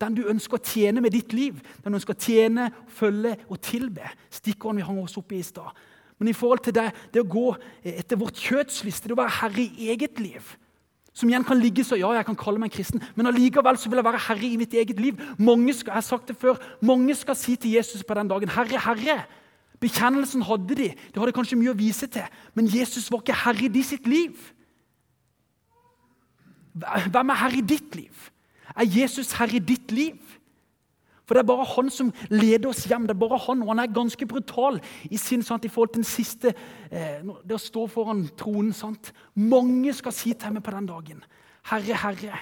den 0.00 0.16
du 0.16 0.22
ønsker 0.32 0.56
å 0.56 0.64
tjene 0.64 1.02
med 1.04 1.12
ditt 1.12 1.34
liv, 1.36 1.58
den 1.82 1.92
du 1.92 1.98
ønsker 1.98 2.16
å 2.16 2.24
tjene, 2.24 2.70
følge 2.88 3.34
og 3.48 3.60
tilbe. 3.64 4.06
Stikkordene 4.32 4.80
vi 4.80 4.88
hang 4.88 5.02
oss 5.02 5.18
opp 5.20 5.34
i 5.36 5.42
i 5.42 5.44
stad. 5.44 5.76
Men 6.20 6.30
i 6.32 6.36
forhold 6.36 6.64
til 6.64 6.76
det, 6.76 6.88
det 7.12 7.20
å 7.22 7.28
gå 7.28 7.46
etter 7.84 8.18
vårt 8.20 8.40
kjøtsliste, 8.40 9.08
det 9.08 9.16
å 9.16 9.20
være 9.20 9.38
herre 9.40 9.64
i 9.64 9.90
eget 9.92 10.20
liv 10.20 10.56
som 11.16 11.28
igjen 11.28 11.44
kan 11.44 11.58
ligge 11.58 11.82
så 11.84 11.98
ja, 11.98 12.12
jeg 12.16 12.26
kan 12.28 12.38
kalle 12.38 12.60
meg 12.62 12.70
en 12.70 12.76
kristen, 12.76 13.02
men 13.18 13.28
allikevel 13.28 13.78
så 13.80 13.90
vil 13.90 14.00
jeg 14.00 14.06
være 14.06 14.22
herre 14.28 14.46
i 14.46 14.58
mitt 14.60 14.74
eget 14.78 15.00
liv. 15.02 15.18
Mange 15.42 15.74
skal, 15.74 15.90
jeg 15.92 15.98
har 15.98 16.06
sagt 16.06 16.30
det 16.30 16.36
før, 16.38 16.60
mange 16.86 17.16
skal 17.18 17.36
si 17.38 17.56
til 17.60 17.74
Jesus 17.76 18.04
på 18.06 18.14
den 18.14 18.30
dagen, 18.30 18.48
'Herre, 18.48 18.78
Herre'. 18.78 19.26
Bekjennelsen 19.80 20.44
hadde 20.44 20.76
de, 20.76 20.88
de 20.92 21.20
hadde 21.20 21.32
kanskje 21.32 21.56
mye 21.56 21.72
å 21.72 21.78
vise 21.78 22.08
til, 22.12 22.26
men 22.54 22.68
Jesus 22.68 23.08
var 23.12 23.22
ikke 23.22 23.38
herre 23.46 23.64
i 23.64 23.72
de 23.72 23.84
sitt 23.84 24.08
liv. 24.08 24.36
Hvem 26.76 27.32
er 27.32 27.40
herre 27.40 27.62
i 27.62 27.64
ditt 27.64 27.96
liv? 27.96 28.28
Er 28.76 28.86
Jesus 28.86 29.32
herre 29.38 29.56
i 29.56 29.64
ditt 29.64 29.92
liv? 29.92 30.20
For 31.24 31.34
Det 31.34 31.44
er 31.44 31.46
bare 31.46 31.64
han 31.76 31.90
som 31.94 32.12
leder 32.28 32.68
oss 32.68 32.84
hjem. 32.90 33.06
det 33.06 33.14
er 33.14 33.18
bare 33.18 33.38
Han, 33.38 33.62
og 33.62 33.68
han 33.68 33.78
er 33.78 33.94
ganske 33.94 34.26
brutal 34.26 34.80
i 35.10 35.16
sin 35.16 35.42
sant, 35.42 35.64
i 35.64 35.68
forhold 35.68 35.88
til 35.88 36.02
den 36.02 36.04
siste 36.04 36.54
eh, 36.90 37.22
Det 37.22 37.54
å 37.54 37.58
stå 37.58 37.86
foran 37.86 38.28
tronen. 38.36 38.72
sant? 38.72 39.12
Mange 39.34 39.94
skal 39.94 40.12
si 40.12 40.34
til 40.34 40.52
meg 40.52 40.62
på 40.62 40.70
den 40.70 40.86
dagen, 40.86 41.24
'Herre, 41.62 41.94
Herre'. 41.94 42.38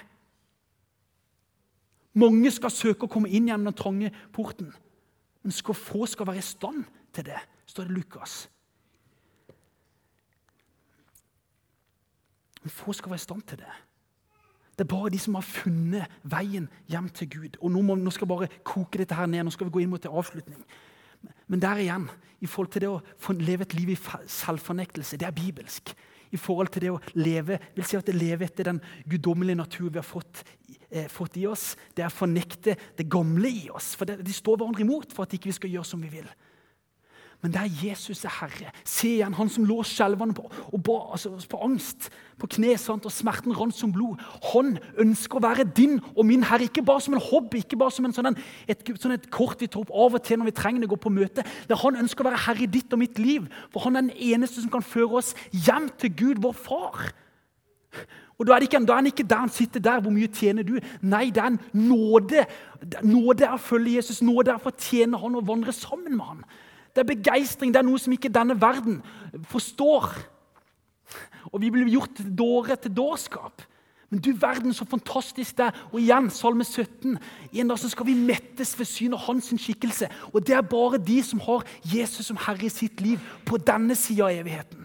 Mange 2.14 2.50
skal 2.50 2.70
søke 2.70 3.04
å 3.04 3.12
komme 3.12 3.28
inn 3.28 3.46
gjennom 3.46 3.64
den 3.64 3.74
trange 3.74 4.10
porten, 4.32 4.72
men 5.42 5.52
skal 5.52 5.74
få 5.74 6.06
skal 6.06 6.26
være 6.26 6.38
i 6.38 6.40
stand 6.40 6.84
til 7.18 7.28
det, 7.32 7.42
står 7.66 7.88
det 7.88 7.98
Lukas. 7.98 8.38
Men 12.62 12.74
få 12.74 12.94
skal 12.96 13.12
være 13.12 13.22
i 13.22 13.26
stand 13.26 13.44
til 13.48 13.62
det. 13.62 13.76
Det 14.78 14.84
er 14.84 14.90
bare 14.92 15.10
de 15.10 15.18
som 15.18 15.34
har 15.34 15.46
funnet 15.46 16.18
veien 16.22 16.68
hjem 16.86 17.08
til 17.10 17.30
Gud. 17.32 17.56
Og 17.58 17.72
Nå, 17.74 17.82
må, 17.82 17.96
nå 17.98 18.12
skal 18.14 18.28
vi 18.28 18.34
bare 18.34 18.50
koke 18.62 19.00
dette 19.00 19.16
her 19.18 19.26
ned. 19.26 19.42
Nå 19.46 19.50
skal 19.50 19.66
vi 19.66 19.74
gå 19.74 19.82
inn 19.82 19.90
mot 19.90 20.04
en 20.06 20.18
avslutning. 20.20 20.60
Men 21.50 21.62
der 21.62 21.80
igjen, 21.82 22.06
i 22.38 22.46
forhold 22.46 22.70
til 22.70 22.84
det 22.84 22.92
å 22.92 23.34
leve 23.34 23.66
et 23.66 23.74
liv 23.74 23.90
i 23.90 23.98
selvfornektelse, 23.98 25.18
det 25.18 25.26
er 25.26 25.34
bibelsk. 25.34 25.90
I 26.30 26.38
forhold 26.38 26.70
til 26.70 26.84
det 26.84 26.92
å 26.92 27.00
leve 27.18 27.58
vil 27.74 27.88
si 27.88 27.98
at 27.98 28.06
det 28.06 28.14
leve 28.14 28.46
etter 28.46 28.68
den 28.68 28.78
guddommelige 29.08 29.58
natur 29.58 29.88
vi 29.88 29.98
har 29.98 30.06
fått, 30.06 30.44
eh, 30.90 31.08
fått 31.08 31.40
i 31.40 31.46
oss. 31.48 31.72
Det 31.96 32.04
er 32.04 32.12
å 32.12 32.18
fornekte 32.20 32.76
det 32.98 33.08
gamle 33.10 33.48
i 33.48 33.66
oss. 33.70 33.96
For 33.96 34.04
det, 34.04 34.22
De 34.22 34.32
står 34.32 34.60
hverandre 34.60 34.84
imot 34.84 35.12
for 35.12 35.24
at 35.24 35.32
ikke 35.32 35.50
vi 35.50 35.58
skal 35.58 35.70
gjøre 35.70 35.90
som 35.90 36.00
vi 36.00 36.12
vil. 36.12 36.28
Men 37.42 37.52
der 37.54 37.68
Jesus 37.84 38.24
er 38.26 38.32
herre. 38.40 38.72
Se 38.82 39.12
igjen 39.12 39.36
han 39.38 39.50
som 39.52 39.66
lå 39.66 39.76
skjelvende 39.86 40.34
på, 40.34 40.48
altså, 41.12 41.30
på 41.46 41.60
angst, 41.62 42.08
på 42.38 42.48
kne, 42.50 42.72
sant? 42.82 43.06
og 43.06 43.14
smerten 43.14 43.54
rant 43.54 43.76
som 43.78 43.92
blod. 43.94 44.18
Han 44.50 44.74
ønsker 44.98 45.38
å 45.38 45.44
være 45.44 45.68
din 45.76 46.00
og 46.16 46.26
min 46.26 46.42
herre, 46.48 46.66
ikke 46.66 46.82
bare 46.82 47.04
som 47.04 47.14
en 47.14 47.22
hobby, 47.22 47.62
ikke 47.62 47.78
bare 47.78 47.94
som 47.94 48.10
sånn, 48.10 48.34
et, 48.66 48.82
sånn 48.98 49.14
et 49.14 49.30
kort 49.30 49.62
vi 49.62 49.70
tar 49.70 49.84
opp 49.84 49.94
av 49.94 50.18
og 50.18 50.26
til 50.26 50.42
når 50.42 50.50
vi 50.50 50.56
trenger 50.58 50.82
det, 50.82 50.90
gå 50.90 50.98
på 50.98 51.14
møte. 51.14 51.46
Der 51.70 51.78
han 51.78 52.02
ønsker 52.02 52.26
å 52.26 52.32
være 52.32 52.44
herre 52.48 52.66
i 52.66 52.72
ditt 52.74 52.98
og 52.98 53.04
mitt 53.04 53.22
liv, 53.22 53.46
for 53.70 53.86
han 53.86 54.00
er 54.00 54.08
den 54.08 54.34
eneste 54.34 54.64
som 54.64 54.74
kan 54.74 54.82
føre 54.82 55.22
oss 55.22 55.34
hjem 55.54 55.92
til 55.94 56.14
Gud, 56.18 56.42
vår 56.42 56.58
far. 56.58 57.10
Og 58.38 58.46
da 58.46 58.54
er 58.54 58.94
han 58.94 59.06
ikke 59.06 59.26
der 59.26 59.46
han 59.46 59.50
sitter 59.50 59.80
der. 59.80 60.00
Hvor 60.00 60.14
mye 60.14 60.30
tjener 60.30 60.62
du? 60.62 60.78
Nei, 61.02 61.30
det 61.30 61.42
er 61.42 61.54
en 61.54 61.60
nåde. 61.74 62.46
Nåde 63.02 63.46
er 63.46 63.54
å 63.54 63.62
følge 63.62 63.96
Jesus, 63.98 64.22
nåde 64.22 64.52
er 64.52 64.60
å 64.60 64.62
fortjene 64.62 65.18
han 65.18 65.38
og 65.38 65.46
vandre 65.46 65.74
sammen 65.74 66.14
med 66.14 66.26
han. 66.26 66.44
Det 66.98 67.04
er 67.04 67.14
begeistring. 67.14 67.70
Det 67.70 67.78
er 67.78 67.86
noe 67.86 68.00
som 68.02 68.10
ikke 68.10 68.32
denne 68.34 68.56
verden 68.58 68.96
forstår. 69.46 70.10
Og 71.52 71.60
vi 71.62 71.70
blir 71.70 71.86
gjort 71.92 72.16
til 72.18 72.32
dåre 72.34 72.74
til 72.74 72.90
dårskap. 72.96 73.62
Men 74.10 74.22
du 74.24 74.32
verden, 74.40 74.74
så 74.74 74.86
fantastisk 74.88 75.60
det 75.60 75.68
er. 75.68 75.78
Og 75.92 76.00
igjen, 76.00 76.26
Salme 76.34 76.64
17. 76.64 77.14
En 77.52 77.70
dag 77.70 77.78
så 77.78 77.90
skal 77.92 78.08
vi 78.08 78.16
mettes 78.18 78.72
ved 78.78 78.88
syn 78.90 79.14
av 79.14 79.22
hans 79.28 79.52
skikkelse. 79.52 80.08
Og 80.32 80.42
det 80.42 80.56
er 80.58 80.66
bare 80.66 80.98
de 80.98 81.20
som 81.22 81.38
har 81.46 81.62
Jesus 81.86 82.26
som 82.26 82.40
herre 82.48 82.66
i 82.66 82.72
sitt 82.72 82.98
liv 83.04 83.22
på 83.46 83.60
denne 83.62 83.94
sida 83.94 84.26
av 84.26 84.40
evigheten. 84.40 84.82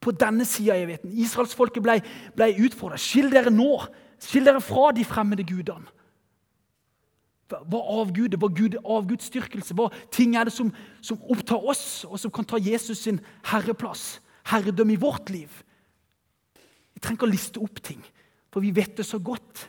På 0.00 0.16
denne 0.16 0.48
sida 0.48 0.78
av 0.78 0.86
evigheten. 0.86 1.12
Israelsfolket 1.12 1.84
ble, 1.84 2.00
ble 2.38 2.52
utfordra. 2.64 2.96
Skill 2.96 3.28
dere 3.34 3.52
nå. 3.52 3.82
Skill 4.16 4.48
dere 4.48 4.64
fra 4.64 4.94
de 4.96 5.04
fremmede 5.04 5.44
gudene. 5.44 5.92
Hva 7.48 7.80
avguder? 8.00 8.36
hva 8.36 8.50
Gud, 8.52 8.76
avgudsdyrkelse? 8.84 9.74
Hva 9.74 9.88
ting 10.12 10.36
er 10.36 10.48
det 10.48 10.52
som, 10.52 10.72
som, 11.00 11.20
opptar 11.32 11.64
oss, 11.64 12.04
og 12.04 12.20
som 12.20 12.32
kan 12.34 12.44
ta 12.44 12.60
Jesus 12.60 13.00
sin 13.06 13.22
herreplass? 13.48 14.20
Herredømme 14.50 14.94
i 14.94 15.00
vårt 15.00 15.32
liv? 15.32 15.48
Vi 16.94 17.00
trenger 17.00 17.18
ikke 17.18 17.28
å 17.28 17.32
liste 17.32 17.62
opp 17.62 17.80
ting, 17.84 18.02
for 18.52 18.64
vi 18.64 18.74
vet 18.74 18.96
det 18.98 19.06
så 19.06 19.20
godt. 19.22 19.68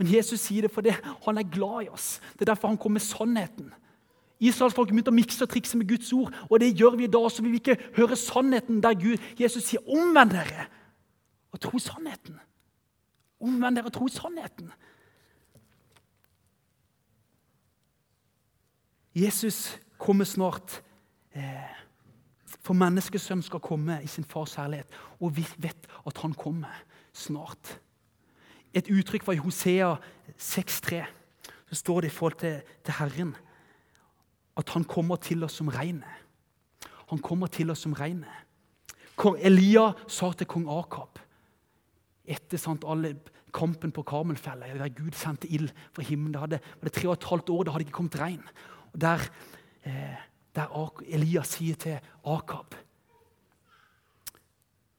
Men 0.00 0.08
Jesus 0.12 0.40
sier 0.40 0.64
det 0.64 0.72
fordi 0.72 0.94
han 0.94 1.38
er 1.38 1.48
glad 1.52 1.86
i 1.86 1.92
oss. 1.92 2.16
Det 2.34 2.46
er 2.46 2.54
derfor 2.54 2.72
han 2.72 2.80
kommer 2.80 3.00
med 3.00 3.06
sannheten. 3.06 3.72
Israelsfolket 4.42 4.96
begynte 4.96 5.12
å 5.12 5.14
mikse 5.14 5.44
og 5.44 5.52
trikse 5.52 5.78
med 5.78 5.86
Guds 5.90 6.08
ord, 6.16 6.32
og 6.48 6.58
det 6.58 6.72
gjør 6.74 6.96
vi 6.98 7.06
i 7.06 7.12
dag. 7.12 7.28
Så 7.30 7.44
vi 7.44 7.52
ikke 7.60 7.78
høre 7.98 8.18
sannheten 8.18 8.80
der 8.82 8.96
Gud, 8.98 9.20
Jesus 9.38 9.68
sier 9.68 9.84
'omvend 9.86 10.32
dere' 10.32 10.66
og 11.52 11.60
tro 11.60 11.78
sannheten. 11.78 12.40
Omvend 13.40 13.76
dere 13.76 13.86
og 13.86 13.92
tro 13.92 14.08
sannheten. 14.08 14.72
Jesus 19.14 19.80
kommer 19.98 20.24
snart. 20.24 20.82
Eh, 21.34 21.70
for 22.62 22.76
menneskesønnen 22.78 23.42
skal 23.42 23.60
komme 23.60 23.98
i 24.02 24.06
sin 24.06 24.24
fars 24.24 24.54
herlighet, 24.54 24.88
og 25.20 25.36
vi 25.36 25.46
vet 25.58 25.88
at 26.06 26.18
han 26.22 26.34
kommer 26.34 26.70
snart. 27.12 27.80
Et 28.74 28.88
uttrykk 28.88 29.24
fra 29.24 29.34
Hosea 29.34 29.96
6,3. 30.38 31.02
Så 31.68 31.74
står 31.74 32.00
det 32.00 32.12
i 32.12 32.14
forhold 32.14 32.38
til, 32.38 32.60
til 32.84 32.94
Herren 32.94 33.34
at 34.56 34.68
han 34.68 34.84
kommer 34.84 35.16
til 35.16 35.44
oss 35.44 35.56
som 35.60 35.68
regnet. 35.68 36.08
Han 37.08 37.18
kommer 37.18 37.46
til 37.46 37.70
oss 37.70 37.84
som 37.84 37.92
regnet. 37.96 38.28
Elia 39.38 39.92
sa 40.08 40.32
til 40.32 40.48
kong 40.48 40.66
Akab 40.72 41.20
etter 42.22 42.60
sant, 42.60 42.84
alle 42.86 43.16
kampen 43.52 43.92
på 43.92 44.04
Karmelfjellet, 44.06 44.78
der 44.78 44.94
Gud 44.94 45.16
sendte 45.18 45.48
ild 45.50 45.72
fra 45.92 46.04
himmelen. 46.06 46.32
Det 46.32 46.40
hadde, 46.40 46.60
var 46.80 46.88
det 46.88 46.92
tre 46.96 47.08
og 47.08 47.16
et 47.18 47.28
halvt 47.28 47.50
år, 47.50 47.62
det 47.62 47.72
hadde 47.72 47.84
ikke 47.86 47.96
kommet 47.98 48.20
regn. 48.20 48.44
Der, 49.00 49.20
eh, 49.84 50.16
der 50.54 50.92
Elias 51.06 51.48
sier 51.56 51.74
til 51.74 52.00
Akab 52.24 52.74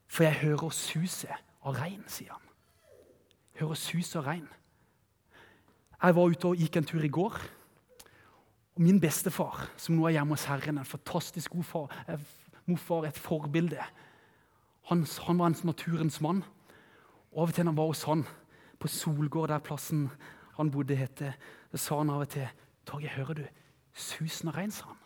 For 0.06 0.24
jeg 0.24 0.34
hører 0.34 0.70
suset 0.70 1.30
av 1.64 1.74
regn, 1.74 2.04
sier 2.06 2.32
han. 2.32 2.42
Hører 3.58 3.74
suset 3.74 4.16
av 4.20 4.26
regn. 4.28 4.48
Jeg 6.02 6.14
var 6.14 6.30
ute 6.30 6.48
og 6.50 6.56
gikk 6.60 6.76
en 6.76 6.86
tur 6.86 7.04
i 7.04 7.08
går. 7.08 7.38
Og 8.74 8.82
min 8.82 9.00
bestefar, 9.00 9.70
som 9.76 9.96
nå 9.96 10.06
er 10.06 10.18
hjemme 10.18 10.36
hos 10.36 10.46
Herren, 10.50 10.78
en 10.78 10.86
fantastisk 10.86 11.50
god 11.50 11.64
far, 11.64 12.04
eh, 12.08 12.18
morfar, 12.66 13.06
et 13.08 13.18
forbilde 13.18 13.82
han, 14.84 15.06
han, 15.26 15.38
var 15.38 15.46
en 15.46 15.56
naturens 15.64 16.20
mann. 16.20 16.44
Og 17.32 17.42
Av 17.42 17.48
og 17.48 17.54
til 17.54 17.64
når 17.64 17.72
han 17.72 17.76
var 17.76 17.86
hos 17.86 18.02
han 18.04 18.24
på 18.78 18.88
Solgård, 18.88 19.48
der 19.48 19.58
plassen 19.64 20.10
han 20.58 20.70
bodde, 20.70 20.96
heter, 20.96 21.32
sa 21.74 21.98
han 21.98 22.10
av 22.10 22.26
og 22.26 22.28
til 22.28 22.48
'Torgeir, 22.86 23.16
hører 23.16 23.34
du 23.34 23.44
susen 23.94 24.48
og 24.48 24.56
regn?' 24.56 24.74
sa 24.74 24.86
han. 24.90 25.00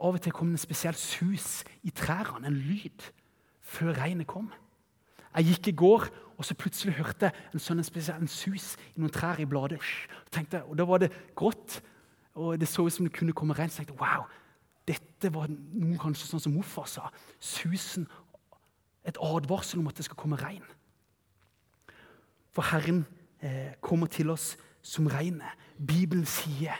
Av 0.00 0.14
og 0.14 0.22
til 0.22 0.32
kom 0.32 0.48
det 0.48 0.56
en 0.56 0.66
spesiell 0.66 0.96
sus 0.96 1.64
i 1.82 1.90
trærne, 1.90 2.46
en 2.46 2.56
lyd, 2.56 3.12
før 3.60 3.92
regnet 3.92 4.26
kom. 4.26 4.52
Jeg 5.36 5.44
gikk 5.44 5.68
i 5.68 5.76
går, 5.76 6.08
og 6.38 6.44
så 6.44 6.56
plutselig 6.56 6.96
hørte 6.96 7.30
en 7.52 7.60
sånn 7.60 7.82
en 7.82 7.86
spesiell 7.86 8.28
sus 8.28 8.76
i 8.96 9.00
noen 9.00 9.12
trær 9.12 9.38
i 9.42 9.46
bladet. 9.46 9.78
Og, 9.78 10.54
og 10.70 10.78
Da 10.78 10.86
var 10.88 11.02
det 11.02 11.12
grått, 11.36 11.82
og 12.34 12.58
det 12.58 12.68
så 12.68 12.86
ut 12.86 12.92
som 12.92 13.06
det 13.06 13.14
kunne 13.14 13.36
komme 13.36 13.54
regn. 13.54 13.70
Så 13.70 13.82
tenkte 13.82 13.98
wow, 14.00 14.24
dette 14.88 15.30
var 15.34 15.50
noe 15.50 16.00
kanskje 16.00 16.30
sånn 16.30 16.42
som 16.46 16.56
morfar 16.56 16.88
sa. 16.88 17.10
Susen, 17.38 18.08
et 19.04 19.20
advarsel 19.20 19.80
om 19.80 19.88
at 19.90 20.00
det 20.00 20.08
skal 20.08 20.18
komme 20.18 20.38
regn. 20.40 20.64
For 22.56 22.66
Herren 22.72 23.04
eh, 23.44 23.76
kommer 23.84 24.10
til 24.10 24.32
oss 24.32 24.56
som 24.82 25.06
regnet. 25.12 25.52
Bibelen 25.76 26.26
sier 26.26 26.74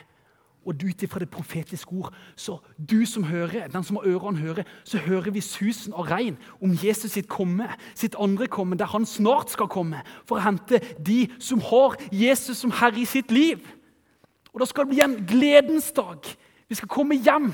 og 0.65 0.83
ut 0.83 1.03
ifra 1.03 1.19
det 1.19 1.29
profetiske 1.29 1.93
ord. 1.93 2.13
Så 2.35 2.59
du 2.77 3.05
som 3.05 3.23
hører, 3.23 3.67
den 3.67 3.83
som 3.83 3.97
har 3.97 4.05
ørene 4.05 4.37
hører, 4.37 4.63
så 4.83 4.97
hører 4.97 5.31
vi 5.31 5.41
susen 5.41 5.93
og 5.93 6.11
regn 6.11 6.37
om 6.61 6.75
Jesus 6.83 7.11
sitt 7.11 7.29
komme, 7.29 7.69
sitt 7.95 8.15
andre 8.19 8.47
komme, 8.47 8.77
der 8.77 8.85
han 8.85 9.05
snart 9.05 9.49
skal 9.49 9.71
komme 9.71 10.03
for 10.25 10.37
å 10.37 10.45
hente 10.45 10.81
de 11.01 11.25
som 11.41 11.61
har 11.65 11.97
Jesus 12.11 12.61
som 12.61 12.73
herre 12.77 13.01
i 13.01 13.09
sitt 13.09 13.31
liv. 13.31 13.59
Og 14.53 14.59
Da 14.59 14.65
skal 14.65 14.85
det 14.85 14.95
bli 14.95 15.03
en 15.03 15.19
gledens 15.25 15.91
dag. 15.91 16.19
Vi 16.69 16.75
skal 16.75 16.87
komme 16.87 17.15
hjem 17.15 17.53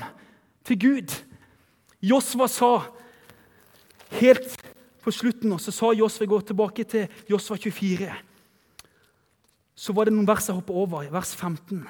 til 0.64 0.78
Gud. 0.78 1.14
Josva 2.02 2.46
sa 2.46 2.72
helt 4.20 4.58
på 5.02 5.10
slutten, 5.10 5.52
og 5.52 5.60
så 5.60 5.72
sa 5.72 5.92
Josva 5.96 6.26
Gå 6.26 6.40
tilbake 6.40 6.84
til 6.84 7.08
Josva 7.30 7.56
24. 7.56 8.12
Så 9.78 9.94
var 9.94 10.04
det 10.04 10.12
noen 10.12 10.26
vers 10.28 10.48
jeg 10.48 10.58
hoppa 10.58 10.74
over, 10.74 11.08
vers 11.10 11.34
15. 11.34 11.86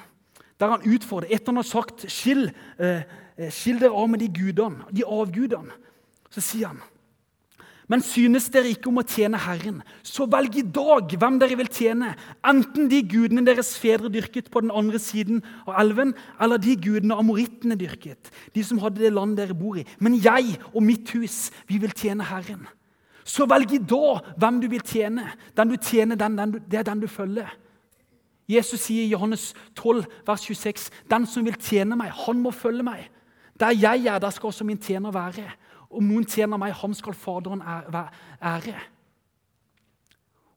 Der 0.59 0.73
han 0.75 0.83
utfordrer. 0.83 1.31
Etter 1.31 1.53
han 1.53 1.61
har 1.61 1.63
sagt 1.63 2.05
'skill, 2.05 2.51
eh, 2.79 3.03
eh, 3.37 3.49
skill 3.49 3.79
dere 3.79 3.95
av 3.95 4.09
med 4.09 4.19
de 4.19 4.27
gudene, 4.27 4.83
de 4.91 5.03
avgudene', 5.03 5.71
så 6.29 6.41
sier 6.41 6.67
han 6.67 6.81
men 7.89 8.03
synes 8.05 8.51
dere 8.53 8.69
ikke 8.69 8.91
om 8.91 8.99
å 9.01 9.05
tjene 9.07 9.39
Herren, 9.41 9.79
så 10.05 10.27
velg 10.29 10.59
i 10.61 10.65
dag 10.77 11.09
hvem 11.09 11.39
dere 11.41 11.57
vil 11.57 11.71
tjene. 11.73 12.11
Enten 12.45 12.85
de 12.91 12.99
gudene 13.01 13.41
deres 13.47 13.71
fedre 13.81 14.11
dyrket 14.13 14.51
på 14.53 14.61
den 14.61 14.69
andre 14.69 15.01
siden 15.01 15.41
av 15.65 15.79
elven, 15.81 16.13
eller 16.39 16.61
de 16.61 16.75
gudene 16.77 17.17
amorittene 17.17 17.77
dyrket, 17.79 18.29
de 18.53 18.65
som 18.65 18.81
hadde 18.83 19.01
det 19.01 19.09
landet 19.15 19.41
dere 19.41 19.57
bor 19.57 19.79
i. 19.81 19.87
Men 19.97 20.19
jeg 20.21 20.59
og 20.69 20.85
mitt 20.85 21.09
hus, 21.17 21.47
vi 21.65 21.81
vil 21.81 21.95
tjene 21.97 22.29
Herren. 22.29 22.67
Så 23.25 23.49
velg 23.49 23.73
i 23.73 23.81
dag 23.81 24.21
hvem 24.37 24.61
du 24.61 24.69
vil 24.69 24.85
tjene. 24.85 25.25
Den 25.57 25.73
du 25.73 25.77
tjener, 25.81 26.17
den, 26.17 26.37
den 26.37 26.55
det 26.69 26.83
er 26.83 26.85
den 26.85 27.01
du 27.01 27.09
følger. 27.09 27.49
Jesus 28.49 28.87
sier 28.87 29.05
i 29.05 29.11
Johannes 29.13 29.53
12, 29.77 30.05
vers 30.25 30.41
26.: 30.41 30.89
Den 31.09 31.27
som 31.29 31.45
vil 31.45 31.57
tjene 31.61 31.97
meg, 31.99 32.11
han 32.25 32.41
må 32.41 32.51
følge 32.51 32.83
meg. 32.83 33.09
Der 33.59 33.75
jeg 33.75 34.05
er, 34.05 34.19
der 34.19 34.29
skal 34.29 34.47
også 34.47 34.63
min 34.63 34.79
tjener 34.81 35.11
være. 35.11 35.45
Om 35.89 36.03
noen 36.05 36.25
tjener 36.25 36.57
meg, 36.57 36.73
ham 36.73 36.93
skal 36.93 37.13
Faderen 37.13 37.61
ære. 37.61 38.75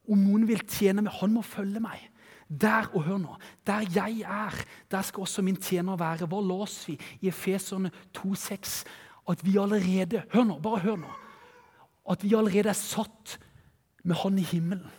Om 0.09 0.19
noen 0.19 0.47
vil 0.49 0.65
tjene 0.69 1.03
meg, 1.03 1.13
han 1.21 1.33
må 1.35 1.43
følge 1.43 1.81
meg. 1.81 2.09
Der 2.49 2.91
og 2.93 3.07
hør 3.07 3.19
nå, 3.19 3.37
der 3.67 3.87
jeg 3.95 4.27
er, 4.29 4.57
der 4.91 5.03
skal 5.03 5.25
også 5.25 5.43
min 5.43 5.57
tjener 5.57 5.97
være. 5.97 6.29
Hva 6.29 6.41
låser 6.45 6.93
vi 6.93 6.99
i 7.23 7.31
Efeserne 7.33 7.91
2,6? 8.19 8.83
At 9.29 9.45
vi 9.47 9.57
allerede 9.57 10.25
Hør 10.33 10.45
nå, 10.45 10.59
bare 10.59 10.83
hør 10.83 10.97
nå. 10.97 11.13
At 12.11 12.25
vi 12.25 12.35
allerede 12.35 12.69
er 12.69 12.77
satt 12.77 13.39
med 14.05 14.17
Han 14.17 14.39
i 14.39 14.43
himmelen. 14.43 14.91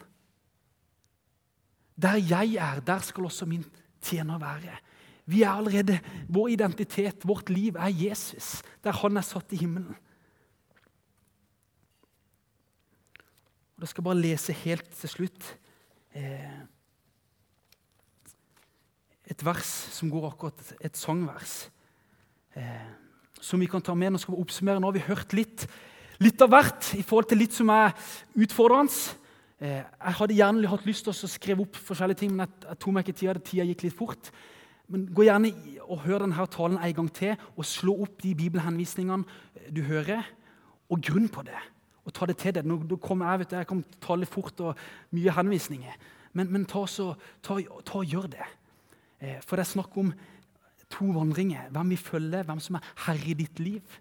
Der 1.96 2.18
jeg 2.18 2.56
er, 2.56 2.82
der 2.82 3.00
skal 3.06 3.30
også 3.30 3.46
min 3.46 3.66
tjener 4.02 4.40
være. 4.42 4.78
Vi 5.26 5.44
er 5.44 5.52
allerede, 5.52 6.00
Vår 6.28 6.48
identitet, 6.48 7.28
vårt 7.28 7.50
liv, 7.50 7.76
er 7.76 7.88
Jesus, 7.88 8.62
der 8.84 8.92
han 8.92 9.18
er 9.18 9.22
satt 9.22 9.54
i 9.54 9.62
himmelen. 9.62 9.96
Da 13.80 13.88
skal 13.88 14.02
jeg 14.02 14.08
bare 14.08 14.22
lese 14.22 14.54
helt 14.64 14.90
til 14.96 15.10
slutt 15.12 15.48
eh, 16.16 16.60
et 19.28 19.46
vers 19.46 19.72
som 19.92 20.12
går 20.12 20.30
akkurat 20.30 20.76
Et 20.80 20.98
sangvers. 20.98 21.70
Eh, 22.56 22.92
som 23.42 23.60
vi 23.60 23.68
kan 23.68 23.82
ta 23.82 23.96
med. 23.96 24.14
Nå 24.14 24.22
skal 24.22 24.36
vi 24.36 24.44
oppsummere. 24.44 24.80
Nå 24.80 24.88
har 24.88 24.96
vi 24.96 25.08
hørt 25.08 25.34
litt, 25.36 25.66
litt 26.24 26.42
av 26.42 26.52
hvert 26.54 26.94
i 26.96 27.04
forhold 27.04 27.32
til 27.32 27.42
litt 27.44 27.56
som 27.56 27.72
er 27.74 27.96
utfordrende. 28.40 29.20
Eh, 29.64 29.80
jeg 29.80 30.16
hadde 30.20 30.36
gjerne 30.36 30.68
hatt 30.68 30.88
lyst 30.88 31.06
til 31.08 31.14
å 31.14 31.32
skrive 31.32 31.64
opp 31.64 31.78
forskjellige 31.80 32.20
ting, 32.20 32.34
men 32.36 32.44
jeg, 32.46 32.66
jeg 32.68 32.80
tok 32.84 32.96
meg 32.96 33.06
ikke 33.08 33.20
tida. 33.22 33.36
Tida 33.40 33.68
gikk 33.70 33.86
litt 33.86 33.96
fort. 33.96 34.32
Men 34.92 35.06
Gå 35.16 35.24
gjerne 35.24 35.54
og 35.86 36.02
hør 36.04 36.26
denne 36.26 36.48
talen 36.52 36.82
en 36.82 36.98
gang 36.98 37.12
til, 37.16 37.38
og 37.56 37.68
slå 37.68 37.96
opp 38.04 38.18
de 38.26 38.34
bibelhenvisningene 38.36 39.72
du 39.72 39.86
hører, 39.88 40.28
og 40.92 41.00
grunn 41.06 41.30
på 41.32 41.46
det 41.48 41.62
og 42.04 42.12
ta 42.12 42.28
det 42.28 42.36
til 42.42 42.52
deg. 42.58 42.68
Nå 42.68 42.98
kommer 43.00 43.32
jeg, 43.32 43.44
vet 43.44 43.54
du, 43.54 43.56
jeg 43.62 43.70
kommer 43.70 43.88
til 43.88 44.00
å 44.02 44.04
tale 44.04 44.28
fort 44.28 44.62
og 44.66 44.84
mye 45.16 45.36
henvisninger. 45.38 45.98
Men, 46.36 46.50
men 46.52 46.66
ta, 46.68 46.84
så, 46.90 47.14
ta, 47.46 47.56
ta, 47.88 48.02
og 48.02 48.12
gjør 48.12 48.28
det. 48.34 48.48
Eh, 49.24 49.38
for 49.46 49.56
det 49.56 49.64
er 49.64 49.72
snakk 49.72 49.96
om 50.02 50.12
to 50.92 51.08
vandringer. 51.16 51.70
Hvem 51.72 51.94
vi 51.94 52.00
følger, 52.02 52.44
hvem 52.48 52.60
som 52.64 52.76
er 52.80 52.90
herre 53.06 53.32
i 53.32 53.38
ditt 53.40 53.62
liv. 53.64 53.96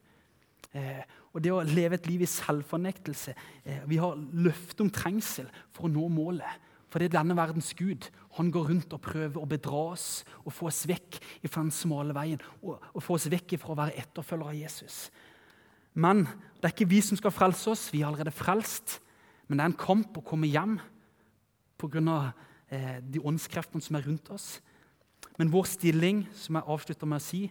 Og 1.33 1.41
det 1.41 1.53
å 1.53 1.63
leve 1.65 1.97
et 1.97 2.09
liv 2.11 2.25
i 2.25 2.29
selvfornektelse. 2.29 3.35
Eh, 3.65 3.81
vi 3.89 3.99
har 4.01 4.21
løfte 4.37 4.85
om 4.85 4.93
trengsel 4.93 5.49
for 5.73 5.89
å 5.89 5.93
nå 5.93 6.09
målet. 6.13 6.69
For 6.93 7.01
det 7.01 7.09
er 7.09 7.17
denne 7.17 7.37
verdens 7.39 7.73
Gud. 7.77 8.11
Han 8.37 8.51
går 8.53 8.69
rundt 8.69 8.93
og 8.93 9.01
prøver 9.05 9.41
å 9.41 9.49
bedra 9.49 9.85
oss 9.95 10.27
og 10.43 10.53
få 10.53 10.69
oss 10.69 10.83
vekk 10.89 11.23
fra 11.47 11.63
den 11.63 11.73
smale 11.73 12.13
veien. 12.17 12.43
Og, 12.61 12.77
og 12.93 13.05
få 13.05 13.17
oss 13.17 13.31
vekk 13.33 13.57
fra 13.63 13.73
å 13.73 13.79
være 13.81 13.97
etterfølgere 14.03 14.53
av 14.53 14.61
Jesus. 14.61 14.99
Men 15.93 16.27
det 16.61 16.69
er 16.69 16.75
ikke 16.75 16.93
vi 16.93 17.01
som 17.05 17.17
skal 17.17 17.33
frelse 17.33 17.73
oss. 17.73 17.89
Vi 17.93 18.03
er 18.03 18.11
allerede 18.11 18.35
frelst. 18.35 18.99
Men 19.49 19.57
det 19.57 19.65
er 19.65 19.73
en 19.73 19.81
kamp 19.81 20.21
å 20.21 20.25
komme 20.27 20.53
hjem 20.53 20.79
pga. 21.81 22.33
Eh, 22.73 23.01
de 23.05 23.21
åndskreftene 23.21 23.85
som 23.85 23.97
er 23.99 24.07
rundt 24.07 24.31
oss. 24.33 24.63
Men 25.37 25.51
vår 25.53 25.67
stilling, 25.69 26.23
som 26.33 26.57
jeg 26.57 26.69
avslutter 26.73 27.09
med 27.09 27.21
å 27.21 27.25
si 27.25 27.43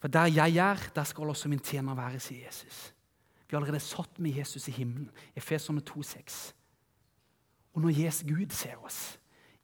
For 0.00 0.08
der 0.08 0.32
jeg 0.32 0.56
er, 0.56 0.80
der 0.94 1.04
skal 1.04 1.28
også 1.28 1.48
min 1.52 1.60
tjener 1.60 1.94
være, 1.94 2.20
sier 2.20 2.46
Jesus. 2.46 2.90
Vi 3.44 3.56
har 3.56 3.60
allerede 3.60 3.82
satt 3.82 4.18
med 4.18 4.36
Jesus 4.38 4.68
i 4.68 4.74
himmelen. 4.78 5.10
Efeserne 5.36 5.82
2,6. 5.82 6.52
Og 7.74 7.82
når 7.82 7.96
Jesus 8.04 8.22
Gud 8.28 8.54
ser 8.54 8.78
oss, 8.84 9.18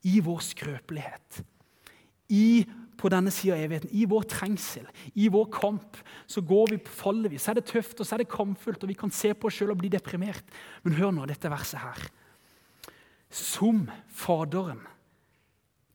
i 0.06 0.20
vår 0.20 0.42
skrøpelighet, 0.44 1.44
I, 2.28 2.66
på 2.98 3.08
denne 3.12 3.30
sida 3.30 3.54
av 3.54 3.62
evigheten, 3.62 3.92
i 3.94 4.06
vår 4.08 4.24
trengsel, 4.30 4.86
i 5.14 5.28
vår 5.30 5.46
kamp, 5.54 5.98
så 6.26 6.42
går 6.42 6.72
vi, 6.72 6.78
faller 6.90 7.30
vi. 7.30 7.38
Så 7.38 7.52
er 7.52 7.60
det 7.60 7.68
tøft 7.70 8.00
og 8.00 8.08
så 8.08 8.16
er 8.16 8.24
det 8.24 8.32
kampfullt, 8.32 8.82
og 8.82 8.90
vi 8.90 8.98
kan 8.98 9.14
se 9.14 9.32
på 9.34 9.46
oss 9.46 9.58
sjøl 9.60 9.74
og 9.74 9.78
bli 9.80 9.90
deprimert. 9.92 10.44
Men 10.82 10.98
hør 10.98 11.14
nå 11.14 11.26
dette 11.30 11.50
verset 11.52 11.82
her. 11.82 12.08
Som 13.30 13.86
Faderen 14.10 14.82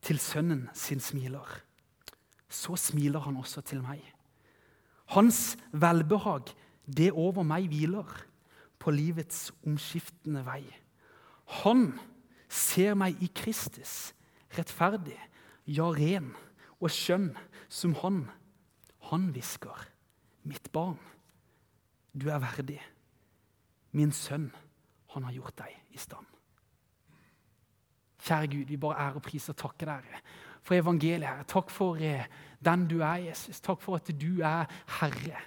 til 0.02 0.18
Sønnen 0.22 0.66
sin 0.74 1.00
smiler, 1.00 1.60
så 2.48 2.76
smiler 2.76 3.24
han 3.24 3.38
også 3.40 3.64
til 3.66 3.84
meg. 3.84 4.00
Hans 5.12 5.56
velbehag, 5.72 6.52
det 6.86 7.12
over 7.12 7.44
meg 7.46 7.68
hviler 7.70 8.08
på 8.82 8.92
livets 8.94 9.50
omskiftende 9.66 10.42
vei. 10.46 10.62
Han 11.62 11.92
ser 12.48 12.96
meg 12.98 13.20
i 13.22 13.28
Kristus, 13.34 14.12
rettferdig, 14.56 15.18
ja, 15.68 15.88
ren 15.94 16.32
og 16.80 16.90
skjønn 16.92 17.30
som 17.72 17.94
han. 18.02 18.24
Han 19.12 19.28
hvisker, 19.34 19.86
mitt 20.48 20.70
barn, 20.72 20.98
du 22.12 22.28
er 22.32 22.40
verdig. 22.42 22.80
Min 23.92 24.12
sønn, 24.16 24.48
han 25.12 25.26
har 25.28 25.36
gjort 25.36 25.58
deg 25.60 25.76
i 25.92 26.00
stand. 26.00 26.26
Kjære 28.22 28.48
Gud, 28.48 28.64
vi 28.70 28.78
bare 28.80 29.08
ære 29.08 29.20
og 29.20 29.26
priser 29.26 29.52
og 29.52 29.60
takker 29.60 29.90
deg 29.90 30.08
for 30.62 30.78
evangeliet. 30.78 31.28
Herre. 31.28 31.48
Takk 31.48 31.70
for 31.70 32.00
eh, 32.00 32.28
den 32.64 32.86
du 32.90 33.00
er, 33.00 33.28
Jesus. 33.28 33.60
Takk 33.60 33.82
for 33.82 33.98
at 33.98 34.08
du 34.08 34.40
er 34.40 34.70
Herre. 35.00 35.42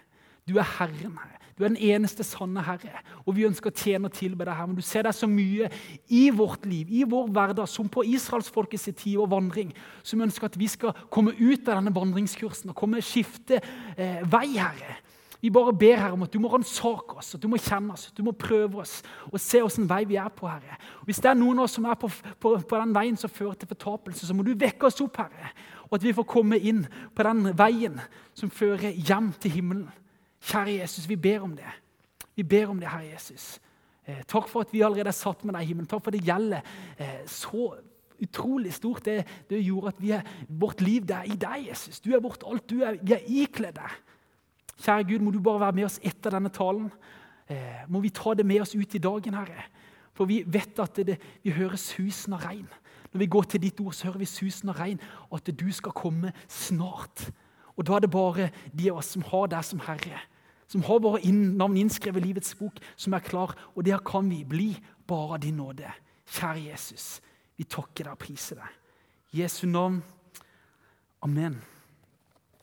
Du 0.48 0.58
er 0.60 0.68
Herren, 0.78 1.18
Herre. 1.18 1.42
Du 1.56 1.64
er 1.64 1.72
den 1.72 1.80
eneste 1.80 2.24
sanne 2.28 2.62
Herre. 2.68 3.00
Og 3.24 3.38
vi 3.38 3.46
ønsker 3.48 3.72
å 3.72 3.76
tjene 3.76 4.10
og 4.10 4.16
tilbe 4.18 4.44
deg, 4.44 4.58
Herre. 4.58 4.68
Men 4.68 4.80
du 4.80 4.84
ser 4.84 5.08
deg 5.08 5.16
så 5.16 5.30
mye 5.32 5.70
i 6.12 6.28
vårt 6.36 6.68
liv, 6.68 6.92
i 6.92 7.06
vår 7.08 7.32
hverdag, 7.32 7.70
som 7.72 7.88
på 7.90 8.04
israelsfolkets 8.12 8.90
tid 8.92 9.16
og 9.16 9.32
vandring, 9.32 9.72
som 10.04 10.24
ønsker 10.26 10.50
at 10.50 10.60
vi 10.60 10.68
skal 10.72 10.96
komme 11.10 11.32
ut 11.40 11.64
av 11.70 11.80
denne 11.80 11.96
vandringskursen 11.96 12.74
og 12.74 12.80
komme 12.80 13.04
skifte 13.06 13.62
eh, 13.96 14.20
vei, 14.28 14.50
Herre. 14.60 15.00
Vi 15.46 15.52
bare 15.54 15.76
ber 15.78 16.00
Herre, 16.00 16.16
om 16.18 16.24
at 16.26 16.34
du 16.34 16.40
må 16.42 16.50
ransake 16.50 17.20
oss, 17.20 17.36
at 17.38 17.44
du 17.44 17.46
må 17.52 17.60
kjenne 17.62 17.94
oss, 17.94 18.08
at 18.10 18.18
du 18.18 18.24
må 18.26 18.32
prøve 18.34 18.80
oss 18.82 18.96
og 19.28 19.36
se 19.38 19.60
hvilken 19.62 19.86
vei 19.86 20.00
vi 20.10 20.16
er 20.18 20.32
på. 20.34 20.48
Herre. 20.50 20.80
Hvis 21.06 21.20
det 21.22 21.30
er 21.30 21.38
noen 21.38 21.60
av 21.62 21.68
oss 21.68 21.76
som 21.78 21.86
er 21.86 22.00
på, 22.02 22.10
på, 22.42 22.54
på 22.66 22.80
den 22.80 22.96
veien 22.96 23.20
som 23.22 23.30
fører 23.30 23.60
til 23.62 23.70
fortapelse, 23.70 24.26
så 24.26 24.34
må 24.34 24.42
du 24.42 24.56
vekke 24.58 24.88
oss 24.90 24.98
opp, 25.06 25.20
Herre. 25.22 25.52
Og 25.86 26.00
at 26.00 26.08
vi 26.08 26.16
får 26.18 26.26
komme 26.32 26.58
inn 26.58 26.82
på 26.90 27.28
den 27.28 27.52
veien 27.60 28.00
som 28.34 28.50
fører 28.50 28.90
hjem 28.90 29.28
til 29.44 29.54
himmelen. 29.60 29.86
Kjære 30.50 30.80
Jesus, 30.80 31.06
vi 31.12 31.20
ber 31.28 31.46
om 31.46 31.54
det. 31.60 31.76
Vi 32.34 32.48
ber 32.56 32.74
om 32.74 32.82
det, 32.82 32.90
Herre 32.90 33.12
Jesus. 33.12 33.60
Eh, 34.02 34.24
takk 34.26 34.50
for 34.50 34.66
at 34.66 34.74
vi 34.74 34.82
allerede 34.82 35.14
er 35.14 35.20
satt 35.20 35.46
med 35.46 35.54
deg 35.60 35.68
i 35.68 35.70
himmelen. 35.70 35.92
Takk 35.94 36.02
for 36.08 36.10
at 36.10 36.18
det 36.18 36.26
gjelder 36.26 36.74
eh, 36.98 37.22
så 37.30 37.70
utrolig 38.18 38.74
stort. 38.74 39.06
Det, 39.06 39.22
det 39.46 39.62
gjorde 39.62 39.94
at 39.94 40.04
er, 40.10 40.34
vårt 40.50 40.82
liv 40.82 41.06
det 41.06 41.20
er 41.20 41.30
i 41.30 41.38
deg, 41.38 41.70
Jesus. 41.70 42.02
Du 42.02 42.16
er 42.18 42.26
vårt 42.26 42.50
alt. 42.50 42.66
Du 42.66 42.82
er, 42.82 42.98
vi 42.98 43.14
er 43.14 43.30
ikledd 43.46 43.78
deg. 43.78 44.02
Kjære 44.82 45.08
Gud, 45.10 45.24
må 45.24 45.32
du 45.32 45.40
bare 45.44 45.64
være 45.68 45.78
med 45.78 45.88
oss 45.88 46.00
etter 46.04 46.36
denne 46.36 46.52
talen. 46.54 46.90
Eh, 47.48 47.86
må 47.88 48.02
vi 48.04 48.14
ta 48.14 48.34
det 48.34 48.46
med 48.46 48.62
oss 48.66 48.76
ut 48.76 48.96
i 48.96 49.02
dagen, 49.02 49.38
Herre. 49.38 49.68
For 50.16 50.28
vi 50.28 50.44
vet 50.48 50.80
at 50.80 51.00
det, 51.08 51.20
vi 51.44 51.54
hører 51.56 51.80
susen 51.80 52.36
av 52.36 52.46
regn. 52.48 52.68
Når 53.14 53.20
vi 53.20 53.32
går 53.32 53.50
til 53.50 53.64
ditt 53.64 53.80
ord, 53.80 53.94
så 53.96 54.10
hører 54.10 54.24
vi 54.24 54.30
susen 54.30 54.72
av 54.72 54.80
regn, 54.80 55.00
og 55.30 55.40
at 55.40 55.52
du 55.56 55.68
skal 55.72 55.96
komme 55.96 56.34
snart. 56.52 57.30
Og 57.76 57.88
da 57.88 57.96
er 57.96 58.06
det 58.06 58.12
bare 58.12 58.50
de 58.72 58.90
av 58.92 59.00
oss 59.00 59.14
som 59.16 59.24
har 59.32 59.52
deg 59.52 59.68
som 59.68 59.84
Herre 59.88 60.20
som 60.68 60.84
har 60.84 61.02
våre 61.04 61.32
navn 61.32 61.78
innskrevet 61.78 62.24
i 62.24 62.32
livets 62.32 62.56
bok, 62.58 62.80
som 62.98 63.14
er 63.14 63.26
klar. 63.26 63.54
Og 63.76 63.86
der 63.86 64.02
kan 64.06 64.30
vi 64.30 64.44
bli 64.44 64.72
bare 65.08 65.38
av 65.38 65.44
din 65.44 65.60
nåde. 65.62 65.92
Kjære 66.26 66.72
Jesus, 66.72 67.22
vi 67.58 67.68
takker 67.70 68.08
deg 68.08 68.16
og 68.16 68.22
priser 68.26 68.62
deg. 68.62 68.82
Jesu 69.36 69.66
navn. 69.68 70.02
Amen. 71.22 71.62